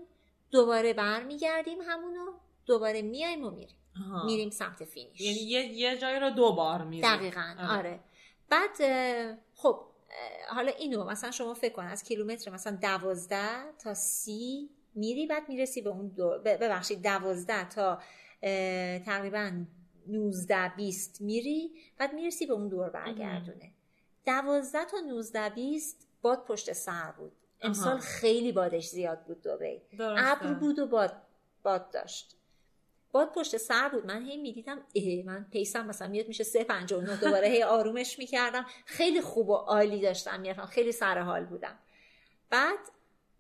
دوباره 0.52 0.94
برمیگردیم 0.94 1.82
همونو. 1.82 2.34
دوباره 2.66 3.01
میایم 3.01 3.45
و 3.45 3.49
میریم. 3.49 3.76
آها. 3.95 4.26
میریم 4.26 4.49
سمت 4.49 4.84
فینیش. 4.84 5.22
یعنی 5.22 5.39
یه, 5.39 5.66
یه 5.66 5.97
جایی 5.97 6.20
رو 6.20 6.30
دو 6.30 6.51
بار 6.55 6.84
میریم. 6.84 7.16
دقیقا 7.16 7.55
آره. 7.59 7.78
آره. 7.78 7.99
بعد 8.49 8.78
خب 9.55 9.86
حالا 10.49 10.72
اینو 10.72 11.03
مثلا 11.03 11.32
شما 11.32 11.53
فکر 11.53 11.74
کن 11.74 11.86
از 11.86 12.03
کیلومتر 12.03 12.51
مثلا 12.51 12.78
دوازده 12.82 13.74
تا 13.80 13.93
سی 13.93 14.70
میری 14.95 15.28
بعد 15.28 15.49
می‌رسی 15.49 15.82
به 15.82 15.89
اون 15.89 16.07
دو 16.07 16.30
ببخشید 16.45 17.03
دوازده 17.03 17.70
تا 17.70 18.01
تقریبا 19.05 19.51
19 20.07 20.72
20 20.76 21.22
میری 21.22 21.72
بعد 21.97 22.14
می‌رسی 22.14 22.45
به 22.45 22.53
اون 22.53 22.68
دور 22.68 22.89
برگردونه. 22.89 23.72
دوازده 24.26 24.86
تا 24.86 24.97
19 24.99 25.49
20 25.49 26.07
باد 26.22 26.45
پشت 26.45 26.74
سر 26.74 27.12
بود. 27.12 27.32
امسال 27.62 27.97
خیلی 27.97 28.51
بادش 28.51 28.88
زیاد 28.88 29.24
بود 29.24 29.41
دوبی 29.41 29.82
ابر 29.99 30.53
بود 30.53 30.80
و 30.80 30.88
باد 30.88 31.22
باد 31.64 31.91
داشت. 31.91 32.36
باد 33.12 33.32
پشت 33.34 33.57
سر 33.57 33.89
بود. 33.89 34.05
من 34.05 34.26
هی 34.26 34.38
می‌دیدم 34.38 34.80
من 35.26 35.45
پیسم 35.51 35.86
مثلا 35.86 36.07
میاد 36.07 36.28
میشه 36.28 36.43
سه 36.43 36.64
پنج 36.64 36.93
و 36.93 37.01
دوباره 37.01 37.47
هی 37.47 37.64
آرومش 37.64 38.20
می‌کردم. 38.20 38.66
خیلی 38.86 39.22
خوب 39.22 39.49
و 39.49 39.53
عالی 39.53 40.01
داشتم 40.01 40.39
می‌رفتم. 40.39 40.66
خیلی 40.66 40.91
سر 40.91 41.20
حال 41.20 41.45
بودم. 41.45 41.80
بعد 42.49 42.80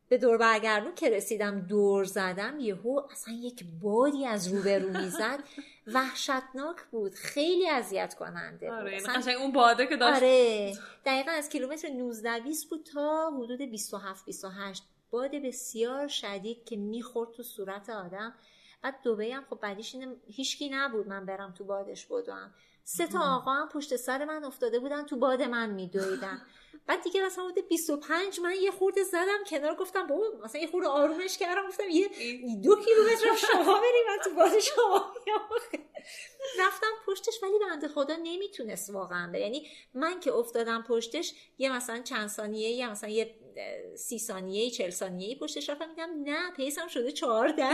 به 0.09 0.17
دور 0.17 0.37
برگردون 0.37 0.95
که 0.95 1.09
رسیدم 1.09 1.61
دور 1.61 2.03
زدم 2.03 2.59
یهو 2.59 3.01
اصلا 3.11 3.33
یک 3.33 3.65
بادی 3.81 4.25
از 4.25 4.47
روبرو 4.53 5.01
می‌زد. 5.01 5.39
وحشتناک 5.93 6.77
بود. 6.91 7.13
خیلی 7.13 7.69
اذیت 7.69 8.13
کننده 8.13 8.69
بود. 8.69 8.79
آره 8.79 8.95
اصلا 8.95 9.39
اون 9.39 9.51
باده 9.51 9.87
که 9.87 9.95
داشت. 9.95 10.15
آره. 10.15 10.73
دقیقا 11.05 11.31
از 11.31 11.49
کیلومتر 11.49 11.89
19 11.89 12.39
20 12.39 12.69
بود 12.69 12.89
تا 12.93 13.31
حدود 13.37 13.61
27 13.61 14.25
28 14.25 14.83
باد 15.11 15.31
بسیار 15.31 16.07
شدید 16.07 16.65
که 16.65 16.75
می‌خورد 16.77 17.31
تو 17.31 17.43
صورت 17.43 17.89
آدم. 17.89 18.33
بعد 18.83 19.01
دوبه 19.03 19.33
هم 19.33 19.45
خب 19.49 19.59
بعدیش 19.59 19.95
اینه 19.95 20.15
هیچکی 20.27 20.69
نبود 20.69 21.07
من 21.07 21.25
برم 21.25 21.53
تو 21.53 21.63
بادش 21.63 22.05
بدوم. 22.05 22.53
سه 22.83 23.07
تا 23.07 23.19
آقا 23.19 23.51
هم 23.51 23.69
پشت 23.69 23.95
سر 23.95 24.25
من 24.25 24.43
افتاده 24.43 24.79
بودن 24.79 25.05
تو 25.05 25.15
باد 25.15 25.41
من 25.41 25.69
میدویدن. 25.69 26.41
بعد 26.87 27.01
دیگه 27.01 27.25
مثلا 27.25 27.43
حدود 27.49 27.67
25 27.67 28.39
من 28.39 28.53
یه 28.61 28.71
خورده 28.71 29.03
زدم 29.03 29.43
کنار 29.47 29.75
گفتم 29.75 30.07
بابا 30.07 30.23
مثلا 30.43 30.61
یه 30.61 30.67
خورده 30.67 30.87
آرومش 30.87 31.37
کردم 31.37 31.67
گفتم 31.67 31.83
یه 31.89 32.07
دو 32.63 32.75
کیلومتر 32.75 33.35
شما 33.35 33.73
بریم 33.73 34.05
من 34.07 34.17
تو 34.23 34.29
باد 34.29 34.59
شما 34.59 35.13
رفتم 36.59 36.87
پشتش 37.07 37.43
ولی 37.43 37.59
بنده 37.59 37.87
خدا 37.87 38.15
نمی‌تونست 38.15 38.89
واقعا 38.89 39.37
یعنی 39.37 39.67
من 39.93 40.19
که 40.19 40.33
افتادم 40.33 40.85
پشتش 40.87 41.33
یه 41.57 41.71
مثلا 41.71 42.01
چند 42.01 42.27
ثانیه 42.27 42.69
یا 42.69 42.91
مثلا 42.91 43.09
یه 43.09 43.35
سی 43.95 44.19
ثانیه 44.19 44.69
چل 44.69 44.89
ثانیه 44.89 45.35
پشتش 45.35 45.69
رفتم 45.69 45.89
میگم 45.89 46.09
نه 46.31 46.51
pace 46.55 46.81
م 46.81 46.87
شده 46.87 47.11
چهار 47.11 47.42
ده. 47.42 47.65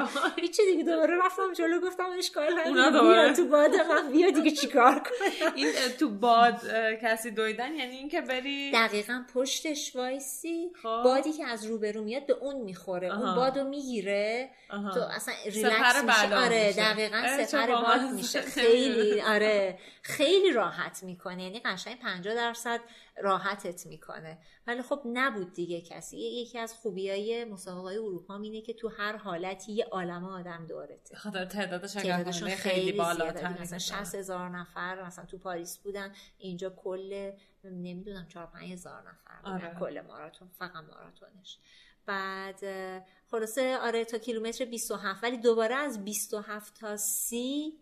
هیچ 0.40 0.60
دیگه. 0.60 0.84
دوباره 0.84 1.18
رفتم 1.26 1.52
جلو 1.52 1.80
گفتم 1.80 2.10
اشکال 2.18 2.72
بیا 2.72 3.32
تو 3.32 3.44
باد 3.48 3.74
من 3.74 4.12
بیا 4.12 4.30
دیگه 4.30 4.50
چیکار 4.50 4.98
کنم. 4.98 5.52
این 5.56 5.72
تو 6.00 6.08
باد 6.08 6.60
کسی 7.02 7.30
دویدن 7.30 7.74
یعنی 7.74 7.96
اینکه 7.96 8.20
بری 8.20 8.70
دقیقا 8.72 9.24
پشتش 9.34 9.96
وایسی 9.96 10.70
بادی 11.04 11.32
که 11.32 11.46
از 11.46 11.66
روبرو 11.66 12.04
میاد 12.04 12.26
به 12.26 12.32
اون 12.32 12.56
می‌خوره. 12.56 13.18
اون 13.18 13.34
بادو 13.36 13.64
می‌گیره. 13.64 14.50
تو 14.70 15.00
اصلا 15.00 15.34
ریلکس 15.44 16.04
میشه. 16.04 16.34
آره 16.36 16.72
دقیقا 16.72 17.22
صفر 17.44 17.66
باد 17.66 18.00
میشه. 18.14 18.40
خیلی 18.40 19.20
آره. 19.20 19.78
خیلی 20.02 20.52
راحت 20.52 21.02
می‌کنه. 21.02 21.42
یعنی 21.42 21.60
قشنگ 21.64 21.98
50 21.98 22.34
درصد 22.34 22.80
راحتت 23.22 23.86
می‌کنه. 23.86 24.38
ولی 24.66 24.82
خب 24.82 25.02
نبود 25.04 25.52
دیگه 25.52 25.80
کسی. 25.80 26.18
یکی 26.18 26.58
از 26.58 26.74
خوبی 26.74 27.10
های 27.10 27.44
مسابقه 27.44 27.94
اروپا 27.94 28.36
اینه 28.36 28.60
که 28.60 28.72
تو 28.72 28.88
هر 28.88 29.16
حالتی 29.16 29.72
یه 29.72 29.84
عالم 29.84 30.24
آدم 30.24 30.66
دورته. 30.66 31.16
خاطر 31.16 31.44
تعدادشون 31.44 32.48
خیلی 32.48 32.92
بالاتر 32.92 33.60
مثلا 33.60 33.78
60 33.78 34.14
هزار 34.14 34.48
نفر 34.48 35.06
مثلا 35.06 35.24
تو 35.24 35.38
پاریس 35.38 35.78
بودن. 35.78 36.12
اینجا 36.38 36.70
کل 36.70 37.32
نمی‌دونم 37.64 38.28
4 38.28 38.46
5 38.46 38.72
هزار 38.72 39.00
نفر 39.00 39.42
بودن. 39.42 39.66
آره. 39.66 39.78
کل 39.80 40.00
ماراتون 40.00 40.48
فقط 40.48 40.84
ماراتونش 40.84 41.58
بعد 42.06 42.60
خلاصه 43.30 43.78
آره 43.78 44.04
تا 44.04 44.18
کیلومتر 44.18 44.64
27 44.64 45.24
ولی 45.24 45.36
دوباره 45.36 45.74
از 45.74 46.04
27 46.04 46.74
تا 46.74 46.96
30 46.96 47.72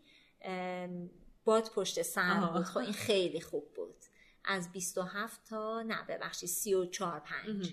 باد 1.45 1.71
پشت 1.75 2.03
سر 2.03 2.51
بود. 2.53 2.63
خب 2.63 2.79
این 2.79 2.93
خیلی 2.93 3.41
خوب 3.41 3.75
بود. 3.75 3.97
از 4.45 4.73
27 4.73 5.45
تا 5.49 5.83
نه 5.83 6.03
ببخشید 6.09 6.49
34 6.49 7.21
5 7.21 7.73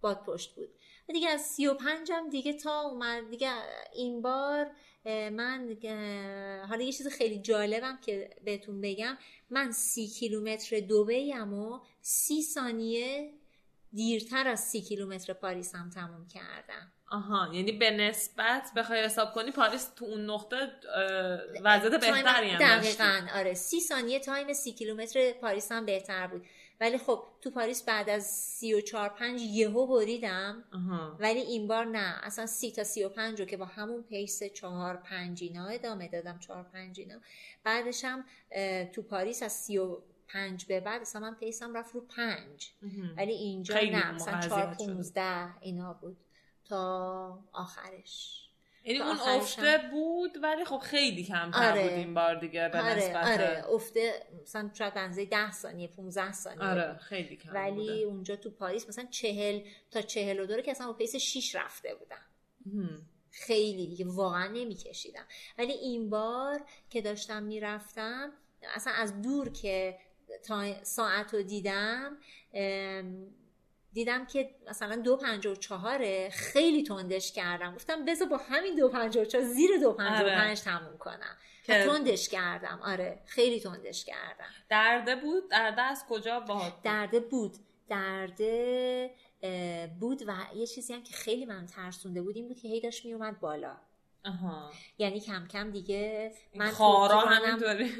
باد 0.00 0.24
پشت 0.24 0.54
بود. 0.54 0.68
و 1.08 1.12
دیگه 1.12 1.28
از 1.28 1.40
35 1.40 2.12
هم 2.12 2.28
دیگه 2.28 2.52
تا 2.52 2.80
اومد. 2.80 3.30
دیگه 3.30 3.52
این 3.92 4.22
بار 4.22 4.70
من 5.06 5.76
حالا 6.68 6.82
یه 6.82 6.92
چیز 6.92 7.08
خیلی 7.08 7.38
جالبم 7.38 7.98
که 8.00 8.36
بهتون 8.44 8.80
بگم. 8.80 9.18
من 9.50 9.72
سی 9.72 10.06
کیلومتر 10.06 10.80
دوبهیم 10.80 11.54
و 11.54 11.80
سی 12.00 12.42
ثانیه 12.42 13.32
دیرتر 13.92 14.48
از 14.48 14.60
سی 14.60 14.80
کیلومتر 14.80 15.32
پاریس 15.32 15.74
هم 15.74 15.90
تموم 15.90 16.28
کردم. 16.28 16.92
آها 17.14 17.54
یعنی 17.54 17.72
به 17.72 17.90
نسبت 17.90 18.70
بخوای 18.76 19.04
حساب 19.04 19.32
کنی 19.32 19.50
پاریس 19.50 19.88
تو 19.96 20.04
اون 20.04 20.30
نقطه 20.30 20.56
وضعیت 21.64 22.00
بهتری 22.00 22.50
هم 22.50 22.58
دقیقا 22.58 23.20
آره. 23.34 23.54
سی 23.54 23.80
ثانیه 23.80 24.20
time 24.20 24.52
سی 24.52 24.72
کیلومتر 24.72 25.32
پاریس 25.32 25.72
هم 25.72 25.86
بهتر 25.86 26.26
بود. 26.26 26.46
ولی 26.80 26.98
خب 26.98 27.24
تو 27.40 27.50
پاریس 27.50 27.82
بعد 27.82 28.10
از 28.10 28.26
سی 28.26 28.74
و 28.74 28.80
چار 28.80 29.08
پنج 29.08 29.40
یهو 29.40 29.86
بریدم. 29.86 30.64
ولی 31.18 31.40
این 31.40 31.68
بار 31.68 31.84
نه. 31.84 32.20
اصلا 32.22 32.46
سی 32.46 32.72
تا 32.72 32.84
سی 32.84 33.04
و 33.04 33.08
پنج 33.08 33.40
رو 33.40 33.46
که 33.46 33.56
با 33.56 33.64
همون 33.64 34.02
pace 34.02 34.42
چهار 34.42 34.96
پنج 34.96 35.42
اینا 35.42 35.66
ادامه 35.66 36.08
دادم 36.08 36.38
چهار 36.38 36.62
پنج 36.62 37.00
اینا. 37.00 37.20
بعدش 37.64 38.04
هم 38.04 38.24
تو 38.92 39.02
پاریس 39.02 39.42
از 39.42 39.52
سی 39.52 39.78
و 39.78 39.98
پنج 40.28 40.64
به 40.64 40.80
بعد 40.80 41.00
اصلا 41.00 41.20
من 41.20 41.34
pace 41.34 41.68
م 41.68 41.76
رفت 41.76 41.94
رو 41.94 42.00
پنج. 42.00 42.70
ولی 43.16 43.32
اینجا 43.32 43.74
نه. 43.74 44.12
مثلا 44.12 44.40
چهار 44.40 44.74
پونزده 44.74 45.60
اینا 45.60 45.92
بود. 45.92 46.16
تا 46.64 47.38
آخرش 47.52 48.44
یعنی 48.84 48.98
اون 48.98 49.16
افته 49.20 49.80
بود 49.90 50.38
ولی 50.42 50.64
خب 50.64 50.78
خیلی 50.78 51.24
کم 51.24 51.50
آره. 51.54 51.82
بود 51.82 51.90
این 51.90 52.14
بار 52.14 52.34
دیگه 52.34 52.68
به 52.68 52.80
آره. 52.80 52.94
نسبت 52.94 53.40
آره. 53.40 53.64
افته 53.68 54.26
مثلا 54.42 54.70
شاید 54.74 54.94
بنزه 54.94 55.24
ده 55.24 55.52
ثانیه 55.52 55.88
15 55.88 56.32
ثانیه 56.32 56.64
آره. 56.64 56.98
خیلی 56.98 57.36
کم 57.36 57.54
ولی 57.54 57.74
بوده. 57.74 57.92
اونجا 57.92 58.36
تو 58.36 58.50
پاریس 58.50 58.88
مثلا 58.88 59.04
چهل 59.10 59.60
تا 59.90 60.00
چهل 60.00 60.40
و 60.40 60.46
دوره 60.46 60.62
که 60.62 60.70
اصلا 60.70 60.86
با 60.86 60.92
پیس 60.92 61.16
6 61.16 61.54
رفته 61.54 61.94
بودم 61.94 62.26
خیلی 63.30 63.86
دیگه 63.86 64.04
واقعا 64.08 64.46
نمیکشیدم 64.46 65.24
ولی 65.58 65.72
این 65.72 66.10
بار 66.10 66.60
که 66.90 67.02
داشتم 67.02 67.42
می‌رفتم 67.42 68.32
اصلا 68.74 68.92
از 68.92 69.22
دور 69.22 69.48
که 69.48 69.98
تا 70.42 70.84
ساعت 70.84 71.34
رو 71.34 71.42
دیدم 71.42 72.16
دیدم 73.94 74.26
که 74.26 74.50
مثلا 74.68 74.96
دو 74.96 75.16
پنج 75.16 75.46
و 75.46 75.54
چهاره 75.54 76.30
خیلی 76.30 76.82
تندش 76.82 77.32
کردم. 77.32 77.74
گفتم 77.74 78.04
بذار 78.04 78.28
با 78.28 78.36
همین 78.36 78.76
دو 78.76 78.88
پنج 78.88 79.16
و 79.16 79.24
چهار 79.24 79.44
زیر 79.44 79.70
دو 79.80 79.92
پنج 79.92 80.20
و 80.20 80.24
آره. 80.24 80.34
پنج 80.34 80.60
تموم 80.60 80.98
کنم. 80.98 81.36
که... 81.64 81.84
تندش 81.84 82.28
کردم. 82.28 82.80
آره 82.84 83.22
خیلی 83.26 83.60
تندش 83.60 84.04
کردم. 84.04 84.48
درده 84.68 85.16
بود؟ 85.16 85.50
درده 85.50 85.82
از 85.82 86.04
کجا 86.08 86.40
با 86.40 86.72
درده 86.82 87.20
بود. 87.20 87.56
درده 87.88 89.10
بود 90.00 90.22
و 90.26 90.32
یه 90.56 90.66
چیزی 90.66 90.92
هم 90.92 91.02
که 91.02 91.14
خیلی 91.14 91.44
من 91.44 91.66
ترسونده 91.66 92.22
بود 92.22 92.36
این 92.36 92.48
بود 92.48 92.60
که 92.60 92.68
هی 92.68 92.80
داشت 92.80 93.04
میومد 93.04 93.40
بالا. 93.40 93.76
آها. 94.24 94.70
یعنی 94.98 95.20
کم 95.20 95.46
کم 95.46 95.70
دیگه 95.70 96.32
من 96.54 96.70
خارا 96.70 97.20
همینطوری 97.20 97.92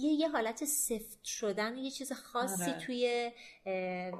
یه 0.00 0.12
یه 0.12 0.28
حالت 0.28 0.64
سفت 0.64 1.24
شدن 1.24 1.76
یه 1.76 1.90
چیز 1.90 2.12
خاصی 2.12 2.70
آره. 2.70 2.80
توی 2.86 3.32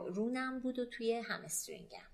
رونم 0.07 0.61
بود 0.61 0.79
و 0.79 0.85
توی 0.85 1.12
همسترینگم 1.12 2.13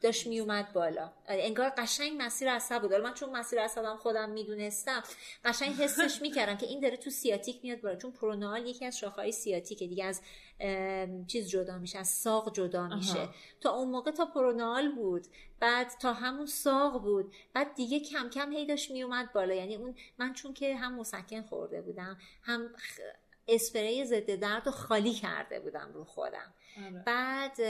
داشت 0.00 0.26
می 0.26 0.40
اومد 0.40 0.72
بالا. 0.72 1.12
انگار 1.26 1.72
قشنگ 1.76 2.12
مسیر 2.18 2.50
عصب 2.50 2.82
بود. 2.82 2.94
من 2.94 3.14
چون 3.14 3.30
مسیر 3.30 3.60
عصبم 3.60 3.96
خودم 3.96 4.30
می‌دونستم 4.30 5.02
قشنگ 5.44 5.74
حسش 5.74 6.22
می‌کردم 6.22 6.56
که 6.56 6.66
این 6.66 6.80
داره 6.80 6.96
تو 6.96 7.10
سیاتیک 7.10 7.60
میاد 7.62 7.80
بالا. 7.80 7.96
چون 7.96 8.12
پرونال 8.12 8.66
یکی 8.66 8.84
از 8.84 8.98
شاخه‌های 8.98 9.32
سیاتیکه. 9.32 9.86
دیگه 9.86 10.04
از 10.04 10.22
چیز 11.26 11.48
جدا 11.48 11.78
میشه 11.78 11.98
از 11.98 12.08
ساق 12.08 12.54
جدا 12.54 12.88
میشه. 12.88 13.28
تا 13.60 13.70
اون 13.70 13.90
موقع 13.90 14.10
تا 14.10 14.26
پرونال 14.26 14.94
بود. 14.94 15.26
بعد 15.60 15.90
تا 16.00 16.12
همون 16.12 16.46
ساق 16.46 17.02
بود. 17.02 17.32
بعد 17.54 17.74
دیگه 17.74 18.00
کم 18.00 18.30
کم 18.30 18.52
هی 18.52 18.66
داشت 18.66 18.90
میومد 18.90 19.32
بالا. 19.32 19.54
یعنی 19.54 19.76
اون 19.76 19.94
من 20.18 20.32
چون 20.32 20.54
که 20.54 20.76
هم 20.76 20.94
مسکن 20.94 21.42
خورده 21.42 21.82
بودم 21.82 22.18
هم 22.42 22.70
اسپری 23.48 24.04
ضد 24.04 24.30
درد 24.30 24.66
رو 24.66 24.72
خالی 24.72 25.12
کرده 25.12 25.60
بودم 25.60 25.90
رو 25.94 26.04
خودم 26.04 26.54
آره. 26.86 27.02
بعد 27.06 27.60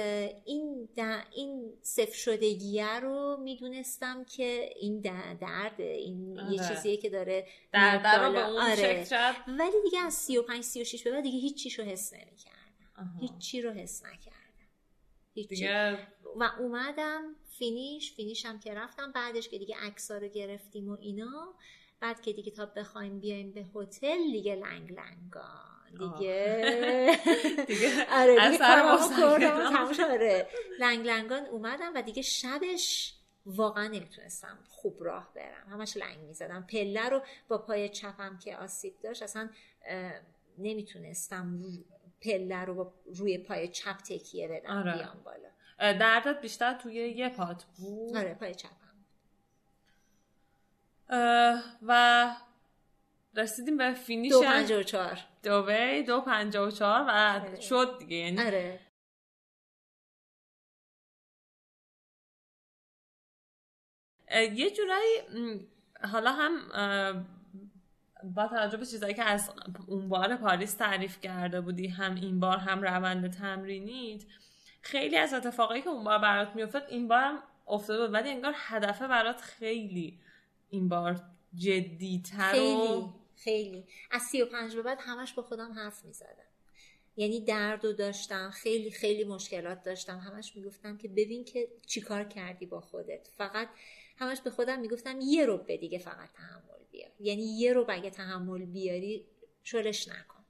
این 0.45 0.89
این 1.33 1.73
صف 1.83 2.15
شدگیه 2.15 3.01
رو 3.01 3.37
می‌دونستم 3.43 4.25
که 4.25 4.71
این 4.77 5.01
درد 5.41 5.81
این 5.81 6.41
آره. 6.41 6.53
یه 6.53 6.69
چیزیه 6.69 6.97
که 6.97 7.11
داره 7.11 7.47
درد 7.73 8.07
رو 8.07 8.33
به 8.33 8.47
اون 8.47 8.63
آره. 8.63 9.07
ولی 9.49 9.83
دیگه 9.85 9.99
از 9.99 10.15
35 10.15 10.65
36 10.65 11.03
به 11.03 11.11
بعد 11.11 11.23
دیگه 11.23 11.39
هیچ 11.39 11.79
رو 11.79 11.85
حس 11.85 12.13
نمی‌کردم 12.13 12.59
هیچی 13.21 13.63
رو 13.63 13.71
حس 13.71 14.05
نکردم 14.05 14.39
دیگه... 15.35 15.99
و 16.37 16.51
اومدم 16.59 17.37
فینیش 17.59 18.13
فینیشم 18.13 18.59
که 18.59 18.75
رفتم 18.75 19.13
بعدش 19.13 19.49
که 19.49 19.59
دیگه 19.59 19.77
عکسا 19.83 20.19
رو 20.19 20.29
گرفتیم 20.29 20.89
و 20.89 20.97
اینا 21.01 21.55
بعد 22.01 22.21
که 22.21 22.33
دیگه 22.33 22.51
تا 22.51 22.67
بخوایم 22.67 23.21
بیایم 23.21 23.53
به 23.53 23.65
هتل 23.75 24.31
دیگه 24.33 24.55
لنگ 24.55 24.93
لنگان 24.93 25.79
دیگه. 25.91 27.19
دیگه 27.69 28.07
آره 28.13 28.51
دیگه 28.51 30.05
آره. 30.05 30.49
لنگ 30.79 31.07
لنگان 31.07 31.47
اومدم 31.47 31.93
و 31.95 32.03
دیگه 32.03 32.23
شبش 32.23 33.15
واقعا 33.47 33.87
نمی‌تونستم 33.89 34.59
خوب 34.69 34.97
راه 35.05 35.33
برم. 35.35 35.67
همش 35.71 35.97
لنگ 35.97 36.19
می‌زدم. 36.19 36.67
پله 36.73 37.09
رو 37.09 37.23
با 37.49 37.59
پای 37.59 37.89
چپم 37.89 38.39
که 38.39 38.57
آسیب 38.57 38.95
داشت 39.03 39.23
اصلا 39.23 39.51
نمی‌تونستم 40.59 41.61
پله 42.21 42.65
رو 42.65 42.75
با 42.75 42.95
روی 43.07 43.39
پای 43.39 43.69
چپ 43.69 43.97
تکیه 43.97 44.49
بدم 44.49 44.71
آره. 44.71 44.93
بیام 44.93 45.23
بالا. 45.25 45.49
دردت 45.99 46.41
بیشتر 46.41 46.75
توی 46.75 46.95
یه 46.95 47.29
پات 47.29 47.65
بود؟ 47.65 48.17
آره 48.17 48.35
پای 48.35 48.55
چپم. 48.55 48.88
و 51.83 52.31
رسیدیم 53.37 53.77
به 53.77 53.95
فینیش 53.95 54.33
دو 54.33 54.43
پنجا 54.43 54.79
و 54.79 54.83
چار 54.83 55.19
دوبی 55.43 56.03
دو 56.03 56.21
پنجا 56.21 56.67
و 56.67 56.71
چار 56.71 57.03
و 57.03 57.11
آره. 57.11 57.61
شد 57.61 57.97
دیگه 57.99 58.17
یعنی 58.17 58.41
آره. 58.41 58.81
یه 64.55 64.71
جورایی 64.71 65.21
حالا 66.13 66.33
هم 66.33 66.59
با 68.25 68.49
توجه 68.49 68.77
به 68.77 68.87
چیزایی 68.87 69.15
که 69.15 69.25
از 69.25 69.51
اون 69.87 70.09
بار 70.09 70.37
پاریس 70.37 70.75
تعریف 70.75 71.21
کرده 71.21 71.61
بودی 71.61 71.89
هم 71.89 72.15
این 72.15 72.41
بار 72.41 72.57
هم 72.57 72.83
روند 72.83 73.33
تمرینیت 73.33 74.25
خیلی 74.83 75.17
از 75.17 75.35
اتفاقایی 75.35 75.83
که 75.83 75.89
اون 75.89 76.05
بار 76.05 76.19
برات 76.19 76.57
میافتاد 76.57 76.87
این 76.89 77.09
بار 77.09 77.23
هم 77.23 77.43
افتاده 77.67 78.03
بود 78.03 78.15
ولی 78.15 78.31
انگار 78.31 78.55
هدفه 78.57 79.09
برات 79.09 79.41
خیلی 79.41 80.21
این 80.71 80.89
بار 80.89 81.23
جدیتر 81.55 82.53
خیلی 82.53 83.05
خیلی. 83.37 83.85
از 84.11 84.23
سی 84.23 84.43
و 84.43 84.47
پنج 84.47 84.77
به 84.77 84.83
بعد 84.83 84.99
همش 85.01 85.33
با 85.33 85.43
خودم 85.43 85.73
حرف 85.73 86.05
می 86.05 86.13
زدم 86.13 86.45
یعنی 87.17 87.41
درد 87.41 87.85
و 87.85 87.93
داشتم 87.93 88.51
خیلی 88.51 88.91
خیلی 88.91 89.25
مشکلات 89.25 89.83
داشتم. 89.83 90.19
همش 90.19 90.57
می‌گفتم 90.57 90.97
که 90.97 91.09
ببین 91.09 91.45
که 91.45 91.69
چیکار 91.87 92.25
کردی 92.25 92.67
با 92.67 92.81
خودت. 92.81 93.29
فقط 93.37 93.69
همش 94.17 94.41
به 94.41 94.51
خودم 94.51 94.81
می‌گفتم 94.81 95.19
یه 95.21 95.47
رو 95.47 95.57
به 95.59 95.77
دیگه 95.77 95.99
فقط 95.99 96.33
تحمل 96.33 96.85
بیار. 96.93 97.11
یعنی 97.21 97.43
یه 97.43 97.73
رو 97.73 97.87
اگه 97.89 98.11
تحمل 98.11 98.65
بیاری 98.65 99.27
شلش 99.65 100.09
نکن. 100.09 100.45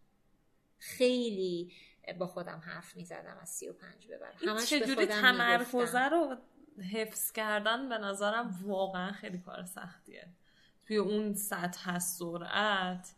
خیلی 0.78 1.72
با 2.18 2.26
خودم 2.26 2.62
حرف 2.64 2.96
می‌زدم 2.96 3.38
از 3.42 3.48
سی 3.48 3.68
و 3.68 3.72
پنج 3.72 4.06
ببر 4.06 4.32
همش 4.32 4.72
به 4.72 4.86
خودم 4.86 5.04
تمرکزه 5.04 6.08
رو 6.08 6.36
حفظ 6.80 7.32
کردن 7.32 7.88
به 7.88 7.98
نظرم 7.98 8.60
واقعا 8.62 9.12
خیلی 9.12 9.38
کار 9.38 9.64
سختیه. 9.64 10.28
توی 10.86 10.96
اون 10.96 11.34
سطح 11.34 11.94
از 11.94 12.04
سرعت. 12.04 13.14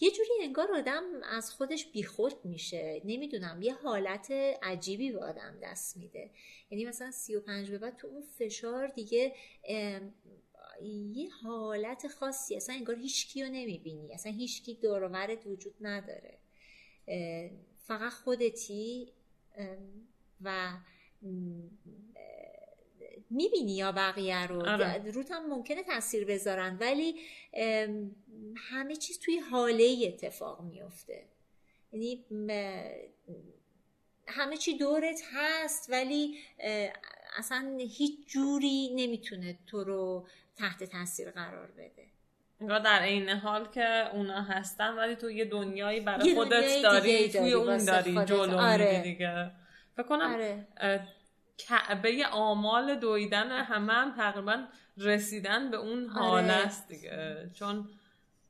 یه 0.00 0.10
جوری 0.10 0.30
انگار 0.42 0.72
آدم 0.72 1.02
از 1.22 1.50
خودش 1.50 1.86
بیخود 1.86 2.44
میشه. 2.44 3.02
نمی‌دونم 3.04 3.62
یه 3.62 3.74
حالت 3.74 4.30
عجیبی 4.62 5.12
به 5.12 5.24
آدم 5.24 5.58
دست 5.62 5.96
میده. 5.96 6.30
یعنی 6.70 6.84
مثلا 6.84 7.10
سی 7.10 7.36
و 7.36 7.40
پنج 7.40 7.70
به 7.70 7.78
بعد 7.78 7.96
تو 7.96 8.06
اون 8.06 8.22
فشار 8.22 8.86
دیگه 8.86 9.34
یه 11.12 11.30
حالت 11.42 12.08
خاصی. 12.08 12.56
اصلا 12.56 12.74
انگار 12.74 12.96
هیچکی 12.96 13.42
رو 13.42 13.48
نمی‌بینی. 13.48 14.12
اصلا 14.12 14.32
هیچکی 14.32 14.74
دورورت 14.74 15.46
وجود 15.46 15.74
نداره. 15.80 16.38
فقط 17.78 18.12
خودتی 18.12 19.12
و 20.40 20.76
می‌بینی 23.30 23.76
یا 23.76 23.92
بقیه 23.92 24.46
رو؟ 24.46 24.68
آره. 24.68 25.10
روت 25.10 25.30
هم 25.30 25.46
ممکنه 25.46 25.82
تاثیر 25.82 26.24
بذارن 26.24 26.76
ولی 26.80 27.14
همه 28.56 28.96
چیز 28.96 29.18
توی 29.18 29.38
حاله 29.38 30.04
اتفاق 30.06 30.60
میفته 30.60 31.24
یعنی 31.92 32.24
همه 34.26 34.56
چی 34.56 34.78
دورت 34.78 35.22
هست 35.32 35.90
ولی 35.90 36.38
اصلا 37.36 37.78
هیچ 37.78 38.26
جوری 38.26 38.90
نمی‌تونه 38.94 39.58
تو 39.66 39.84
رو 39.84 40.26
تحت 40.56 40.84
تاثیر 40.84 41.30
قرار 41.30 41.70
بده. 41.70 42.06
انگار 42.60 42.78
در 42.78 43.00
عین 43.02 43.28
حال 43.28 43.70
که 43.70 44.16
اونا 44.16 44.42
هستن 44.42 44.94
ولی 44.94 45.16
تو 45.16 45.30
یه 45.30 45.44
دنیایی 45.44 46.00
برای 46.00 46.34
خودت 46.34 46.82
داری 46.82 47.28
توی 47.28 47.52
اون 47.52 47.84
داری 47.84 48.24
جلو 48.24 48.58
آره. 48.58 49.02
دیگه. 49.02 49.50
فکر 49.96 50.06
کنم 50.06 50.32
آره. 50.32 50.66
کعبه 51.58 52.26
آمال 52.32 52.94
دویدن 52.94 53.50
همه 53.50 53.92
هم 53.92 54.14
تقریبا 54.16 54.64
رسیدن 54.98 55.70
به 55.70 55.76
اون 55.76 56.06
حال 56.08 56.44
آره. 56.44 56.52
است 56.52 56.88
دیگه. 56.88 57.50
چون 57.54 57.88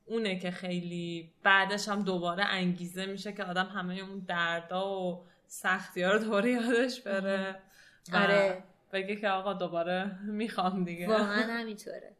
اونه 0.05 0.39
که 0.39 0.51
خیلی 0.51 1.31
بعدش 1.43 1.89
هم 1.89 2.03
دوباره 2.03 2.45
انگیزه 2.45 3.05
میشه 3.05 3.33
که 3.33 3.43
آدم 3.43 3.65
همه 3.65 3.93
اون 3.93 4.19
دردا 4.19 5.01
و 5.01 5.25
سختی 5.47 6.01
ها 6.01 6.11
رو 6.11 6.19
دوباره 6.19 6.51
یادش 6.51 7.01
بره 7.01 7.59
آره. 8.13 8.63
بگه 8.93 9.15
که 9.15 9.29
آقا 9.29 9.53
دوباره 9.53 10.19
می‌خوام 10.23 10.83
دیگه. 10.83 11.07
واقعا 11.07 11.43
همینطوره. 11.59 12.15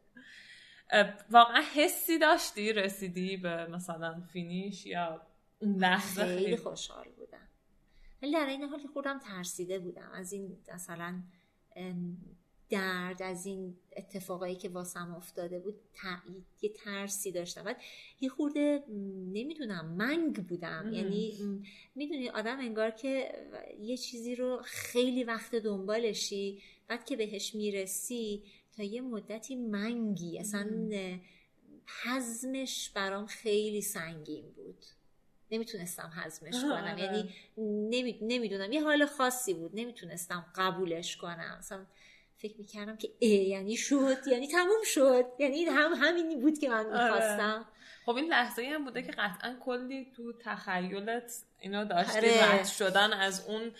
واقعا 1.30 1.62
حسی 1.74 2.18
داشتی؟ 2.18 2.72
رسیدی 2.72 3.36
به 3.36 3.66
مثلا 3.66 4.22
فینیش 4.32 4.86
یا 4.86 5.22
اون 5.58 5.76
لحظه؟ 5.76 6.24
خیلی 6.24 6.56
خوشحال 6.56 7.06
ولی 8.22 8.32
در 8.32 8.46
این 8.46 8.62
حال 8.62 8.86
خودم 8.86 9.18
ترسیده 9.18 9.78
بودم. 9.78 10.10
از 10.14 10.32
این 10.32 10.56
مثلا 10.74 11.22
درد 12.70 13.22
از 13.22 13.46
این 13.46 13.76
اتفاقایی 13.96 14.56
که 14.56 14.68
واسم 14.68 15.14
افتاده 15.14 15.58
بود 15.58 15.74
یه 16.62 16.70
ترسی 16.70 17.32
داشتم. 17.32 17.62
بعد 17.62 17.82
یه 18.20 18.28
خورده 18.28 18.84
نمی‌دونم 19.32 19.86
منگ 19.86 20.46
بودم. 20.46 20.90
یعنی 20.92 21.38
می‌دونی 21.94 22.28
آدم 22.28 22.58
انگار 22.58 22.90
که 22.90 23.32
یه 23.80 23.96
چیزی 23.96 24.34
رو 24.34 24.60
خیلی 24.64 25.24
وقت 25.24 25.54
دنبالشی 25.54 26.62
بعد 26.88 27.04
که 27.04 27.16
بهش 27.16 27.54
می‌رسی 27.54 28.42
تا 28.76 28.82
یه 28.82 29.00
مدتی 29.00 29.56
منگی. 29.56 30.38
اصلا 30.38 30.90
حزمش 32.04 32.90
برام 32.90 33.26
خیلی 33.26 33.82
سنگین 33.82 34.50
بود. 34.50 34.84
نمی‌تونستم 35.50 36.12
حزمش 36.24 36.54
کنم. 36.62 36.98
یعنی 36.98 37.34
نمی‌دونم 38.22 38.72
یه 38.72 38.82
حال 38.82 39.06
خاصی 39.06 39.54
بود. 39.54 39.70
نمی‌تونستم 39.74 40.46
قبولش 40.56 41.16
کنم. 41.16 41.56
اصلا 41.58 41.86
فکر 42.36 42.54
می‌کردم 42.58 42.96
که 42.96 43.08
ای 43.18 43.28
یعنی 43.28 43.76
شد. 43.76 44.16
یعنی 44.26 44.48
تموم 44.48 44.82
شد. 44.84 45.24
یعنی 45.38 45.64
هم 45.64 45.92
همینی 45.94 46.36
بود 46.36 46.58
که 46.58 46.68
من 46.68 46.86
آره. 46.86 47.04
می‌خواستم. 47.04 47.64
خب 48.06 48.16
این 48.16 48.30
لحظه 48.30 48.62
هم 48.74 48.84
بوده 48.84 49.02
که 49.02 49.12
قطعا 49.12 49.56
کلی 49.64 50.12
تو 50.16 50.32
تخیلت 50.32 51.32
اینو 51.60 51.84
داشتی 51.84 52.16
آره. 52.16 52.54
رد 52.54 52.66
شدن 52.66 53.12
از 53.12 53.48
اون 53.48 53.72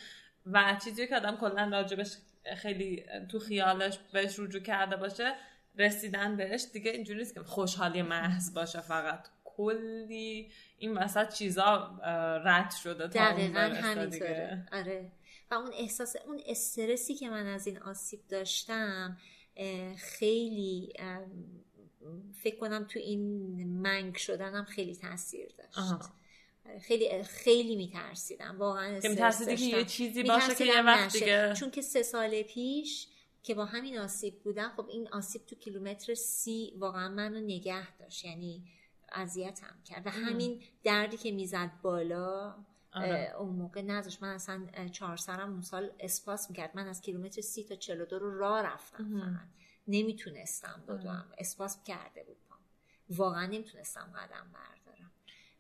و 0.47 0.77
چیزی 0.85 1.07
که 1.07 1.17
آدم 1.17 1.37
کلا 1.37 1.69
راجبش 1.73 2.17
خیلی 2.57 3.05
تو 3.31 3.39
خیالش 3.39 3.99
بهش 4.13 4.39
رجوع 4.39 4.63
کرده 4.63 4.97
باشه 4.97 5.35
رسیدن 5.79 6.37
بهش. 6.37 6.65
دیگه 6.73 6.91
اینجوری 6.91 7.19
نیست 7.19 7.35
که 7.35 7.41
خوشحالی 7.41 8.03
محض 8.03 8.55
باشه 8.55 8.81
فقط. 8.81 9.29
کلی 9.57 10.51
این 10.79 10.99
وسط 10.99 11.35
چیزا 11.35 11.99
رد 12.45 12.71
شده 12.71 13.09
تا 13.09 13.33
دقیقا 13.33 13.61
همینطوره. 13.61 14.69
آره. 14.73 15.13
و 15.51 15.55
اون 15.55 15.71
احساس 15.75 16.17
اون 16.27 16.41
استرسی 16.47 17.15
که 17.15 17.31
من 17.31 17.47
از 17.47 17.67
این 17.67 17.79
آسیب 17.79 18.21
داشتم 18.29 19.17
خیلی 19.99 20.93
فکر 22.43 22.57
کنم 22.57 22.85
تو 22.85 22.99
این 22.99 23.23
منگ 23.83 24.17
شدنم 24.17 24.65
خیلی 24.65 24.95
تاثیر 24.95 25.49
داشت. 25.59 25.79
آره، 25.79 26.79
خیلی 26.79 27.23
خیلی 27.23 27.77
میترسیدم. 27.77 28.57
واقعا 28.59 29.01
که 29.01 29.55
یه 29.55 29.85
چیزی 29.85 30.23
باشه 30.23 30.55
که 30.55 30.65
یه 30.65 30.83
وقت 30.83 31.13
دیگه. 31.13 31.55
چون 31.61 31.71
که 31.71 31.83
سه 31.83 32.03
سال 32.03 32.43
پیش 32.43 33.09
که 33.43 33.55
با 33.55 33.65
همین 33.65 33.99
آسیب 33.99 34.43
بودم 34.43 34.73
خب 34.77 34.89
این 34.89 35.09
آسیب 35.09 35.47
تو 35.47 35.57
کیلومتر 35.57 36.15
سی 36.15 36.73
واقعا 36.79 37.09
منو 37.09 37.41
نگه 37.41 37.97
داشت. 37.97 38.25
یعنی 38.25 38.65
اذیتم 39.17 39.77
کرد 39.85 40.07
و 40.07 40.11
همین 40.11 40.63
دردی 40.85 41.17
که 41.17 41.33
می‌زد 41.33 41.71
بالا. 41.83 42.55
اون 43.39 43.57
موقع 43.57 43.83
نذاشت 43.83 44.23
من 44.23 44.35
اصلا 44.35 44.89
چهار 44.93 45.17
سرم 45.17 45.53
اون 45.53 45.63
سال 45.63 45.91
اسپاس 46.01 46.51
می‌کرد. 46.51 46.71
من 46.77 46.87
از 46.87 47.01
کیلومتر 47.01 47.41
سی 47.41 47.65
تا 47.65 47.75
چلو 47.75 48.05
دو 48.05 48.19
رو 48.19 48.39
راه 48.39 48.63
رفتم 48.63 49.21
فقط. 49.21 49.49
نمی‌تونستم 49.89 50.85
بدوم 50.89 51.25
اسپاس 51.39 51.85
کرده 51.85 52.25
بود 52.25 52.37
واقعا 53.11 53.47
نمی‌تونستم 53.47 54.13
قدم 54.17 54.53
بردارم. 54.53 54.86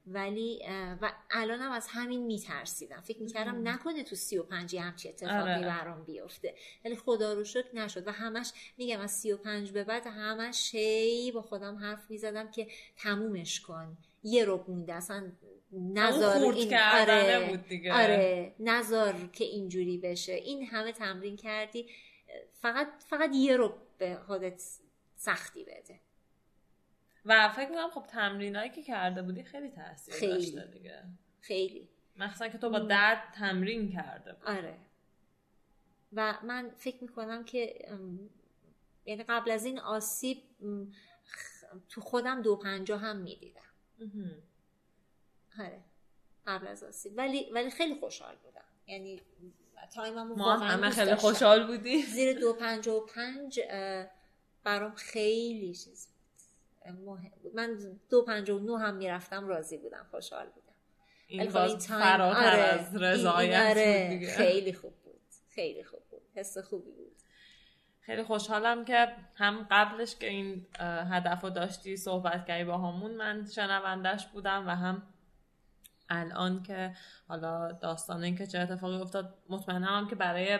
ولی 0.06 0.62
و 1.02 1.12
الانم 1.30 1.70
از 1.70 1.86
همین 1.90 2.26
میترسیدم. 2.26 3.00
فکر 3.00 3.22
می‌کردم 3.22 3.68
نکنه 3.68 4.04
تو 4.04 4.16
سی 4.16 4.38
و 4.38 4.42
پنجی 4.42 4.78
همچی 4.78 5.08
اتفاقی 5.08 5.52
آره. 5.52 5.66
برام 5.66 6.04
بیفته. 6.04 6.54
ولی 6.84 6.96
خدا 6.96 7.32
رو 7.32 7.44
شکر 7.44 7.74
نشد. 7.74 8.08
و 8.08 8.12
همش 8.12 8.52
میگم 8.78 9.00
از 9.00 9.10
سی 9.10 9.32
و 9.32 9.36
پنج 9.36 9.70
به 9.70 9.84
بعد 9.84 10.06
همش 10.06 10.74
هی 10.74 11.32
با 11.32 11.42
خودم 11.42 11.76
حرف 11.76 12.10
می‌زدم 12.10 12.50
که 12.50 12.68
تمومش 12.96 13.60
کن. 13.60 13.96
یه 14.22 14.44
رو 14.44 14.64
مونده. 14.68 14.94
اصلا 14.94 15.32
نظر 15.72 16.36
این 16.36 16.74
آره. 16.74 17.48
بود 17.50 17.68
دیگه. 17.68 17.92
آره. 17.92 18.54
نظر 18.60 19.14
که 19.32 19.44
اینجوری 19.44 19.98
بشه. 19.98 20.32
این 20.32 20.66
همه 20.66 20.92
تمرین 20.92 21.36
کردی. 21.36 21.88
فقط 22.52 22.88
فقط 23.06 23.30
یه 23.34 23.56
رو 23.56 23.74
به 23.98 24.18
خودت 24.26 24.62
سختی 25.16 25.64
بده. 25.64 26.00
و 27.26 27.48
فکر 27.48 27.68
می‌کنم 27.68 27.90
خب 27.90 28.06
تمرینایی 28.08 28.70
که 28.70 28.82
کرده 28.82 29.22
بودی 29.22 29.42
خیلی 29.42 29.70
تاثیر 29.70 30.14
خیلی. 30.14 30.32
داشته 30.32 30.66
دیگه. 30.66 31.02
خیلی. 31.40 31.88
مخصوصا 32.16 32.48
که 32.48 32.58
تو 32.58 32.70
با 32.70 32.78
درد 32.78 33.32
تمرین 33.34 33.92
کرده 33.92 34.32
بود. 34.32 34.48
آره. 34.48 34.76
و 36.12 36.38
من 36.42 36.70
فکر 36.76 37.02
می‌کنم 37.02 37.44
که 37.44 37.88
یعنی 39.04 39.22
قبل 39.22 39.50
از 39.50 39.64
این 39.64 39.78
آسیب 39.78 40.42
تو 41.88 42.00
خودم 42.00 42.42
دو 42.42 42.56
پنجا 42.56 42.98
هم 42.98 43.16
می‌دیدم. 43.16 43.60
آره. 45.58 45.80
قبل 46.46 46.66
از 46.66 46.84
آسیب. 46.84 47.12
ولی 47.16 47.50
ولی 47.52 47.70
خیلی 47.70 48.00
خوشحال 48.00 48.36
بودم. 48.36 48.64
یعنی 48.86 49.22
تایممو 49.94 50.36
ما 50.36 50.56
همه 50.56 50.90
خیلی 50.90 51.14
خوشحال 51.14 51.66
بودی 51.66 52.02
زیر 52.02 52.38
دو 52.38 52.52
پنج 52.52 52.88
و 52.88 53.06
پنج 53.06 53.60
برام 54.64 54.94
خیلی 54.94 55.74
چیز 55.74 56.08
مهم 56.92 57.32
بود 57.42 57.56
من 57.56 57.78
دو 58.10 58.22
پنج 58.22 58.50
و 58.50 58.58
نو 58.58 58.76
هم 58.76 58.94
می‌رفتم 58.94 59.48
راضی 59.48 59.78
بودم 59.78 60.06
خوشحال 60.10 60.46
بودم. 60.46 60.66
این 61.26 61.50
باز 61.50 61.88
فراتر 61.88 62.50
آره 62.52 62.58
از 62.58 62.96
رضایت 62.96 63.70
آره 63.70 64.20
خیلی 64.36 64.72
خوب 64.72 64.94
بود 65.04 65.20
خیلی 65.50 65.84
خوب 65.84 66.00
بود 66.10 66.22
حس 66.34 66.58
خوبی 66.58 66.90
بود. 66.90 67.16
خیلی 68.00 68.22
خوشحالم 68.22 68.84
که 68.84 69.08
هم 69.34 69.66
قبلش 69.70 70.16
که 70.16 70.28
این 70.28 70.66
هدف 70.80 71.42
رو 71.42 71.50
داشتی 71.50 71.96
صحبت 71.96 72.46
کردی 72.46 72.64
با 72.64 72.78
همون 72.78 73.10
من 73.10 73.46
شنوندش 73.46 74.26
بودم 74.26 74.66
و 74.66 74.70
هم 74.70 75.02
الان 76.08 76.62
که 76.62 76.96
حالا 77.28 77.72
داستان 77.72 78.24
این 78.24 78.36
که 78.36 78.46
چه 78.46 78.58
اتفاقی 78.58 78.96
افتاد 78.96 79.34
مطمئنم 79.48 79.84
هم 79.84 80.08
که 80.08 80.14
برای 80.14 80.58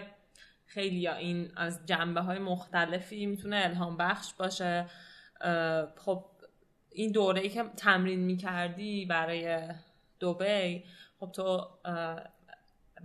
خیلی 0.67 0.97
یا 0.97 1.15
این 1.15 1.53
از 1.57 1.87
جنبه 1.87 2.21
های 2.21 2.39
مختلفی 2.39 3.27
می‌تونه 3.27 3.61
الهام 3.65 3.97
بخش 3.97 4.35
باشه. 4.35 4.87
خب 5.97 6.25
این 6.91 7.13
دوره 7.13 7.41
ای 7.41 7.49
که 7.49 7.65
تمرین 7.77 8.21
می‌کردی 8.21 9.07
برای 9.07 9.69
دوبی 10.21 10.85
خب 11.21 11.33
تو 11.33 11.69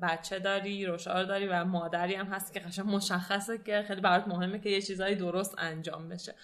بچه 0.02 0.40
داری 0.40 0.86
روشار 0.86 1.24
داری 1.24 1.48
و 1.48 1.66
مادری 1.66 2.16
هم 2.16 2.26
هست 2.26 2.54
که 2.54 2.60
قشنگ 2.60 2.86
مشخصه 2.86 3.58
که 3.58 3.84
خیلی 3.88 4.02
برات 4.02 4.28
مهمه 4.28 4.60
که 4.60 4.70
یه 4.70 4.82
چیزایی 4.82 5.16
درست 5.16 5.56
انجام 5.58 6.10
بشه. 6.10 6.36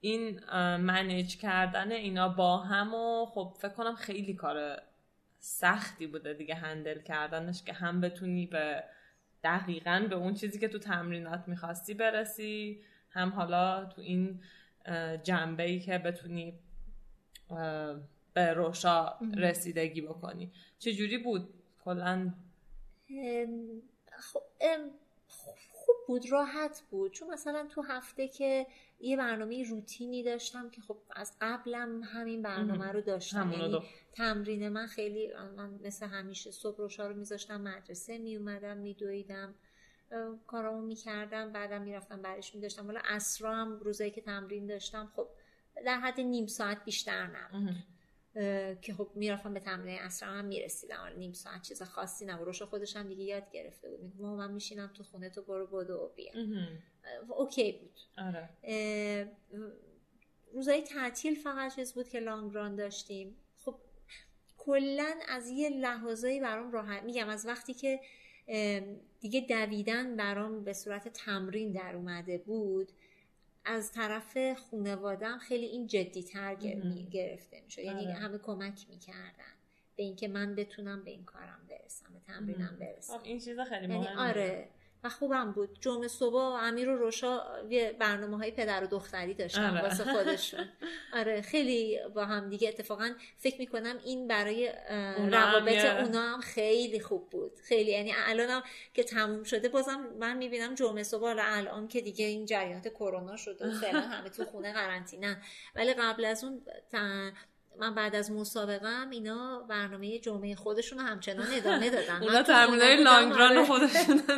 این 0.00 0.40
منیج 0.76 1.36
کردن 1.36 1.92
اینا 1.92 2.28
با 2.28 2.58
هم 2.58 2.94
و 2.94 3.26
خب 3.26 3.56
فکر 3.58 3.72
کنم 3.72 3.94
خیلی 3.94 4.34
کار 4.34 4.82
سختی 5.38 6.06
بوده 6.06 6.34
دیگه 6.34 6.54
هندل 6.54 7.02
کردنش 7.02 7.62
که 7.62 7.72
هم 7.72 8.00
بتونی 8.00 8.46
به 8.46 8.84
دقیقا 9.44 10.06
به 10.10 10.14
اون 10.14 10.34
چیزی 10.34 10.58
که 10.58 10.68
تو 10.68 10.78
تمرینات 10.78 11.44
می‌خواستی 11.46 11.94
برسی 11.94 12.82
هم 13.10 13.28
حالا 13.28 13.84
تو 13.84 14.00
این 14.00 14.40
جنبه 15.22 15.62
ای 15.62 15.80
که 15.80 15.98
بتونی 15.98 16.58
به 18.34 18.52
روشا 18.54 19.18
رسیدگی 19.36 20.00
بکنی. 20.00 20.52
چجوری 20.78 21.18
بود؟ 21.18 21.54
کلا 21.84 22.34
خب 24.18 24.42
خوب 25.70 25.96
بود 26.06 26.32
راحت 26.32 26.82
بود. 26.90 27.12
چون 27.12 27.30
مثلا 27.30 27.66
تو 27.70 27.82
هفته 27.82 28.28
که 28.28 28.66
یه 29.00 29.16
برنامه 29.16 29.64
روتینی 29.68 30.22
داشتم 30.22 30.70
که 30.70 30.80
خب 30.80 30.98
از 31.16 31.36
قبلم 31.40 32.02
همین 32.02 32.42
برنامه 32.42 32.92
رو 32.92 33.00
داشتم. 33.00 33.52
یعنی 33.52 33.78
تمرین 34.12 34.68
من 34.68 34.86
خیلی 34.86 35.32
من 35.56 35.80
مثل 35.82 36.06
همیشه 36.06 36.50
صبح 36.50 36.78
روشا 36.78 37.06
رو 37.06 37.16
میذاشتم 37.16 37.60
مدرسه 37.60 38.18
میومدم 38.18 38.76
میدویدم. 38.76 39.54
کارامو 40.46 40.86
می‌کردم 40.86 41.52
بعدم 41.52 41.82
می‌رفتم 41.82 42.22
برش 42.22 42.54
میداشتم. 42.54 42.86
حالا 42.86 43.00
اسرا 43.04 43.54
هم 43.54 43.78
روزایی 43.78 44.10
که 44.10 44.20
تمرین 44.20 44.66
داشتم 44.66 45.12
خب 45.16 45.28
در 45.84 45.98
حد 45.98 46.20
نیم 46.20 46.46
ساعت 46.46 46.84
بیشتر 46.84 47.26
نبود. 47.26 47.74
که 48.82 48.94
خب 48.94 49.10
می‌رفتم 49.14 49.54
به 49.54 49.60
تمرین 49.60 49.98
اصلا 49.98 50.28
هم 50.28 50.44
می‌رسیدم. 50.44 51.12
نیم 51.16 51.32
ساعت 51.32 51.62
چیز 51.62 51.82
خاصی 51.82 52.24
نبود. 52.24 52.46
روش 52.46 52.62
خودش 52.62 52.96
هم 52.96 53.08
دیگه 53.08 53.24
یاد 53.24 53.50
گرفته 53.50 53.90
بود 53.90 54.12
ما 54.18 54.36
من 54.36 54.50
میشینم 54.50 54.90
تو 54.94 55.02
خونه 55.02 55.30
تو 55.30 55.42
برو 55.42 55.66
بدو 55.66 55.94
و 55.94 56.08
بیا. 56.08 56.32
اوکی 57.28 57.72
بود. 57.72 58.00
آره. 58.18 58.48
روزای 60.52 60.82
تعطیل 60.82 61.34
فقط 61.34 61.76
چیز 61.76 61.92
بود 61.92 62.08
که 62.08 62.20
لانگ 62.20 62.54
ران 62.54 62.76
داشتیم. 62.76 63.36
خب 63.56 63.80
کلا 64.58 65.14
از 65.28 65.48
یه 65.48 65.68
لحاظایی 65.68 66.40
برام 66.40 66.72
راحت 66.72 67.02
میگم 67.02 67.28
از 67.28 67.46
وقتی 67.46 67.74
که 67.74 68.00
دیگه 69.24 69.40
دویدن 69.40 70.16
برام 70.16 70.64
به 70.64 70.72
صورت 70.72 71.08
تمرین 71.08 71.72
در 71.72 71.96
اومده 71.96 72.38
بود 72.38 72.92
از 73.64 73.92
طرف 73.92 74.38
خانوادم 74.52 75.38
خیلی 75.38 75.66
این 75.66 75.86
جدی 75.86 76.22
تر 76.22 76.54
گرفته 77.10 77.60
میشه 77.64 77.84
یعنی 77.84 78.06
آره. 78.06 78.14
همه 78.14 78.38
کمک 78.38 78.86
می‌کردن 78.88 79.54
به 79.96 80.02
اینکه 80.02 80.28
من 80.28 80.54
بتونم 80.54 81.04
به 81.04 81.10
این 81.10 81.24
کارم 81.24 81.66
برسم 81.70 82.06
به 82.12 82.20
تمرینم 82.20 82.76
برسم. 82.80 83.18
خب، 83.18 83.24
این 83.24 83.38
چیز 83.38 83.60
خیلی 83.60 83.80
یعنی 83.80 83.98
مهمه. 83.98 84.28
آره. 84.28 84.68
و 85.04 85.08
خوبم 85.08 85.52
بود. 85.52 85.78
جمعه 85.80 86.08
صبح 86.08 86.36
امیر 86.36 86.88
و 86.88 86.96
روشا 86.96 87.42
یه 87.70 87.92
برنامه 87.92 88.36
های 88.36 88.50
پدر 88.50 88.84
و 88.84 88.86
دختری 88.86 89.34
داشتن 89.34 89.70
آره. 89.70 89.82
واسه 89.82 90.04
خودشون. 90.04 90.68
آره 91.12 91.42
خیلی 91.42 91.98
با 92.14 92.24
هم 92.24 92.50
دیگه 92.50 92.68
اتفاقا 92.68 93.14
فکر 93.38 93.58
می‌کنم 93.58 93.98
این 94.04 94.28
برای 94.28 94.72
روابط 95.30 95.84
اونا 95.84 96.20
هم 96.20 96.40
خیلی 96.40 97.00
خوب 97.00 97.30
بود. 97.30 97.52
خیلی 97.68 97.90
یعنی 97.90 98.12
الانم 98.16 98.62
که 98.94 99.04
تموم 99.04 99.42
شده 99.42 99.68
بازم 99.68 100.00
من 100.20 100.36
می‌بینم 100.36 100.74
جمعه 100.74 101.02
صبح 101.02 101.34
الان 101.38 101.88
که 101.88 102.00
دیگه 102.00 102.24
این 102.24 102.46
جریانات 102.46 102.88
کرونا 102.88 103.36
شده 103.36 103.80
فعلا 103.80 104.00
همه 104.00 104.28
تو 104.28 104.44
خونه 104.44 104.72
قرنطینه. 104.72 105.42
ولی 105.74 105.94
قبل 105.94 106.24
از 106.24 106.44
اون 106.44 106.62
من 107.78 107.94
بعد 107.94 108.14
از 108.16 108.32
مسابقه 108.32 109.10
اینا 109.10 109.66
برنامه 109.68 110.18
جمعه 110.18 110.54
خودشون 110.54 110.98
رو 110.98 111.04
همچنان 111.04 111.46
ادامه 111.52 111.90
دادن. 111.96 112.22
اونا 112.22 112.42
تمرینای 112.42 113.02
لانگران 113.04 113.56
آره. 113.56 113.64
خودشون 113.64 114.22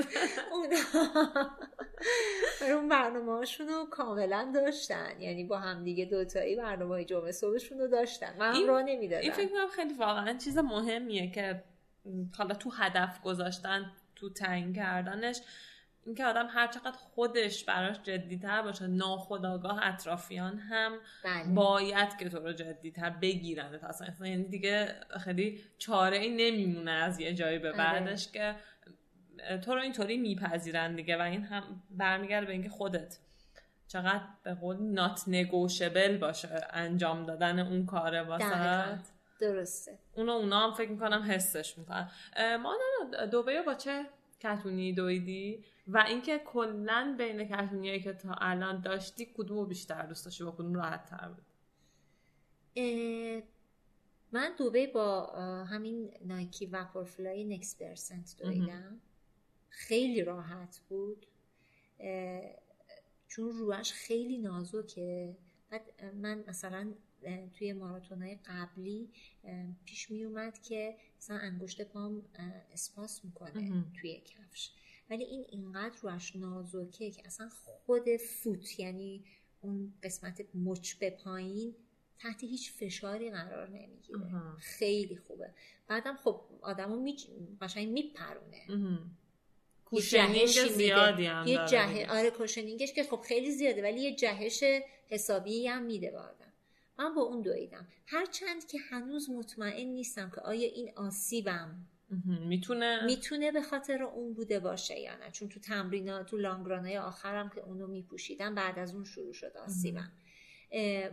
اون 2.73 2.89
برنامه 2.89 3.33
هاشون 3.33 3.69
رو 3.69 3.85
کاملا 3.91 4.51
داشتن. 4.55 5.21
یعنی 5.21 5.45
با 5.45 5.59
هم 5.59 5.85
دیگه 5.85 6.05
دوتایی 6.05 6.57
برنامه 6.57 7.05
جمعه 7.05 7.33
صبحشون 7.33 7.79
رو 7.79 7.89
داشتن. 7.89 8.35
من 8.39 8.55
هم 8.55 8.67
راه 8.67 8.83
نمی‌دادم. 8.83 9.23
این 9.23 9.33
فکر 9.33 9.49
کنم 9.49 9.69
خیلی 9.69 9.95
واقعا 9.95 10.39
چیز 10.39 10.59
مهمیه 10.59 11.31
که 11.31 11.65
حالا 12.39 12.55
تو 12.55 12.71
هدف 12.71 13.23
گذاشتن 13.23 13.93
تو 14.17 14.31
تعیین 14.31 14.73
کردنش 14.73 15.41
اینکه 16.07 16.25
آدم 16.25 16.47
هر 16.51 16.67
چقدر 16.67 16.97
خودش 16.97 17.65
براش 17.65 18.03
جدیتر 18.03 18.63
باشه 18.63 18.87
ناخداگاه 18.87 19.81
اطرافیان 19.83 20.59
هم 20.59 20.99
بله. 21.25 21.55
باید 21.55 22.17
که 22.17 22.29
تو 22.29 22.39
رو 22.39 22.53
جدیتر 22.53 23.11
بگیرن 23.11 23.75
اصلا 23.75 24.27
یعنی 24.27 24.45
دیگه 24.45 24.95
خیلی 25.25 25.61
چاره 25.79 26.17
ای 26.17 26.29
نمیمونه 26.29 26.91
از 26.91 27.21
یه 27.21 27.35
جایی 27.35 27.59
به 27.59 27.69
آره. 27.69 27.79
بعدش 27.79 28.33
که 28.33 28.55
تو 29.65 29.75
رو 29.75 29.81
اینطوری 29.81 30.17
میپذیرن 30.17 30.97
دیگه 30.97 31.17
و 31.17 31.21
این 31.21 31.43
هم 31.43 31.83
برمیگرده 31.91 32.47
به 32.47 32.53
اینکه 32.53 32.69
خودت 32.69 33.19
چقدر 33.89 34.25
به 34.43 34.55
قول 34.55 34.77
نات 34.77 35.25
نگوشبل 35.27 36.19
باشه 36.19 36.67
انجام 36.71 37.27
دادن 37.27 37.59
اون 37.59 37.87
کاره 37.87 38.23
واسه. 38.23 38.99
درسته. 39.41 39.99
اونو 40.15 40.33
اونا 40.33 40.61
هم 40.61 40.75
فکر 40.75 40.91
می‌کنم 40.91 41.23
حسش 41.23 41.79
می‌کنن. 41.79 42.11
ما 42.63 42.75
دوبه 43.31 43.63
با 43.63 43.75
چه 43.75 44.07
کتونی 44.41 44.93
دویدی 44.93 45.65
و 45.87 45.99
اینکه 45.99 46.39
کلا 46.39 47.15
بین 47.19 47.45
کتونیایی 47.45 48.01
که 48.01 48.13
تا 48.13 48.35
الان 48.41 48.81
داشتی 48.81 49.27
کدومو 49.35 49.65
بیشتر 49.65 50.07
دوست 50.07 50.25
داشتی 50.25 50.45
و 50.45 50.51
کدوم 50.51 50.75
راحت 50.75 51.05
تر 51.05 51.29
بود 51.29 51.47
من 54.33 54.55
دوبه 54.59 54.87
با 54.87 55.27
همین 55.65 56.15
نایکی 56.25 56.67
وپورفلای 56.67 57.45
نکس 57.45 57.77
پرسنت 57.83 58.37
دویدم. 58.39 59.01
خیلی 59.69 60.25
راحت 60.25 60.81
بود. 60.89 61.27
چون 63.29 63.53
روش 63.53 63.93
خیلی 63.93 64.39
نازکه. 64.39 65.37
بعد 65.71 66.05
من 66.15 66.45
مثلا 66.49 66.93
توی 67.59 67.73
ماراتونای 67.73 68.39
قبلی 68.47 69.11
پیش 69.85 70.11
می 70.11 70.25
اومد 70.25 70.63
که 70.63 70.97
مثلا 71.19 71.37
انگشت 71.37 71.83
پام 71.83 72.23
اسپاسم 72.73 73.25
می‌کنه 73.25 73.85
توی 74.01 74.21
کفش. 74.21 74.71
ولی 75.11 75.25
این 75.25 75.45
اینقدر 75.49 75.97
روش 76.03 76.37
نازکه 76.37 77.11
که 77.11 77.27
اصلا 77.27 77.49
خود 77.49 78.17
فوت 78.17 78.81
یعنی 78.81 79.25
اون 79.61 79.95
قسمت 80.03 80.45
مچ 80.55 80.95
به 80.95 81.11
پایین 81.11 81.75
تحت 82.19 82.45
هیچ 82.45 82.73
فشاری 82.73 83.31
قرار 83.31 83.69
نمی‌گیره. 83.69 84.21
خیلی 84.59 85.17
خوبه. 85.17 85.51
بعدم 85.89 86.17
خب 86.17 86.41
آدمو 86.63 86.97
می 87.03 87.17
قشنگ 87.61 87.89
میپرونه. 87.89 88.67
cushioning 89.85 90.47
زیادی 90.47 91.27
هم 91.27 91.47
یه 91.47 91.59
جه... 91.69 92.07
آره 92.11 92.31
کوشنینگش 92.31 92.93
که 92.93 93.03
خب 93.05 93.21
خیلی 93.21 93.51
زیاده 93.51 93.83
ولی 93.83 94.01
یه 94.01 94.15
جهش 94.15 94.65
حسابی 95.09 95.67
هم 95.67 95.83
میده 95.83 96.19
آدم 96.19 96.36
من 96.99 97.15
با 97.15 97.23
اون 97.23 97.43
دویدم. 97.43 97.89
هرچند 98.07 98.67
که 98.67 98.79
هنوز 98.79 99.31
مطمئن 99.31 99.87
نیستم 99.87 100.31
که 100.35 100.41
آیا 100.41 100.69
این 100.69 100.93
آسیبم 100.97 101.87
می‌تونه 102.27 103.05
می‌تونه 103.05 103.53
به 103.53 103.63
خاطر 103.63 104.03
اون 104.03 104.35
بوده 104.35 104.61
باشه 104.61 105.01
یا 105.01 105.17
نه. 105.17 105.31
چون 105.31 105.49
تو 105.49 105.61
تمرین 105.61 106.23
تو 106.23 106.37
لانگرانای 106.37 106.99
آخرم 106.99 107.51
که 107.55 107.61
اونو 107.61 107.87
میپوشیدم 107.87 108.55
بعد 108.55 108.79
از 108.79 108.95
اون 108.95 109.05
شروع 109.05 109.33
شد 109.33 109.53
آسیبم. 109.57 110.13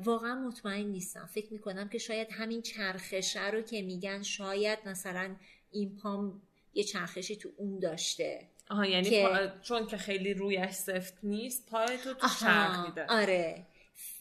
واقعا 0.03 0.35
مطمئن 0.35 0.85
نیستم. 0.85 1.25
فکر 1.25 1.53
می‌کنم 1.53 1.89
که 1.89 1.97
شاید 1.97 2.27
همین 2.31 2.61
چرخشه 2.61 3.51
رو 3.51 3.61
که 3.61 3.81
میگن 3.81 4.21
شاید 4.21 4.79
مثلا 4.85 5.35
این 5.71 5.95
پام 5.95 6.41
یه 6.73 6.83
چرخشی 6.83 7.35
تو 7.35 7.49
اون 7.57 7.79
داشته. 7.79 8.49
آها 8.69 8.85
یعنی 8.85 9.09
که... 9.09 9.53
چون 9.61 9.87
که 9.87 9.97
خیلی 9.97 10.33
رویش 10.33 10.71
سفت 10.71 11.17
نیست 11.23 11.69
پای 11.69 11.97
تو 11.97 12.13
تو 12.13 12.27
چرخ 12.39 12.87
میده. 12.87 13.05
آره. 13.05 13.67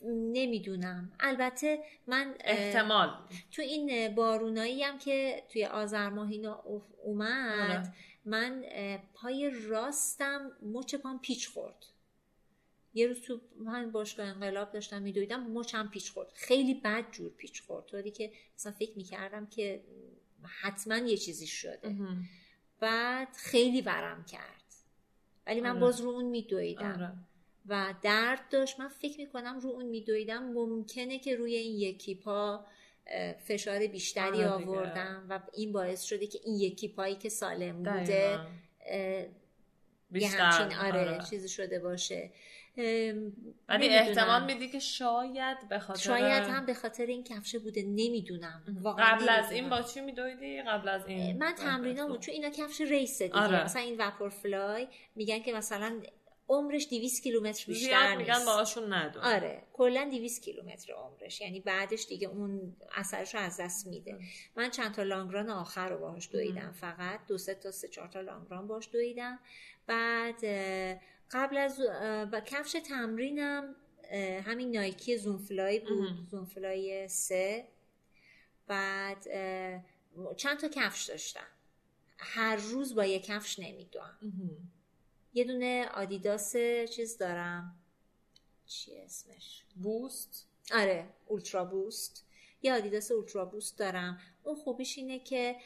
نمی‌دونم. 0.05 1.13
البته 1.21 1.85
من 2.07 2.35
احتمال. 2.41 3.11
تو 3.51 3.63
این 3.63 4.15
بارونایی 4.15 4.83
هم 4.83 4.99
که 4.99 5.43
توی 5.49 5.65
آذر 5.65 6.09
ماهینا 6.09 6.65
اومد 7.05 7.71
آره. 7.71 7.95
من 8.25 8.65
پای 9.15 9.51
راستم 9.51 10.51
مچ 10.63 10.95
پام 10.95 11.19
پیچ 11.19 11.49
خورد. 11.49 11.87
یه 12.95 13.07
روز 13.07 13.21
تو 13.21 13.41
من 13.57 13.93
باشگاه 13.93 14.27
انقلاب 14.27 14.73
داشتم 14.73 15.03
میدویدم 15.03 15.51
مچم 15.51 15.89
پیچ 15.89 16.13
خورد. 16.13 16.29
خیلی 16.35 16.75
بد 16.75 17.11
جور 17.11 17.31
پیچ 17.31 17.63
خورد. 17.63 17.87
طوری 17.87 18.11
که 18.11 18.33
مثلا 18.55 18.73
فکر 18.73 18.97
می‌کردم 18.97 19.47
که 19.47 19.85
حتما 20.63 20.97
یه 20.97 21.17
چیزی 21.17 21.47
شده. 21.47 21.97
بعد 22.81 23.29
خیلی 23.37 23.81
ورم 23.81 24.25
کرد. 24.25 24.63
ولی 25.47 25.61
من 25.61 25.71
آره. 25.71 25.81
باز 25.81 26.01
رو 26.01 26.11
اون 26.11 26.25
میدویدم. 26.25 26.93
آره. 26.93 27.13
و 27.67 27.95
درد 28.03 28.49
داشت. 28.51 28.81
من 28.81 28.89
فکر 28.89 29.21
می‌کنم 29.21 29.59
رو 29.59 29.71
اون 29.71 29.85
میدویدم. 29.85 30.43
ممکنه 30.43 31.19
که 31.19 31.37
روی 31.37 31.55
این 31.55 31.77
یکی 31.77 32.15
پا 32.15 32.67
فشار 33.49 33.87
بیشتری 33.87 34.45
آوردم 34.45 35.27
و 35.29 35.41
این 35.55 35.73
باعث 35.73 36.03
شده 36.03 36.27
که 36.27 36.39
این 36.45 36.57
یکی 36.57 36.89
پایی 36.89 37.15
که 37.15 37.29
سالم 37.29 37.77
بوده 37.77 38.39
یه 40.15 40.29
همچین 40.29 40.79
آره, 40.79 41.01
آره. 41.01 41.25
چیزی 41.31 41.49
شده 41.49 41.79
باشه. 41.79 42.31
ولی 43.69 43.89
احتمال 43.89 44.45
میدی 44.45 44.69
که 44.69 44.79
شاید 44.79 45.69
به 45.69 45.79
خاطر 45.79 46.01
شاید 46.01 46.43
هم 46.43 46.67
به 46.67 46.75
خاطر 46.75 47.07
این 47.07 47.25
کفشه 47.25 47.59
بوده 47.59 47.83
نمی‌دونم. 47.83 48.83
قبل 48.99 49.29
از 49.29 49.53
این 49.53 49.69
با 49.69 49.83
چی 49.83 50.01
میدویدی؟ 50.01 50.63
قبل 50.63 50.89
از 50.89 51.07
این 51.07 51.39
من 51.39 51.53
تمرینامو 51.53 52.17
چون 52.17 52.35
اینا 52.35 52.51
کفش 52.51 52.81
ریسه 52.81 53.27
دیگه. 53.27 53.41
آره. 53.41 53.65
مثلا 53.65 53.83
این 53.83 53.97
وپور 53.99 54.29
فلای 54.29 54.89
میگن 55.17 55.39
که 55.39 55.53
مثلا 55.53 56.01
عمرش 56.53 56.89
200 56.89 57.23
کیلومتر 57.23 57.65
بیشتر 57.67 58.17
نیست. 58.17 58.31
میگن 58.31 58.45
باهاشون 58.45 58.93
ندو 58.93 59.21
آره 59.21 59.63
کلا 59.73 60.09
200 60.13 60.43
کیلومتر 60.43 60.93
عمرش. 60.93 61.41
یعنی 61.41 61.61
بعدش 61.61 62.07
دیگه 62.07 62.29
اون 62.29 62.77
اثرش 62.95 63.35
رو 63.35 63.41
از 63.41 63.61
دست 63.61 63.87
میده. 63.87 64.19
من 64.57 64.71
چند 64.71 64.95
تا 64.95 65.03
لانگران 65.03 65.51
آخر 65.51 65.89
رو 65.89 65.99
باهاش 65.99 66.31
دویدم 66.33 66.73
فقط. 66.73 67.27
دو 67.27 67.39
سه 67.39 67.55
تا 67.55 67.71
سه 67.71 67.89
چهار 67.89 68.09
تا 68.09 68.21
لانگران 68.21 68.67
باهاش 68.67 68.89
دویدم. 68.93 69.39
بعد 69.87 70.45
قبل 71.31 71.57
از 71.57 71.81
با 72.31 72.41
کفش 72.41 72.73
تمرینم 72.73 73.77
همین 74.45 74.77
نایکی 74.77 75.17
زونفلای 75.17 75.81
بود. 75.81 76.29
زونفلای 76.31 77.09
سه. 77.09 77.69
بعد 78.67 79.23
چند 80.37 80.59
تا 80.59 80.69
کفش 80.69 81.05
داشتم. 81.05 81.47
هر 82.19 82.57
روز 82.57 82.95
با 82.95 83.05
یه 83.05 83.21
کفش 83.21 83.59
نمیدوم 83.59 84.19
یه 85.35 85.45
دونه 85.45 85.89
آدیداس 85.95 86.57
چیز 86.97 87.19
دارم. 87.19 87.77
چی 88.67 89.01
اسمش؟ 89.01 89.63
بوست؟ 89.83 90.49
آره 90.75 91.09
اولترا 91.27 91.65
بوست. 91.65 92.27
یه 92.63 92.75
آدیداس 92.75 93.11
اولترا 93.11 93.45
بوست 93.45 93.79
دارم. 93.79 94.21
اون 94.43 94.57
خوبیش 94.57 94.99
اینه 94.99 95.19
که 95.19 95.57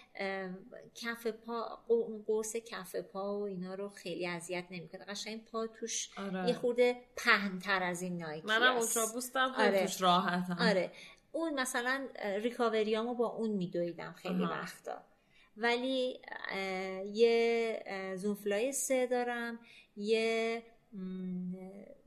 کف 0.95 1.27
پا 1.27 1.85
قرص 2.27 2.57
کف 2.57 2.97
پا 2.97 3.39
و 3.41 3.43
اینا 3.43 3.75
رو 3.75 3.89
خیلی 3.89 4.27
اذیت 4.27 4.65
نمی‌کنه. 4.71 5.05
قشنگ 5.05 5.45
پا 5.45 5.67
توش 5.67 6.11
آره. 6.19 6.49
یه 6.49 6.55
خورده 6.55 6.97
پهنتر 7.17 7.83
از 7.83 8.03
این 8.03 8.19
نایکی 8.19 8.47
منم 8.47 8.77
اولترا 8.77 9.07
بوستم 9.07 9.55
آره. 9.59 9.83
توش 9.83 10.03
راحتم. 10.03 10.57
آره. 10.61 10.93
اون 11.33 11.61
مثلا 11.61 12.09
recovery 12.43 13.00
امو 13.00 13.15
با 13.15 13.27
اون 13.27 13.51
میدویدم 13.51 14.13
خیلی. 14.13 14.45
وقتا. 14.45 15.05
ولی 15.57 16.21
یه 17.13 18.15
Zoom 18.17 18.49
Fly 18.49 18.73
سه 18.73 19.07
دارم 19.07 19.59
یه 19.97 20.63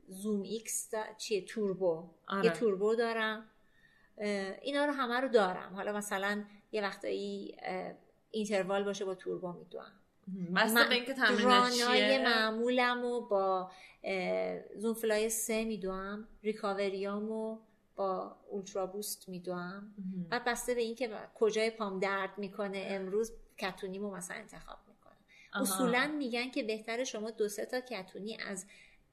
ZoomX 0.08 0.90
چیه؟ 1.18 1.44
Turbo. 1.44 2.10
آره. 2.28 2.44
یه 2.44 2.50
Turbo 2.50 2.94
دارم. 2.94 3.50
اینا 4.62 4.84
رو 4.84 4.92
همه 4.92 5.20
رو 5.20 5.28
دارم. 5.28 5.74
حالا 5.74 5.92
مثلا 5.92 6.44
یه 6.72 6.82
وقتایی 6.82 7.56
interval 8.30 8.84
باشه 8.84 9.04
با 9.04 9.14
Turbo 9.14 9.52
میدوام 9.52 9.92
مثلا 10.50 10.88
به 10.88 10.94
اینکه 10.94 11.14
run 11.14 11.97
ای 11.97 12.24
معمولم 12.24 13.04
و 13.04 13.20
با 13.20 13.70
زوم 14.76 14.94
فلای 14.94 15.30
سه 15.30 15.64
میدوام 15.64 16.28
ریکاوریامو 16.42 17.58
با 18.00 18.36
اولترا 18.50 18.86
بوست 18.86 19.28
میدوام 19.28 19.94
بعد 20.30 20.44
بسته 20.44 20.74
به 20.74 20.80
اینکه 20.80 21.10
کجای 21.34 21.70
پام 21.70 22.00
درد 22.00 22.38
می‌کنه 22.38 22.84
امروز 22.88 23.32
کتونیمو 23.58 24.16
مثلا 24.16 24.36
انتخاب 24.36 24.78
می‌کنم. 24.88 25.16
اصولا 25.52 26.14
میگن 26.18 26.50
که 26.50 26.62
بهتر 26.62 27.04
شما 27.04 27.30
دو 27.30 27.48
سه 27.48 27.66
تا 27.66 27.80
کتونی 27.80 28.38
از 28.40 28.66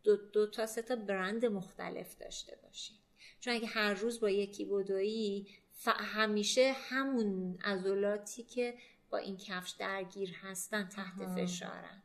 دو, 0.04 0.16
دو 0.16 0.48
تا 0.48 0.66
سه 0.66 0.82
تا 0.82 0.96
برند 0.96 1.46
مختلف 1.46 2.16
داشته 2.18 2.58
باشین 2.64 2.98
چون 3.40 3.54
اگه 3.54 3.68
هر 3.68 3.94
روز 3.94 4.20
با 4.20 4.30
یکی 4.30 4.66
بدویی 4.66 5.48
همیشه 5.86 6.76
همون 6.90 7.58
عضلاتی 7.64 8.44
که 8.44 8.78
با 9.10 9.18
این 9.18 9.38
کفش 9.38 9.70
درگیر 9.70 10.36
هستن 10.42 10.88
تحت 10.88 11.26
فشارن. 11.36 12.04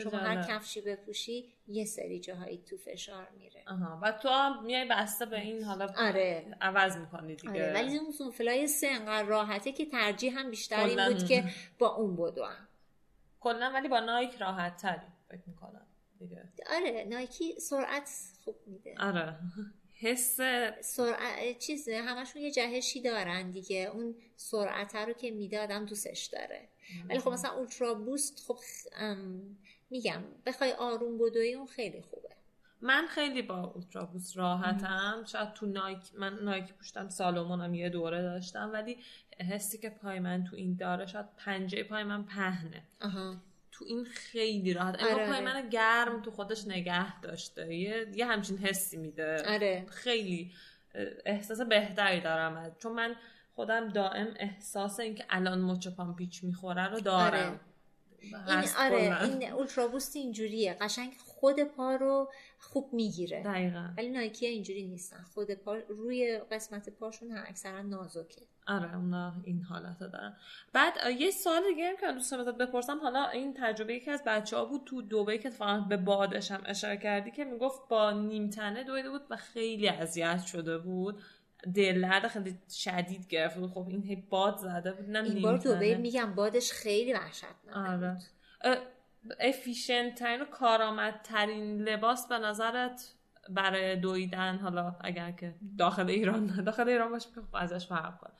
شما 0.00 0.18
هر 0.18 0.42
کفشی 0.42 0.80
بپوشی 0.80 1.52
یه 1.68 1.84
سری 1.84 2.20
جاهایی 2.20 2.58
تو 2.58 2.76
فشار 2.76 3.28
میره. 3.38 3.62
آها. 3.66 3.98
و 4.02 4.12
تو 4.12 4.28
هم 4.28 4.64
میای 4.64 4.84
بسته 4.84 5.26
به 5.26 5.40
این 5.40 5.64
حالا 5.64 5.92
آره. 5.96 6.56
عوض 6.60 6.96
می‌کنی 6.96 7.36
دیگه. 7.36 7.50
آره. 7.50 7.72
ولی 7.72 7.98
اون 7.98 8.12
سونفلای 8.12 8.66
سه 8.66 8.86
انقدر 8.86 9.22
راحته 9.28 9.72
که 9.72 9.86
ترجیح 9.86 10.38
هم 10.38 10.50
بیشتر 10.50 10.84
این 10.84 11.08
بود 11.08 11.26
که 11.26 11.44
با 11.78 11.88
اون 11.94 12.16
بدوم. 12.16 12.68
کلا 13.40 13.70
ولی 13.74 13.88
با 13.88 14.00
نایک 14.00 14.36
راحت 14.36 14.76
تری 14.76 15.06
فکر 15.28 15.42
می‌کنم 15.46 15.86
دیگه. 16.18 16.48
آره. 16.70 17.04
نایکی 17.08 17.60
سرعت 17.60 18.10
خوب 18.44 18.56
میده. 18.66 18.94
آره. 18.98 19.38
حس 19.94 20.36
سرعت 20.80 21.58
چیز 21.58 21.88
همشون 21.88 22.42
یه 22.42 22.50
جهشی 22.50 23.02
دارن 23.02 23.50
دیگه. 23.50 23.90
اون 23.94 24.14
سرعت 24.36 24.96
رو 24.96 25.12
که 25.12 25.30
میده 25.30 25.62
آدم 25.62 25.84
دوستش 25.84 26.26
داره. 26.26 26.68
ولی 27.08 27.18
خب 27.18 27.30
مثلا 27.30 27.50
اولترا 27.50 27.94
بوست 27.94 28.44
خب 28.46 28.58
میگم 29.92 30.22
بخوای 30.46 30.72
آروم 30.72 31.18
بدوی 31.18 31.54
اون 31.54 31.66
خیلی 31.66 32.02
خوبه. 32.02 32.28
من 32.80 33.06
خیلی 33.06 33.42
با 33.42 33.60
اولترا 33.60 34.04
بوست 34.04 34.36
راحتم 34.36 35.24
شاید 35.26 35.52
تو 35.52 35.66
نایک 35.66 35.98
من 36.18 36.38
نایک 36.42 36.72
پوشتم 36.72 37.08
سالومونم 37.08 37.74
یه 37.74 37.88
دوره 37.88 38.22
داشتم 38.22 38.70
ولی 38.72 38.98
حسی 39.50 39.78
که 39.78 39.90
پای 39.90 40.18
من 40.18 40.44
تو 40.44 40.56
این 40.56 40.76
داره 40.76 41.06
شاید 41.06 41.26
پنجه 41.36 41.82
پای 41.82 42.04
من 42.04 42.24
پهنه. 42.24 42.82
تو 43.72 43.84
این 43.84 44.04
خیلی 44.04 44.74
راحت. 44.74 45.02
آره. 45.02 45.26
پای 45.26 45.40
من 45.40 45.68
گرم 45.68 46.22
تو 46.22 46.30
خودش 46.30 46.66
نگه 46.66 47.20
داشته. 47.20 47.74
یه, 47.74 48.06
یه 48.14 48.26
همچین 48.26 48.58
حسی 48.58 48.96
میده. 48.96 49.52
آره. 49.54 49.86
خیلی 49.88 50.52
احساس 51.24 51.60
بهتری 51.60 52.20
دارم 52.20 52.76
چون 52.78 52.92
من 52.92 53.14
خودم 53.54 53.88
دائم 53.88 54.34
احساس 54.36 55.00
اینکه 55.00 55.24
الان 55.30 55.60
مچ 55.60 55.88
پام 55.88 56.16
پیچ 56.16 56.44
می‌خوره 56.44 56.86
رو 56.88 57.00
دارم. 57.00 57.48
آره. 57.50 57.60
این 58.22 58.64
آره 58.78 59.22
این 59.22 59.52
اولترا 59.52 59.88
بوست 59.88 60.16
اینجوریه. 60.16 60.76
قشنگ 60.80 61.12
خود 61.24 61.60
پا 61.60 61.94
رو 61.94 62.30
خوب 62.58 62.90
می‌گیره. 62.92 63.42
دقیقا. 63.42 63.88
ولی 63.96 64.08
نایکی 64.08 64.46
اینجوری 64.46 64.86
نیستن. 64.86 65.24
خود 65.34 65.50
پا 65.50 65.74
روی 65.74 66.38
قسمت 66.50 66.88
پاشون 66.88 67.36
اکثرا 67.36 67.82
نازکه. 67.82 68.42
آره 68.66 68.96
اونا 68.96 69.34
این 69.44 69.62
حالت 69.62 69.98
دارن. 69.98 70.36
بعد 70.72 70.92
یه 71.18 71.30
سوال 71.30 71.62
دیگه 71.68 71.88
هم 71.88 71.96
که 71.96 72.12
دوست 72.12 72.32
ازت 72.32 72.56
بپرسم. 72.56 72.98
حالا 72.98 73.28
این 73.28 73.54
تجربه 73.54 73.94
یکی 73.94 74.10
از 74.10 74.22
بچه 74.26 74.56
ها 74.56 74.64
بود 74.64 74.82
تو 74.86 75.02
دوبه 75.02 75.38
که 75.38 75.50
فقط 75.50 75.88
به 75.88 75.96
بادش 75.96 76.50
هم 76.50 76.62
اشاره 76.66 76.96
کردی 76.96 77.30
که 77.30 77.44
می‌گفت 77.44 77.88
با 77.88 78.10
نیمتنه 78.10 78.84
دویده 78.84 79.10
بود 79.10 79.22
و 79.30 79.36
خیلی 79.36 79.88
اذیت 79.88 80.44
شده 80.46 80.78
بود. 80.78 81.22
دل 81.74 82.28
خیلی 82.28 82.58
شدید 82.70 83.28
گرفت. 83.28 83.56
بود 83.56 83.70
خب 83.70 83.86
این 83.88 84.02
هی 84.02 84.16
باد 84.16 84.56
زده 84.56 84.92
بود 84.92 85.16
این 85.16 85.42
باد 85.42 85.56
دوبی 85.56 85.94
میگم 85.94 86.34
بادش 86.34 86.72
خیلی 86.72 87.12
وحشتناک 87.12 87.76
آره. 87.76 88.18
efficient 89.40 90.14
ترین 90.14 90.40
و 90.40 90.44
کارآمدترین 90.44 91.82
لباس 91.82 92.28
به 92.28 92.38
نظرت 92.38 93.12
برای 93.48 93.96
دویدن 93.96 94.56
حالا 94.56 94.96
اگر 95.00 95.30
که 95.30 95.54
داخل 95.78 96.10
ایران 96.10 96.46
داخل 96.64 96.88
ایران 96.88 97.10
باشه 97.10 97.28
خب 97.28 97.56
ازش 97.56 97.86
فرق 97.86 98.18
کنه. 98.18 98.32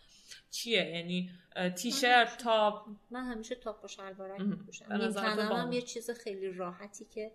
چیه؟ 0.51 0.91
یعنی 0.97 1.31
تیشرت 1.77 2.37
تاپ؟ 2.39 2.87
من 3.11 3.25
همیشه 3.25 3.55
تاپ 3.55 3.85
و 3.85 3.89
شلوارک 3.89 4.41
میپوشم. 4.41 4.85
هم 5.57 5.73
یه 5.73 5.83
چیز 5.83 6.11
خیلی 6.11 6.53
راحتی 6.53 7.05
که 7.05 7.33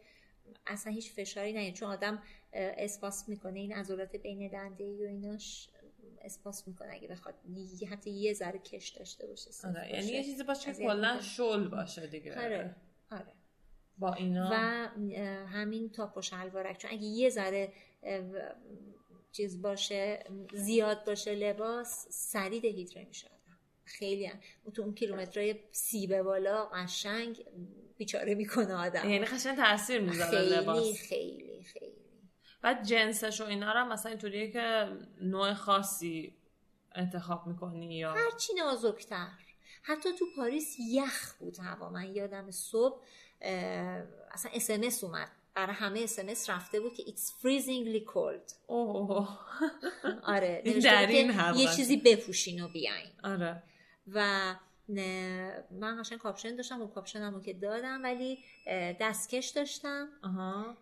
اصلا 0.67 0.93
هیچ 0.93 1.13
فشاری 1.13 1.53
نه 1.53 1.71
چون 1.71 1.89
آدم 1.89 2.21
اسپاس 2.53 3.29
می‌کنه 3.29 3.59
این 3.59 3.73
عضلات 3.73 4.15
بین 4.15 4.47
دنده 4.47 4.83
ای 4.83 5.05
و 5.05 5.07
ایناش. 5.07 5.69
اسپاس 6.21 6.67
می‌کنه 6.67 6.93
اگه 6.93 7.07
بخواد 7.07 7.35
حتی 7.91 8.09
یه 8.09 8.33
ذره 8.33 8.59
کش 8.59 8.89
داشته 8.89 9.27
باشه 9.27 9.51
آره 9.63 9.89
یعنی 9.93 10.07
یه 10.07 10.23
چیزی 10.23 10.43
باشه 10.43 10.73
که 10.73 10.83
کلا 10.83 11.21
شل 11.21 11.67
باشه 11.67 12.07
دیگه. 12.07 12.45
آره 12.45 12.75
آره. 13.11 13.33
با 13.97 14.13
اینا. 14.13 14.49
و 14.51 14.55
همین 15.47 15.89
تاپ 15.89 16.17
و 16.17 16.21
شلوارک. 16.21 16.77
چون 16.77 16.91
اگه 16.91 17.03
یه 17.03 17.29
ذره 17.29 17.73
چیز 19.31 19.61
باشه 19.61 20.23
زیاد 20.53 21.05
باشه 21.05 21.35
لباس 21.35 22.07
سریع 22.09 22.61
دهیدره 22.61 23.05
میشه 23.05 23.27
خیلی 23.83 24.25
هم. 24.25 24.39
تو 24.75 24.81
اون 24.81 24.93
کیلومترهای 24.93 25.55
سی 25.71 26.07
به 26.07 26.23
بالا 26.23 26.65
قشنگ 26.65 27.45
بیچاره 27.97 28.35
می‌کنه 28.35 28.73
آدم. 28.73 29.09
یعنی 29.09 29.25
قشنگ 29.25 29.57
تاثیر 29.57 30.01
می‌ذاره 30.01 30.39
لباس. 30.39 30.77
خیلی 30.77 30.93
خیلی 30.93 31.63
خیلی. 31.63 32.06
بعد 32.61 32.83
جنسش 32.83 33.41
و 33.41 33.43
اینا 33.43 33.73
رو 33.73 33.85
مثلا 33.85 34.09
اینطوریه 34.09 34.51
که 34.51 34.97
نوع 35.21 35.53
خاصی 35.53 36.35
انتخاب 36.95 37.47
می‌کنی 37.47 37.97
یا 37.97 38.13
هرچی 38.13 38.53
نازکتر. 38.53 39.27
حتی 39.83 40.09
تو 40.19 40.25
پاریس 40.35 40.75
یخ 40.79 41.33
بود 41.39 41.59
هوا. 41.59 41.89
من 41.89 42.15
یادم 42.15 42.51
صبح 42.51 43.01
اصلا 44.31 44.51
اسمس 44.53 45.03
اومد. 45.03 45.27
برای 45.53 45.75
همه 45.75 45.99
اسمس 45.99 46.49
رفته 46.49 46.79
بود 46.79 46.93
که 46.93 47.03
it's 47.03 47.29
freezingly 47.41 48.11
cold. 48.13 48.53
اوه. 48.67 49.39
آره 50.23 50.61
در 50.83 51.07
این 51.07 51.33
یه 51.55 51.67
چیزی 51.75 51.97
بپوشین 51.97 52.63
و 52.63 52.67
بیاین. 52.67 53.11
آره. 53.23 53.63
و 54.07 54.55
من 55.71 56.01
قشنگ 56.01 56.19
کاپشن 56.19 56.55
داشتم 56.55 56.81
و 56.81 56.87
کاپشنمو 56.87 57.41
که 57.41 57.53
دادم 57.53 58.03
ولی 58.03 58.39
دستکش 58.99 59.47
داشتم. 59.47 60.09
آها. 60.23 60.77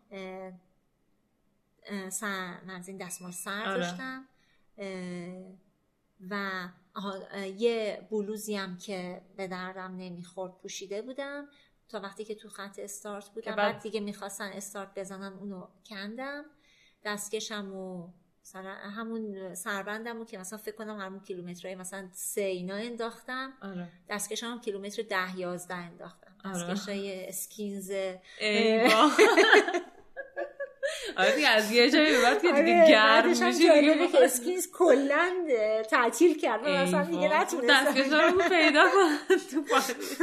سر 2.10 2.62
من 2.68 2.76
از 2.76 2.88
این 2.88 2.98
دستمال 2.98 3.32
سر 3.32 3.66
آره. 3.66 3.78
داشتم. 3.78 4.28
و 6.30 6.68
یه 7.58 8.08
بلوزی 8.12 8.56
هم 8.56 8.78
که 8.78 9.22
به 9.38 9.48
دردم 9.48 9.96
نمی‌خورد 9.96 10.58
پوشیده 10.62 11.02
بودم. 11.02 11.48
تا 11.90 12.00
وقتی 12.00 12.26
که 12.26 12.36
تو 12.36 12.50
خط 12.50 12.80
استارت 12.80 13.30
بودم 13.30 13.56
بعد 13.56 13.80
دیگه 13.80 14.00
می‌خواستن 14.00 14.46
استارت 14.46 15.00
بزنن 15.00 15.34
اونو 15.34 15.68
کندم. 15.90 16.46
دستکشم 17.06 17.74
و 17.74 18.10
همون 18.96 19.54
سربندم 19.56 20.26
که 20.26 20.38
مثلا 20.38 20.60
فکر 20.60 20.76
کنم 20.76 21.00
همون 21.00 21.20
کیلومترهای 21.20 21.76
مثلا 21.76 22.10
سه 22.12 22.42
اینا 22.42 22.76
انداختم. 22.76 23.54
آره. 23.62 23.88
دستکشم 24.10 24.48
هم 24.48 24.62
کیلومتر 24.62 25.02
ده 25.02 25.40
یازده 25.40 25.76
انداختم. 25.76 26.36
آره. 26.46 26.54
دستکشای 26.54 27.30
Skins. 27.30 27.92
آره 31.18 31.36
دیگه 31.36 31.48
از 31.48 31.72
یه 31.72 31.92
جایی 31.92 32.22
بعد 32.22 32.42
که 32.42 32.52
دیگه 32.52 32.82
آره، 32.82 32.90
گرم 32.90 33.30
میشه 33.30 33.52
دیگه 33.52 34.08
که 34.08 34.24
Skins 34.24 34.72
کلا 34.72 35.30
تعطیل 35.90 36.38
کرد 36.38 36.68
مثلا 36.68 37.04
دیگه 37.04 37.42
نتونست. 37.42 37.98
رو 38.14 38.50
پیدا 38.50 38.84
کن 38.84 39.36
تو 39.52 39.62
پاریس. 39.62 40.20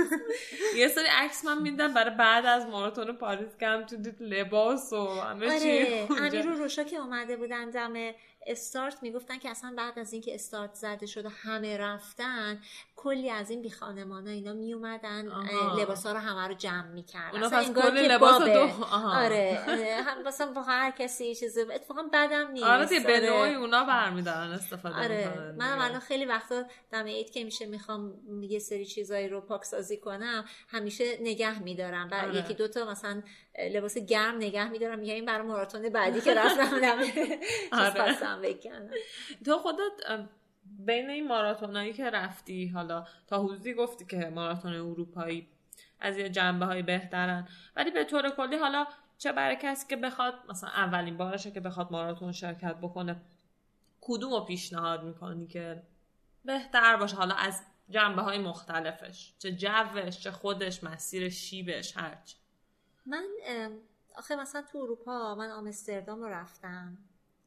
یه 0.76 0.88
سری 0.88 1.07
عکس 1.20 1.45
من 1.45 1.62
میدم 1.62 1.95
برای 1.95 2.14
بعد 2.14 2.47
از 2.47 2.66
ماراتون 2.66 3.12
پاریس 3.12 3.57
کم 3.61 3.82
تو 3.82 3.97
دید 3.97 4.16
لباس 4.20 4.93
و 4.93 5.07
همه 5.07 5.61
چی 5.61 5.86
امیر 6.18 6.43
رو 6.43 6.55
روشا 6.55 6.84
که 6.84 6.97
اومده 6.97 7.36
بودن 7.36 7.70
دم 7.70 7.93
استارت 8.47 9.03
می‌گفتن 9.03 9.38
که 9.38 9.51
اصلا 9.51 9.74
بعد 9.76 9.99
از 9.99 10.12
اینکه 10.12 10.34
استارت 10.34 10.74
زده 10.74 11.07
شد 11.07 11.26
و 11.26 11.28
همه 11.28 11.76
رفتن 11.76 12.61
کلی 12.97 13.30
از 13.30 13.51
این 13.51 13.62
بی 13.62 13.70
خانمان 13.70 14.26
ها 14.26 14.32
اینا 14.32 14.53
می 14.53 14.74
اومدن 14.74 15.28
لباس 15.78 16.07
ها 16.07 16.12
رو 16.12 16.18
همه 16.18 16.49
رو 16.49 16.55
جمع 16.55 16.86
می‌کردن. 16.86 17.43
اونا 17.43 17.49
پس 17.49 17.72
کلی 17.72 18.09
لباس 18.09 18.43
دو 18.43 18.84
آره 18.93 19.64
هم 20.07 20.22
مثلا 20.22 20.53
با 20.53 20.62
هر 20.62 20.90
کسی 20.90 21.34
چیز 21.34 21.59
اتفاقا 21.59 22.03
بدم 22.12 22.51
نیست. 22.51 22.66
آره 22.66 22.86
دیگه 22.86 23.07
به 23.07 23.20
نوعی 23.20 23.55
اونا 23.55 23.84
برمیدارن 23.84 24.51
استفاده 24.51 24.95
آره. 24.95 25.55
من 25.59 25.78
الان 25.78 26.01
خیلی 26.01 26.24
وقتا 26.24 26.64
دم 26.93 27.05
عید 27.05 27.30
که 27.30 27.45
میشه 27.45 27.66
می‌خوام 27.66 28.14
یه 28.43 28.59
سری 28.59 28.86
چیزایی 28.86 29.28
رو 29.28 29.40
پاکسازی 29.40 29.97
کنم 29.97 30.45
همیشه 30.68 31.18
نگه 31.20 31.62
میدارم. 31.62 32.09
و 32.12 32.14
آره. 32.14 32.36
یکی 32.36 32.55
دوتا 32.55 32.90
مثلا 32.90 33.22
لباس 33.59 33.99
گرم 33.99 34.37
نگه 34.37 34.69
میدارم. 34.69 34.99
میگم 34.99 35.15
این 35.15 35.25
برای 35.25 35.47
ماراتون 35.47 35.89
بعدی 35.89 36.21
که 36.21 36.35
رفتم 36.35 36.75
آره. 37.73 38.15
تو 39.45 39.59
خودت 39.59 39.93
بین 40.65 41.11
این 41.11 41.29
ماراتونایی 41.29 41.93
که 41.93 42.11
رفتی 42.11 42.69
حالا 42.69 43.07
تا 43.27 43.43
حدودی 43.43 43.75
گفتی 43.75 44.05
که 44.05 44.17
ماراتون 44.17 44.73
اروپایی 44.73 45.49
از 46.01 46.19
یه 46.19 46.29
جنبه 46.29 46.67
های 46.67 46.83
بهترن 46.83 47.49
ولی 47.77 47.91
به 47.91 48.05
طور 48.05 48.31
کلی 48.31 48.57
حالا 48.57 48.87
چه 49.19 49.33
برای 49.33 49.57
کسی 49.63 49.87
که 49.89 49.97
بخواد 49.97 50.35
مثلا 50.49 50.71
اولین 50.71 51.17
بارشه 51.17 51.51
که 51.51 51.61
بخواد 51.61 51.93
ماراتون 51.93 52.33
شرکت 52.33 52.77
بکنه 52.77 53.17
کدوم 54.01 54.33
رو 54.33 54.41
پیشنهاد 54.41 55.05
می‌کنی 55.05 55.47
که 55.47 55.83
بهتر 56.45 56.97
باشه؟ 56.97 57.17
حالا 57.17 57.35
از 57.35 57.63
جنبه 57.91 58.23
های 58.23 58.39
مختلفش 58.39 59.35
چه 59.39 59.53
جوش 59.53 60.19
چه 60.19 60.31
خودش 60.31 60.85
مسیر 60.85 61.29
شیبش 61.29 61.97
هرچی. 61.97 62.37
من 63.07 63.25
آخه 64.17 64.37
مثلا 64.37 64.63
تو 64.63 64.79
اروپا 64.79 65.35
من 65.35 65.51
آمستردام 65.51 66.21
رو 66.21 66.29
رفتم 66.29 66.99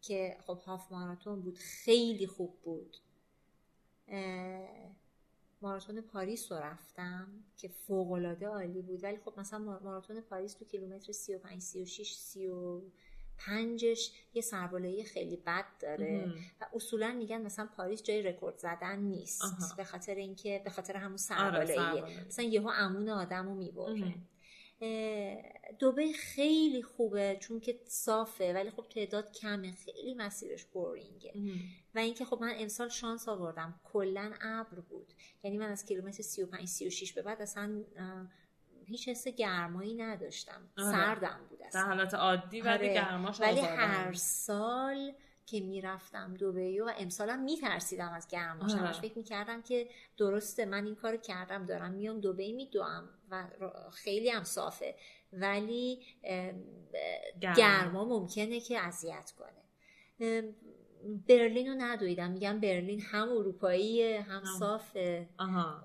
که 0.02 0.38
خب 0.46 0.60
half 0.66 0.92
ماراتون 0.92 1.42
بود 1.42 1.58
خیلی 1.58 2.28
خوب 2.28 2.58
بود. 2.64 2.98
ماراتون 5.62 6.02
پاریس 6.02 6.52
رو 6.52 6.58
رفتم 6.58 7.28
که 7.58 7.68
فوق 7.68 8.12
العاده 8.12 8.48
عالی 8.48 8.82
بود. 8.82 9.04
ولی 9.04 9.18
خب 9.18 9.40
مثلا 9.40 9.60
ماراتون 9.60 10.22
پاریس 10.22 10.54
تو 10.54 10.66
کیلومتر 10.66 11.12
35 11.12 11.62
36 11.62 12.38
35ش 13.40 14.12
یه 14.34 14.42
سربالایی 14.42 15.04
خیلی 15.04 15.38
بد 15.38 15.66
داره 15.80 16.34
و 16.62 16.66
اصولا 16.74 17.12
میگن 17.12 17.42
مثلا 17.42 17.70
پاریس 17.78 18.04
جای 18.04 18.22
رکورد 18.22 18.58
زدن 18.58 19.00
نیست 19.00 19.78
به 19.78 19.84
خاطر 19.84 20.16
اینکه 20.16 20.62
به 20.64 20.70
خاطر 20.70 20.96
همون 20.96 21.06
آره، 21.06 21.18
سربالاییه 21.18 22.26
مثلا 22.28 22.46
یهو 22.46 22.68
امون 22.68 23.10
آدمو 23.10 23.56
می‌بره. 23.56 24.14
دوبه 25.80 26.12
خیلی 26.14 26.84
خوبه 26.84 27.38
چون 27.42 27.60
که 27.60 27.80
صافه 27.86 28.54
ولی 28.54 28.70
خب 28.70 28.86
تعداد 28.90 29.32
کمه 29.32 29.72
خیلی 29.72 30.14
مسیرش 30.14 30.66
بورینگه 30.66 31.34
و 31.96 32.00
اینکه 32.00 32.26
خب 32.26 32.38
من 32.42 32.54
امسال 32.58 32.90
شانس 32.90 33.30
آوردم 33.30 33.80
کلا 33.84 34.34
ابر 34.42 34.80
بود. 34.80 35.14
یعنی 35.44 35.58
من 35.58 35.70
از 35.70 35.86
کیلومتر 35.86 36.24
35 36.24 36.68
36 36.68 37.14
به 37.14 37.22
بعد 37.22 37.42
اصلا 37.42 37.84
هیچ 38.86 39.10
حس 39.10 39.28
گرمایی 39.28 39.94
نداشتم. 39.96 40.70
آره. 40.78 40.92
سردم 40.92 41.40
بود 41.50 41.60
در 41.74 41.84
حالت 41.84 42.14
عادی 42.14 42.62
ولی 42.62 42.74
آره. 42.74 42.94
گرماش 42.94 43.42
ولی 43.42 43.60
هر 43.60 44.14
سال 44.14 45.14
که 45.46 45.60
می‌رفتم 45.60 46.34
دوبه 46.34 46.84
و 46.84 46.92
امسالم 46.98 47.44
میترسیدم 47.44 48.12
از 48.14 48.28
گرماش 48.28 48.74
همش 48.74 49.00
فکر 49.00 49.18
می‌کردم 49.18 49.62
که 49.62 49.90
درسته 50.18 50.66
من 50.66 50.86
این 50.86 50.96
کار 50.96 51.18
کردم 51.18 51.66
دارم 51.66 51.92
میام 51.92 52.20
دوبه 52.20 52.52
میدوام 52.52 53.10
و 53.30 53.48
خیلی 53.92 54.30
هم 54.30 54.44
صافه. 54.44 54.96
ولی 55.34 56.06
گرما 57.42 58.06
ممکنه 58.06 58.60
که 58.60 58.80
اذیت 58.80 59.34
کنه. 59.38 59.66
برلین 61.28 61.68
رو 61.68 61.76
ندویدم. 61.78 62.32
میگم 62.32 62.60
برلین 62.60 63.02
هم 63.02 63.30
اروپاییه 63.30 64.22
هم 64.22 64.44
صافه. 64.60 65.30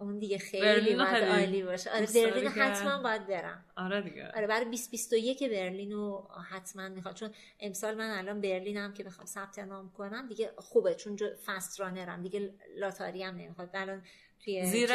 اون 0.00 0.18
دیگه 0.18 0.38
خیلی 0.38 0.94
باید 0.94 1.24
عالی 1.24 1.62
باشه. 1.62 1.90
آره 1.90 2.06
برلین 2.06 2.48
حتما 2.48 3.02
باید 3.02 3.26
برم. 3.26 3.64
آره 3.76 4.02
دیگه. 4.02 4.32
آره 4.36 4.46
برای 4.46 4.64
2021 4.64 5.42
برلین 5.42 5.92
رو 5.92 6.28
حتما 6.50 6.88
می‌خواد 6.88 7.14
چون 7.14 7.30
امسال 7.60 7.94
من 7.94 8.10
الان 8.10 8.40
برلینم 8.40 8.94
که 8.94 9.04
بخوام 9.04 9.26
ثبت 9.26 9.58
نام 9.58 9.90
کنم 9.90 10.28
دیگه 10.28 10.52
خوبه. 10.56 10.94
چون 10.94 11.18
فست 11.46 11.80
رانرم 11.80 12.22
دیگه 12.22 12.54
لاتاری 12.76 13.22
هم 13.22 13.36
نمی‌خواد. 13.36 13.70
الان 13.74 14.02
توی 14.44 14.64
زیر 14.64 14.90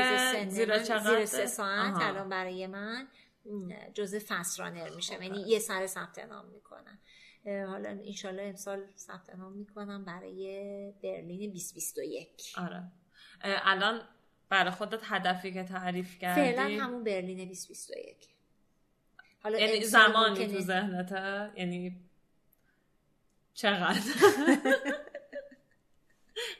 زیر, 0.50 0.80
زیر 1.00 1.26
سه 1.26 1.46
ساعت 1.46 2.02
الان 2.02 2.30
برای 2.30 2.68
من 2.68 3.08
جزء 3.94 4.20
فست 4.28 4.60
رانر 4.60 4.90
میشه 4.96 5.24
یعنی 5.24 5.42
یه 5.42 5.60
سر 5.60 5.88
ثبت 5.88 6.20
نام 6.20 6.46
می‌کنم. 6.46 7.00
حالا 7.46 7.90
انشالله 7.90 8.44
امسال 8.44 8.84
ثبت 8.98 9.36
نام 9.36 9.54
می‌کنم 9.54 10.06
برای 10.06 10.94
برلین 11.04 11.52
2021 11.52 12.54
آره. 12.58 12.84
الان 13.44 14.02
برای 14.50 14.72
خودت 14.72 15.00
هدفی 15.04 15.54
که 15.54 15.64
تعریف 15.64 16.20
کردی؟ 16.20 16.42
فعلا 16.42 16.84
همون 16.84 17.04
برلین 17.04 17.38
2021 17.38 18.30
حالا 19.44 19.60
یعنی 19.60 19.84
زمانی 19.84 20.48
تو 20.48 20.60
ذهنته؟ 20.60 21.52
یعنی 21.56 22.02
چقدر؟ 23.54 24.02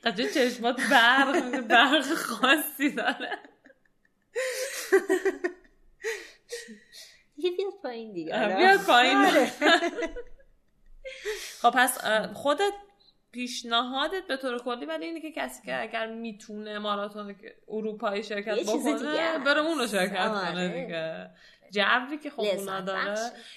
قدر 0.04 0.28
چشمات 0.28 0.82
برق 0.92 1.60
برق 1.60 2.14
خاصی 2.14 2.92
داره. 2.92 3.40
یه 7.38 7.52
بیاد 7.52 7.74
پایین 7.84 8.14
دیگه 8.14 8.56
بیاد 8.58 8.86
پایین. 8.86 9.18
آره. 9.18 9.52
خب 11.66 11.74
پس 11.78 12.06
خودت 12.34 12.74
پیشنهادت 13.32 14.28
به 14.28 14.38
طور 14.38 14.60
کلی 14.60 14.86
ولی 14.86 15.06
اینه 15.06 15.22
که 15.22 15.32
کسی 15.32 15.62
که 15.66 15.82
اگر 15.82 16.08
می‌تونه 16.08 16.80
ماراتون 16.80 17.36
اروپایی 17.68 18.24
شرکت 18.24 18.60
بکنه 18.60 19.40
بره 19.46 19.62
اون 19.62 19.78
رو 19.78 19.88
شرکت 19.88 20.18
آره. 20.18 20.52
کنه 20.52 20.86
دیگه. 20.86 21.30
جوی 21.72 22.18
که 22.18 22.30
خب 22.30 22.40
اونا 22.40 22.82
داره. 22.82 23.16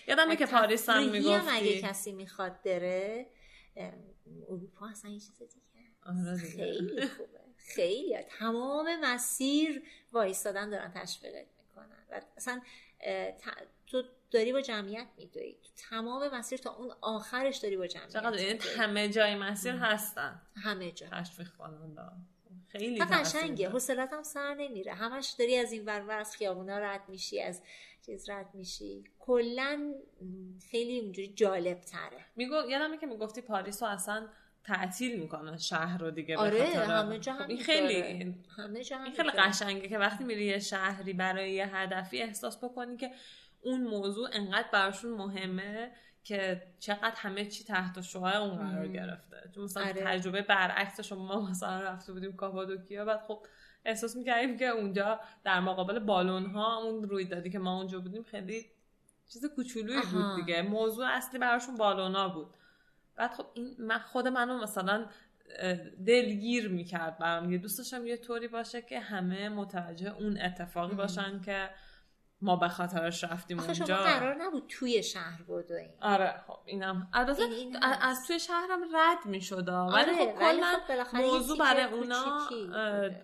یادمه 0.09 0.37
که 0.37 0.47
پاریس 0.47 0.89
هم 0.89 1.11
می‌گفتی. 1.11 1.51
اگه 1.51 1.81
کسی 1.81 2.13
می‌خواد 2.13 2.63
بره 2.63 3.27
اروپا 4.49 4.89
اصلا 4.89 5.11
یه 5.11 5.21
چیز 5.21 5.39
دیگه 5.39 5.53
آره 6.07 6.37
خیلی 6.37 7.07
خوبه. 7.07 7.39
خیلی. 7.57 8.17
تمام 8.39 9.01
مسیر 9.01 9.83
وایستادن 10.13 10.71
دارن 10.71 10.93
تشویقت 10.95 11.47
می‌کنن. 11.59 12.07
و 12.11 12.21
اصلا 12.37 12.61
تو 13.87 14.03
داری 14.31 14.53
با 14.53 14.61
جمعیت 14.61 15.07
میدوی. 15.17 15.53
تو 15.53 15.69
تمام 15.91 16.35
مسیر 16.35 16.59
تا 16.59 16.71
اون 16.75 16.93
آخرش 17.01 17.57
داری 17.57 17.77
با 17.77 17.87
جمعیت 17.87 18.13
چقدر 18.13 18.37
این 18.37 18.61
همه 18.79 19.09
جای 19.09 19.35
مسیر 19.35 19.75
هستن. 19.75 20.43
همه 20.57 20.93
جا. 20.93 21.07
تشویق 21.07 21.49
خیلی 22.69 23.05
قشنگه. 23.05 23.69
حوصلت 23.69 24.13
هم 24.13 24.23
سر 24.23 24.55
نمیره. 24.55 24.95
همش 24.95 25.35
داری 25.39 25.57
از 25.57 25.73
این 25.73 25.85
ور 25.85 26.11
از 26.11 26.37
خیابونا 26.37 26.79
رد 26.79 27.09
میشی 27.09 27.41
از 27.41 27.63
چیز 28.07 28.31
رد 28.31 28.55
میشی. 28.55 29.05
کلا 29.19 29.95
خیلی 30.71 31.01
اونجوری 31.01 31.29
جالب 31.29 31.81
تره 31.81 32.25
میگو 32.37 32.55
یادمه 32.69 32.99
که 32.99 33.07
می‌گفتی 33.07 33.41
پاریس 33.41 33.83
رو 33.83 33.89
اصلا 33.89 34.29
تعطیل 34.65 35.21
می‌کنن 35.21 35.59
شهر 35.59 35.99
رو 35.99 36.11
دیگه 36.11 36.37
آره 36.37 36.65
همه 36.65 37.19
جا 37.19 37.35
خب 37.35 37.49
این 37.49 37.59
خیلی 37.59 38.35
همه 38.57 38.85
جا 38.85 39.03
این 39.03 39.13
خیلی 39.13 39.31
قشنگه 39.31 39.89
که 39.89 39.99
وقتی 39.99 40.25
میری 40.25 40.45
یه 40.45 40.59
شهری 40.59 41.13
برای 41.13 41.53
یه 41.53 41.77
هدفی 41.77 42.23
احساس 42.23 42.65
بکنی 42.65 42.97
که 42.97 43.11
اون 43.63 43.83
موضوع 43.83 44.29
انقدر 44.33 44.69
براشون 44.73 45.11
مهمه 45.11 45.93
که 46.25 46.63
چقدر 46.79 47.15
همه 47.17 47.45
چی 47.45 47.65
تحت 47.65 48.01
شعاع 48.01 48.37
اون 48.37 48.57
قرار 48.57 48.89
گرفته. 48.89 49.51
چون 49.55 49.65
مثلا 49.65 49.83
آره. 49.83 49.93
تجربه 49.93 50.43
برعکس 50.43 51.01
شما 51.01 51.25
ما 51.25 51.51
مثلا 51.51 51.81
رفته 51.81 52.13
بودیم 52.13 52.37
کاپادوکیا 52.37 53.05
بعد 53.05 53.21
خب 53.29 53.47
احساس 53.85 54.17
می‌کردیم 54.17 54.57
که 54.57 54.67
اونجا 54.67 55.21
در 55.45 55.61
مقابل 55.61 55.99
بالون 55.99 56.47
ها 56.47 56.83
اون 56.83 57.09
روی 57.09 57.25
دادی 57.25 57.51
که 57.51 57.59
ما 57.59 57.77
اونجا 57.77 58.01
بودیم 58.01 58.23
خیلی 58.23 58.67
چیز 59.33 59.45
کوچولویی 59.57 60.01
بود 60.13 60.37
دیگه. 60.37 60.63
موضوع 60.63 61.07
اصلی 61.07 61.39
براشون 61.39 61.77
بالونا 61.77 62.29
بود. 62.29 62.55
بعد 63.17 63.31
خب 63.31 63.47
این 63.55 63.77
من 63.79 63.99
خود 63.99 64.29
منو 64.29 64.59
مثلا 64.59 65.07
دلگیر 66.07 66.69
می‌کرد 66.69 67.19
برام 67.19 67.53
یه 67.53 67.59
دوست 67.59 67.79
داشتم 67.79 68.07
یه 68.07 68.17
طوری 68.17 68.49
باشه 68.49 68.83
که 68.83 69.01
همه 69.01 69.49
متوجه 69.49 70.15
اون 70.17 70.41
اتفاقی 70.41 70.95
باشن 70.95 71.41
که 71.41 71.71
ما 72.43 72.57
به 72.57 72.69
خاطرش 72.69 73.25
رفتیم 73.25 73.61
اونجا 73.61 73.85
شما 73.85 73.97
قرار 73.97 74.35
نبود 74.35 74.65
توی 74.69 75.03
شهر 75.03 75.43
این 75.49 75.91
آره 76.01 76.41
خب 76.47 76.59
اینم. 76.65 77.09
از, 77.13 77.41
این 77.41 77.77
از 77.83 78.27
توی 78.27 78.41
شهرم 78.41 78.81
رد 78.95 79.27
می 79.27 79.41
شد 79.41 79.69
ولی 79.69 79.71
آره، 79.71 80.13
خب 80.13 80.39
کلا 80.39 81.05
خب 81.05 81.17
موضوع 81.17 81.59
برای 81.59 81.85
اونا 81.85 82.49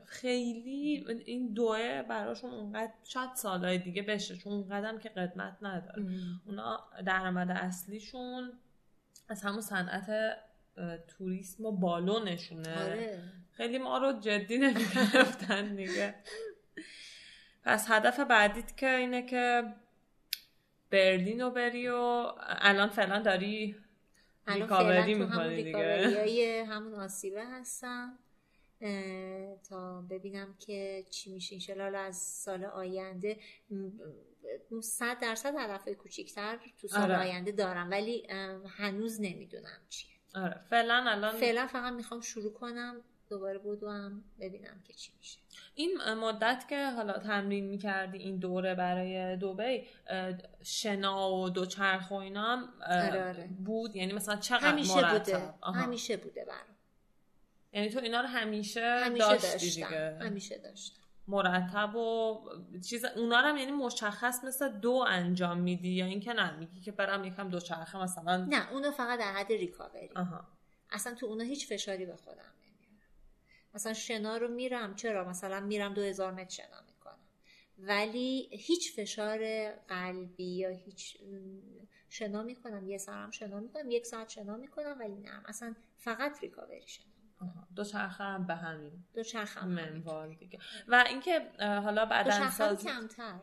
خیلی 0.07 1.05
این 1.27 1.53
دوه 1.53 2.03
براشون 2.09 2.51
اونقدر 2.51 2.93
شاید 3.05 3.35
سالهای 3.35 3.79
دیگه 3.79 4.03
بشه 4.03 4.37
چون 4.37 4.53
اونقدر 4.53 4.99
که 4.99 5.09
قدمت 5.09 5.57
نداره. 5.63 6.03
ام. 6.03 6.41
اونا 6.47 6.81
درآمد 7.07 7.51
اصلیشون 7.51 8.53
از 9.29 9.43
همون 9.43 9.61
صنعت 9.61 10.37
توریسم 11.09 11.65
و 11.65 11.73
بالونشونه. 11.73 12.85
آره. 12.85 13.23
خیلی 13.51 13.79
ما 13.79 13.99
رو 13.99 14.21
جدی 14.21 14.59
نمی‌گرفتن 14.59 15.77
دیگه. 15.77 16.15
پس 17.65 17.87
هدف 17.89 18.21
بعدیت 18.21 18.77
که 18.77 18.97
اینه 18.97 19.27
که 19.27 19.75
برلین 20.91 21.41
رو 21.41 21.51
بری 21.51 21.89
و 21.89 22.33
الان 22.39 22.89
فعلا 22.89 23.19
داری 23.19 23.77
ریکاوری 24.47 25.15
می‌کنی 25.15 25.63
دیگه. 25.63 26.65
همون 26.69 26.95
آسیبه 26.95 27.45
هستم. 27.45 28.19
تا 29.69 30.01
ببینم 30.11 30.55
که 30.59 31.05
چی 31.11 31.33
میشه. 31.33 31.55
انشالله 31.55 31.99
از 31.99 32.17
سال 32.17 32.65
آینده 32.65 33.39
صد 34.83 35.19
درصد 35.21 35.55
هدف 35.59 35.89
کوچیکتر 35.89 36.59
تو 36.81 36.89
سال 36.89 37.03
آره. 37.03 37.19
آینده 37.19 37.53
دارم 37.53 37.91
ولی 37.91 38.27
هنوز 38.77 39.21
نمی‌دونم 39.21 39.81
چیه. 39.89 40.11
آره. 40.35 40.61
فعلا 40.71 41.05
الان 41.09 41.37
فعلا 41.37 41.67
فقط 41.67 41.93
می‌خوام 41.93 42.21
شروع 42.21 42.53
کنم 42.53 43.01
دوباره 43.29 43.59
بدوم 43.59 44.25
ببینم 44.41 44.83
که 44.85 44.93
چی 44.93 45.13
میشه. 45.19 45.39
این 45.75 46.15
مدت 46.15 46.65
که 46.69 46.91
حالا 46.91 47.13
تمرین 47.13 47.65
می‌کردی 47.65 48.19
این 48.19 48.37
دوره 48.37 48.75
برای 48.75 49.37
دوبی 49.37 49.87
شنا 50.63 51.33
و 51.33 51.51
دوچرخ 51.51 52.11
و 52.11 52.15
اینا 52.15 52.43
هم 52.43 52.69
آره 52.87 53.29
آره. 53.29 53.49
بود؟ 53.65 53.97
یعنی 53.97 54.13
مثلا 54.13 54.37
چقدر 54.37 54.69
همیشه 54.69 54.95
مرتب؟ 54.95 55.41
بوده. 55.63 55.73
همیشه 55.75 56.17
بوده 56.17 56.45
برام. 56.45 56.77
یعنی 57.73 57.89
تو 57.89 57.99
اینا 57.99 58.21
رو 58.21 58.27
همیشه, 58.27 59.01
همیشه 59.05 59.29
داشتی 59.29 59.49
داشتم. 59.49 59.89
دیگه؟ 59.89 60.19
همیشه 60.21 60.59
داشتم. 60.59 61.01
مرتب 61.29 61.97
و 61.97 62.41
چیز 62.89 63.05
اونا 63.05 63.41
رو 63.41 63.47
هم 63.47 63.57
یعنی 63.57 63.73
مشخص 63.73 64.45
مثل 64.45 64.69
دو 64.69 65.05
انجام 65.09 65.59
میدی 65.59 65.89
یا 65.89 66.05
اینکه 66.05 66.33
نه 66.33 66.57
میگی 66.57 66.81
که 66.81 66.93
برم 66.93 67.25
یکم 67.25 67.49
دوچرخه 67.49 67.99
مثلا؟ 68.03 68.37
نه 68.37 68.73
اونو 68.73 68.91
فقط 68.91 69.19
در 69.19 69.33
حد 69.33 69.53
ریکاوری. 69.53 70.11
اصلا 70.91 71.15
تو 71.15 71.27
اونا 71.27 71.45
هیچ 71.45 71.73
فشاری 71.73 72.07
به 72.07 72.17
خودم 72.17 72.53
مثلا 73.75 73.93
شنا 73.93 74.37
رو 74.37 74.49
میرم. 74.49 74.95
چرا؟ 74.95 75.29
مثلا 75.29 75.61
میرم 75.61 75.95
دو 75.95 76.03
هزار 76.03 76.33
متر 76.33 76.51
شنا 76.51 76.81
می‌کنم. 76.87 77.19
ولی 77.79 78.49
هیچ 78.53 78.97
فشار 78.97 79.71
قلبی 79.71 80.57
یا 80.57 80.69
هیچ 80.69 81.19
شنا 82.09 82.43
می‌کنم. 82.43 82.89
یه 82.89 82.99
سرم 82.99 83.31
شنا 83.31 83.61
می‌کنم 83.61 83.91
یک 83.91 84.07
ساعت 84.07 84.29
شنا 84.29 84.57
می‌کنم 84.57 84.97
ولی 85.01 85.17
نه. 85.17 85.43
اصلا 85.47 85.75
فقط 85.99 86.43
ریکاوری 86.43 86.87
شنا 86.87 87.05
دو 87.77 87.85
چرخه 87.85 88.25
هم 88.25 88.47
به 88.47 88.55
همین 88.55 89.05
دو 89.15 89.23
چرخه 89.23 89.61
هم 89.61 89.69
منوال 89.69 90.35
دیگه. 90.35 90.59
و 90.89 91.05
اینکه 91.09 91.51
حالا 91.61 92.05
بعدن 92.05 92.51
سازی 92.51 92.89
کمتر. 92.89 93.41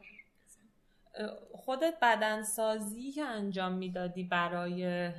خودت 1.55 1.93
بدنسازی 2.01 3.11
که 3.11 3.23
انجام 3.23 3.73
می‌دادی 3.73 4.23
برای 4.23 5.11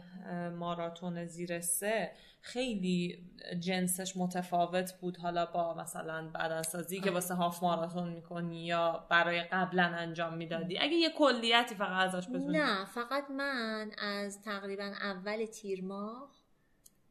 ماراتون 0.59 1.26
زیر 1.26 1.61
سه 1.61 2.12
خیلی 2.40 3.30
جنسش 3.61 4.16
متفاوت 4.16 4.93
بود. 4.93 5.16
حالا 5.16 5.47
با 5.47 5.74
مثلا 5.74 6.30
بدنسازی 6.34 7.01
که 7.01 7.11
واسه 7.11 7.34
هاف 7.34 7.62
ماراتون 7.62 8.09
می‌کنی 8.09 8.66
یا 8.66 9.07
برای 9.11 9.43
قبلا 9.43 9.82
انجام 9.82 10.34
می‌دادی. 10.34 10.78
اگه 10.78 10.95
یه 10.95 11.11
کلیتی 11.11 11.74
فقط 11.74 12.14
ازش 12.14 12.28
بتونی. 12.28 12.59
نه 12.59 12.84
فقط 12.84 13.30
من 13.30 13.90
از 13.99 14.43
تقریبا 14.43 14.93
اول 15.01 15.47
تیر 15.47 15.84
ماه 15.84 16.30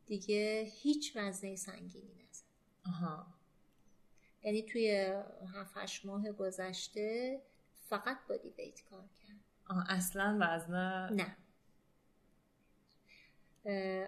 دیگه 0.06 0.72
هیچ 0.82 1.18
وزنه 1.18 1.56
سنگینی 1.56 2.14
نزد 2.30 2.44
آها. 2.86 3.26
یعنی 4.44 4.64
توی 4.64 5.14
هفت 5.56 6.06
ماه 6.06 6.32
گذشته 6.32 7.42
فقط 7.92 8.18
بادی 8.30 8.50
ویت 8.50 8.84
کار 8.90 9.10
کرد. 9.22 9.40
آه 9.70 9.92
اصلا 9.92 10.38
وزنه 10.42 11.10
نه. 11.12 11.38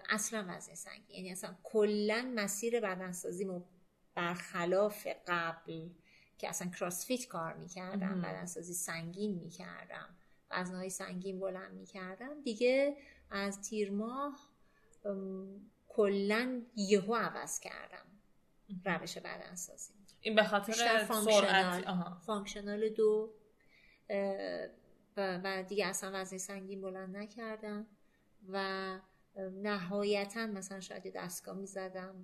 اصلا 0.09 0.45
وزن 0.47 0.75
سنگین 0.75 1.15
یعنی 1.15 1.31
اصلا 1.31 1.55
کلا 1.63 2.31
مسیر 2.35 2.79
بدنسازیمو 2.79 3.61
برخلاف 4.15 5.07
قبل 5.27 5.89
که 6.37 6.49
اصلا 6.49 6.69
کراسفیت 6.69 7.27
کار 7.27 7.53
می‌کردم 7.53 8.21
بدنسازی 8.21 8.73
سنگین 8.73 9.35
می‌کردم 9.35 10.15
وزنهای 10.51 10.89
سنگین 10.89 11.39
بلند 11.39 11.73
می‌کردم. 11.73 12.41
دیگه 12.41 12.97
از 13.31 13.61
تیر 13.61 13.91
ماه 13.91 14.49
کلا 15.87 16.61
یهو 16.75 17.15
عوض 17.15 17.59
کردم 17.59 18.05
روش 18.85 19.17
بدنسازی. 19.17 19.93
این 20.21 20.35
به 20.35 20.43
خاطر 20.43 20.73
سرعت 20.73 21.05
functional 22.25 22.89
دو 22.89 23.33
و 25.17 25.63
دیگه 25.67 25.85
اصلا 25.85 26.11
وزن 26.13 26.37
سنگین 26.37 26.81
بلند 26.81 27.17
نکردم 27.17 27.87
و 28.49 28.99
نهایتا 29.63 30.47
مثلا 30.47 30.79
شاید 30.79 31.13
دستگاه 31.13 31.57
می‌زدم. 31.57 32.15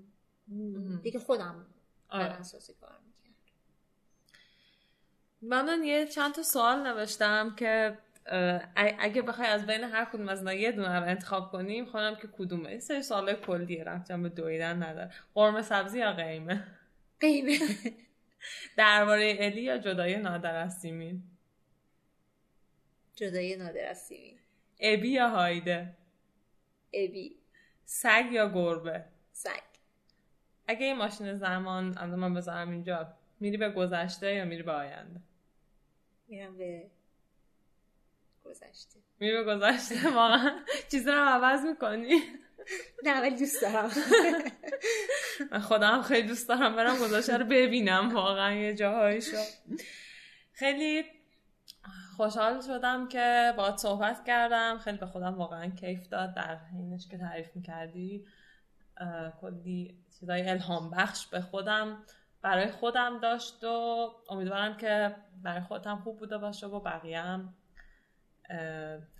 دیگه 1.02 1.20
خودم 1.20 1.66
آره. 2.10 2.26
بدنسازی 2.26 2.74
کار 2.74 3.00
می‌کرد 3.06 3.30
من 5.42 5.84
یه 5.84 6.08
چند 6.08 6.34
تا 6.34 6.44
سوال 6.44 6.88
نوشتم 6.88 7.56
که 7.56 7.98
اگه 8.76 9.22
بخوای 9.22 9.48
از 9.48 9.66
بین 9.66 9.84
هر 9.84 10.06
کدوم 10.06 10.30
از 10.30 10.44
یه 10.44 10.72
دونه 10.72 11.00
رو 11.00 11.06
انتخاب 11.06 11.52
کنیم 11.52 11.86
خواهم 11.86 12.16
که 12.16 12.28
کدومه؟ 12.28 12.70
این 12.70 12.80
سری 12.80 13.02
سوال 13.02 13.34
کلیه 13.34 13.84
رفتم 13.84 14.24
به 14.24 14.30
دویدن 14.30 14.84
نداره 14.84 15.12
قرمه 15.34 15.62
سبزی 15.62 16.00
یا 16.00 16.14
قیمه؟ 16.14 16.64
قیمه. 17.20 17.60
درباره 18.78 19.36
الی 19.40 19.62
یا 19.62 19.78
جدای 19.78 20.18
نادر 20.18 20.56
از 20.56 20.80
سیمین؟ 20.80 21.24
جدای 23.20 23.56
نادر 23.56 23.90
از 23.90 23.98
سیمین 23.98 24.40
ابی 24.80 25.10
یا 25.10 25.30
هایده؟ 25.30 25.98
ابی. 26.94 27.36
سگ 27.86 28.26
یا 28.32 28.50
گربه؟ 28.50 29.06
سگ. 29.32 29.50
اگه 30.68 30.86
یه 30.86 30.94
ماشین 30.94 31.36
زمان 31.36 31.98
اما 31.98 32.16
من 32.16 32.34
بذارم 32.34 32.72
اینجا 32.72 33.14
میری 33.40 33.58
به 33.58 33.70
گذشته 33.70 34.34
یا 34.36 34.46
میری 34.46 34.64
به 34.64 34.72
آینده؟ 34.72 35.20
میرم 36.28 36.58
به 36.58 36.90
گذشته. 38.44 39.00
میری 39.20 39.44
به 39.44 39.44
گذشته 39.44 40.10
واقعا. 40.16 40.66
چیزا 40.92 41.14
رو 41.14 41.30
عوض 41.30 41.66
می‌کنی. 41.66 42.22
نه 43.04 43.22
ولی 43.22 43.36
دوست 43.36 43.62
دارم. 43.62 43.92
من 45.52 45.60
خودم 45.60 46.02
خیلی 46.02 46.28
دوست 46.28 46.50
دارم 46.50 46.76
برم 46.76 47.00
گذشته 47.00 47.38
رو 47.38 47.46
ببینم 47.46 48.16
واقعا 48.16 48.54
یه 48.54 48.74
جاهایشو 48.74 49.38
خیلی 50.54 51.19
خوشحال 52.20 52.62
شدم 52.62 53.08
که 53.08 53.54
باید 53.58 53.78
صحبت 53.78 54.26
کردم. 54.26 54.78
خیلی 54.78 54.98
به 54.98 55.06
خودم 55.06 55.36
واقعا 55.36 55.68
کیف 55.70 56.08
داد 56.08 56.34
در 56.36 56.56
حینش 56.56 57.08
که 57.08 57.18
تعریف 57.18 57.56
می‌کردی. 57.56 58.26
کلی 59.42 59.98
چیزای 60.20 60.50
الهام 60.50 60.90
بخش 60.90 61.28
به 61.28 61.42
خودم 61.42 62.04
برای 62.42 62.72
خودم 62.72 63.20
داشت 63.20 63.64
و 63.64 64.10
امیدوارم 64.30 64.78
که 64.78 65.16
برای 65.44 65.62
خودم 65.62 66.02
خوب 66.04 66.18
بوده 66.20 66.38
باشه 66.38 66.68
و 66.68 66.80
بقیه 66.80 67.22
هم 67.22 67.54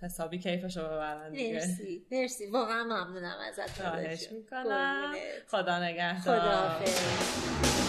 حسابی 0.02 0.38
کیفش 0.38 0.76
رو 0.76 0.84
ببرن 0.84 1.30
مرسی. 1.30 2.06
مرسی. 2.12 2.46
واقعا 2.46 2.84
ممنونم 2.84 3.36
ازت 3.48 3.82
خواهش 3.82 4.32
می‌کنم. 4.32 5.14
خدا 5.48 5.84
نگهدار. 5.84 6.38
خدا 6.38 7.79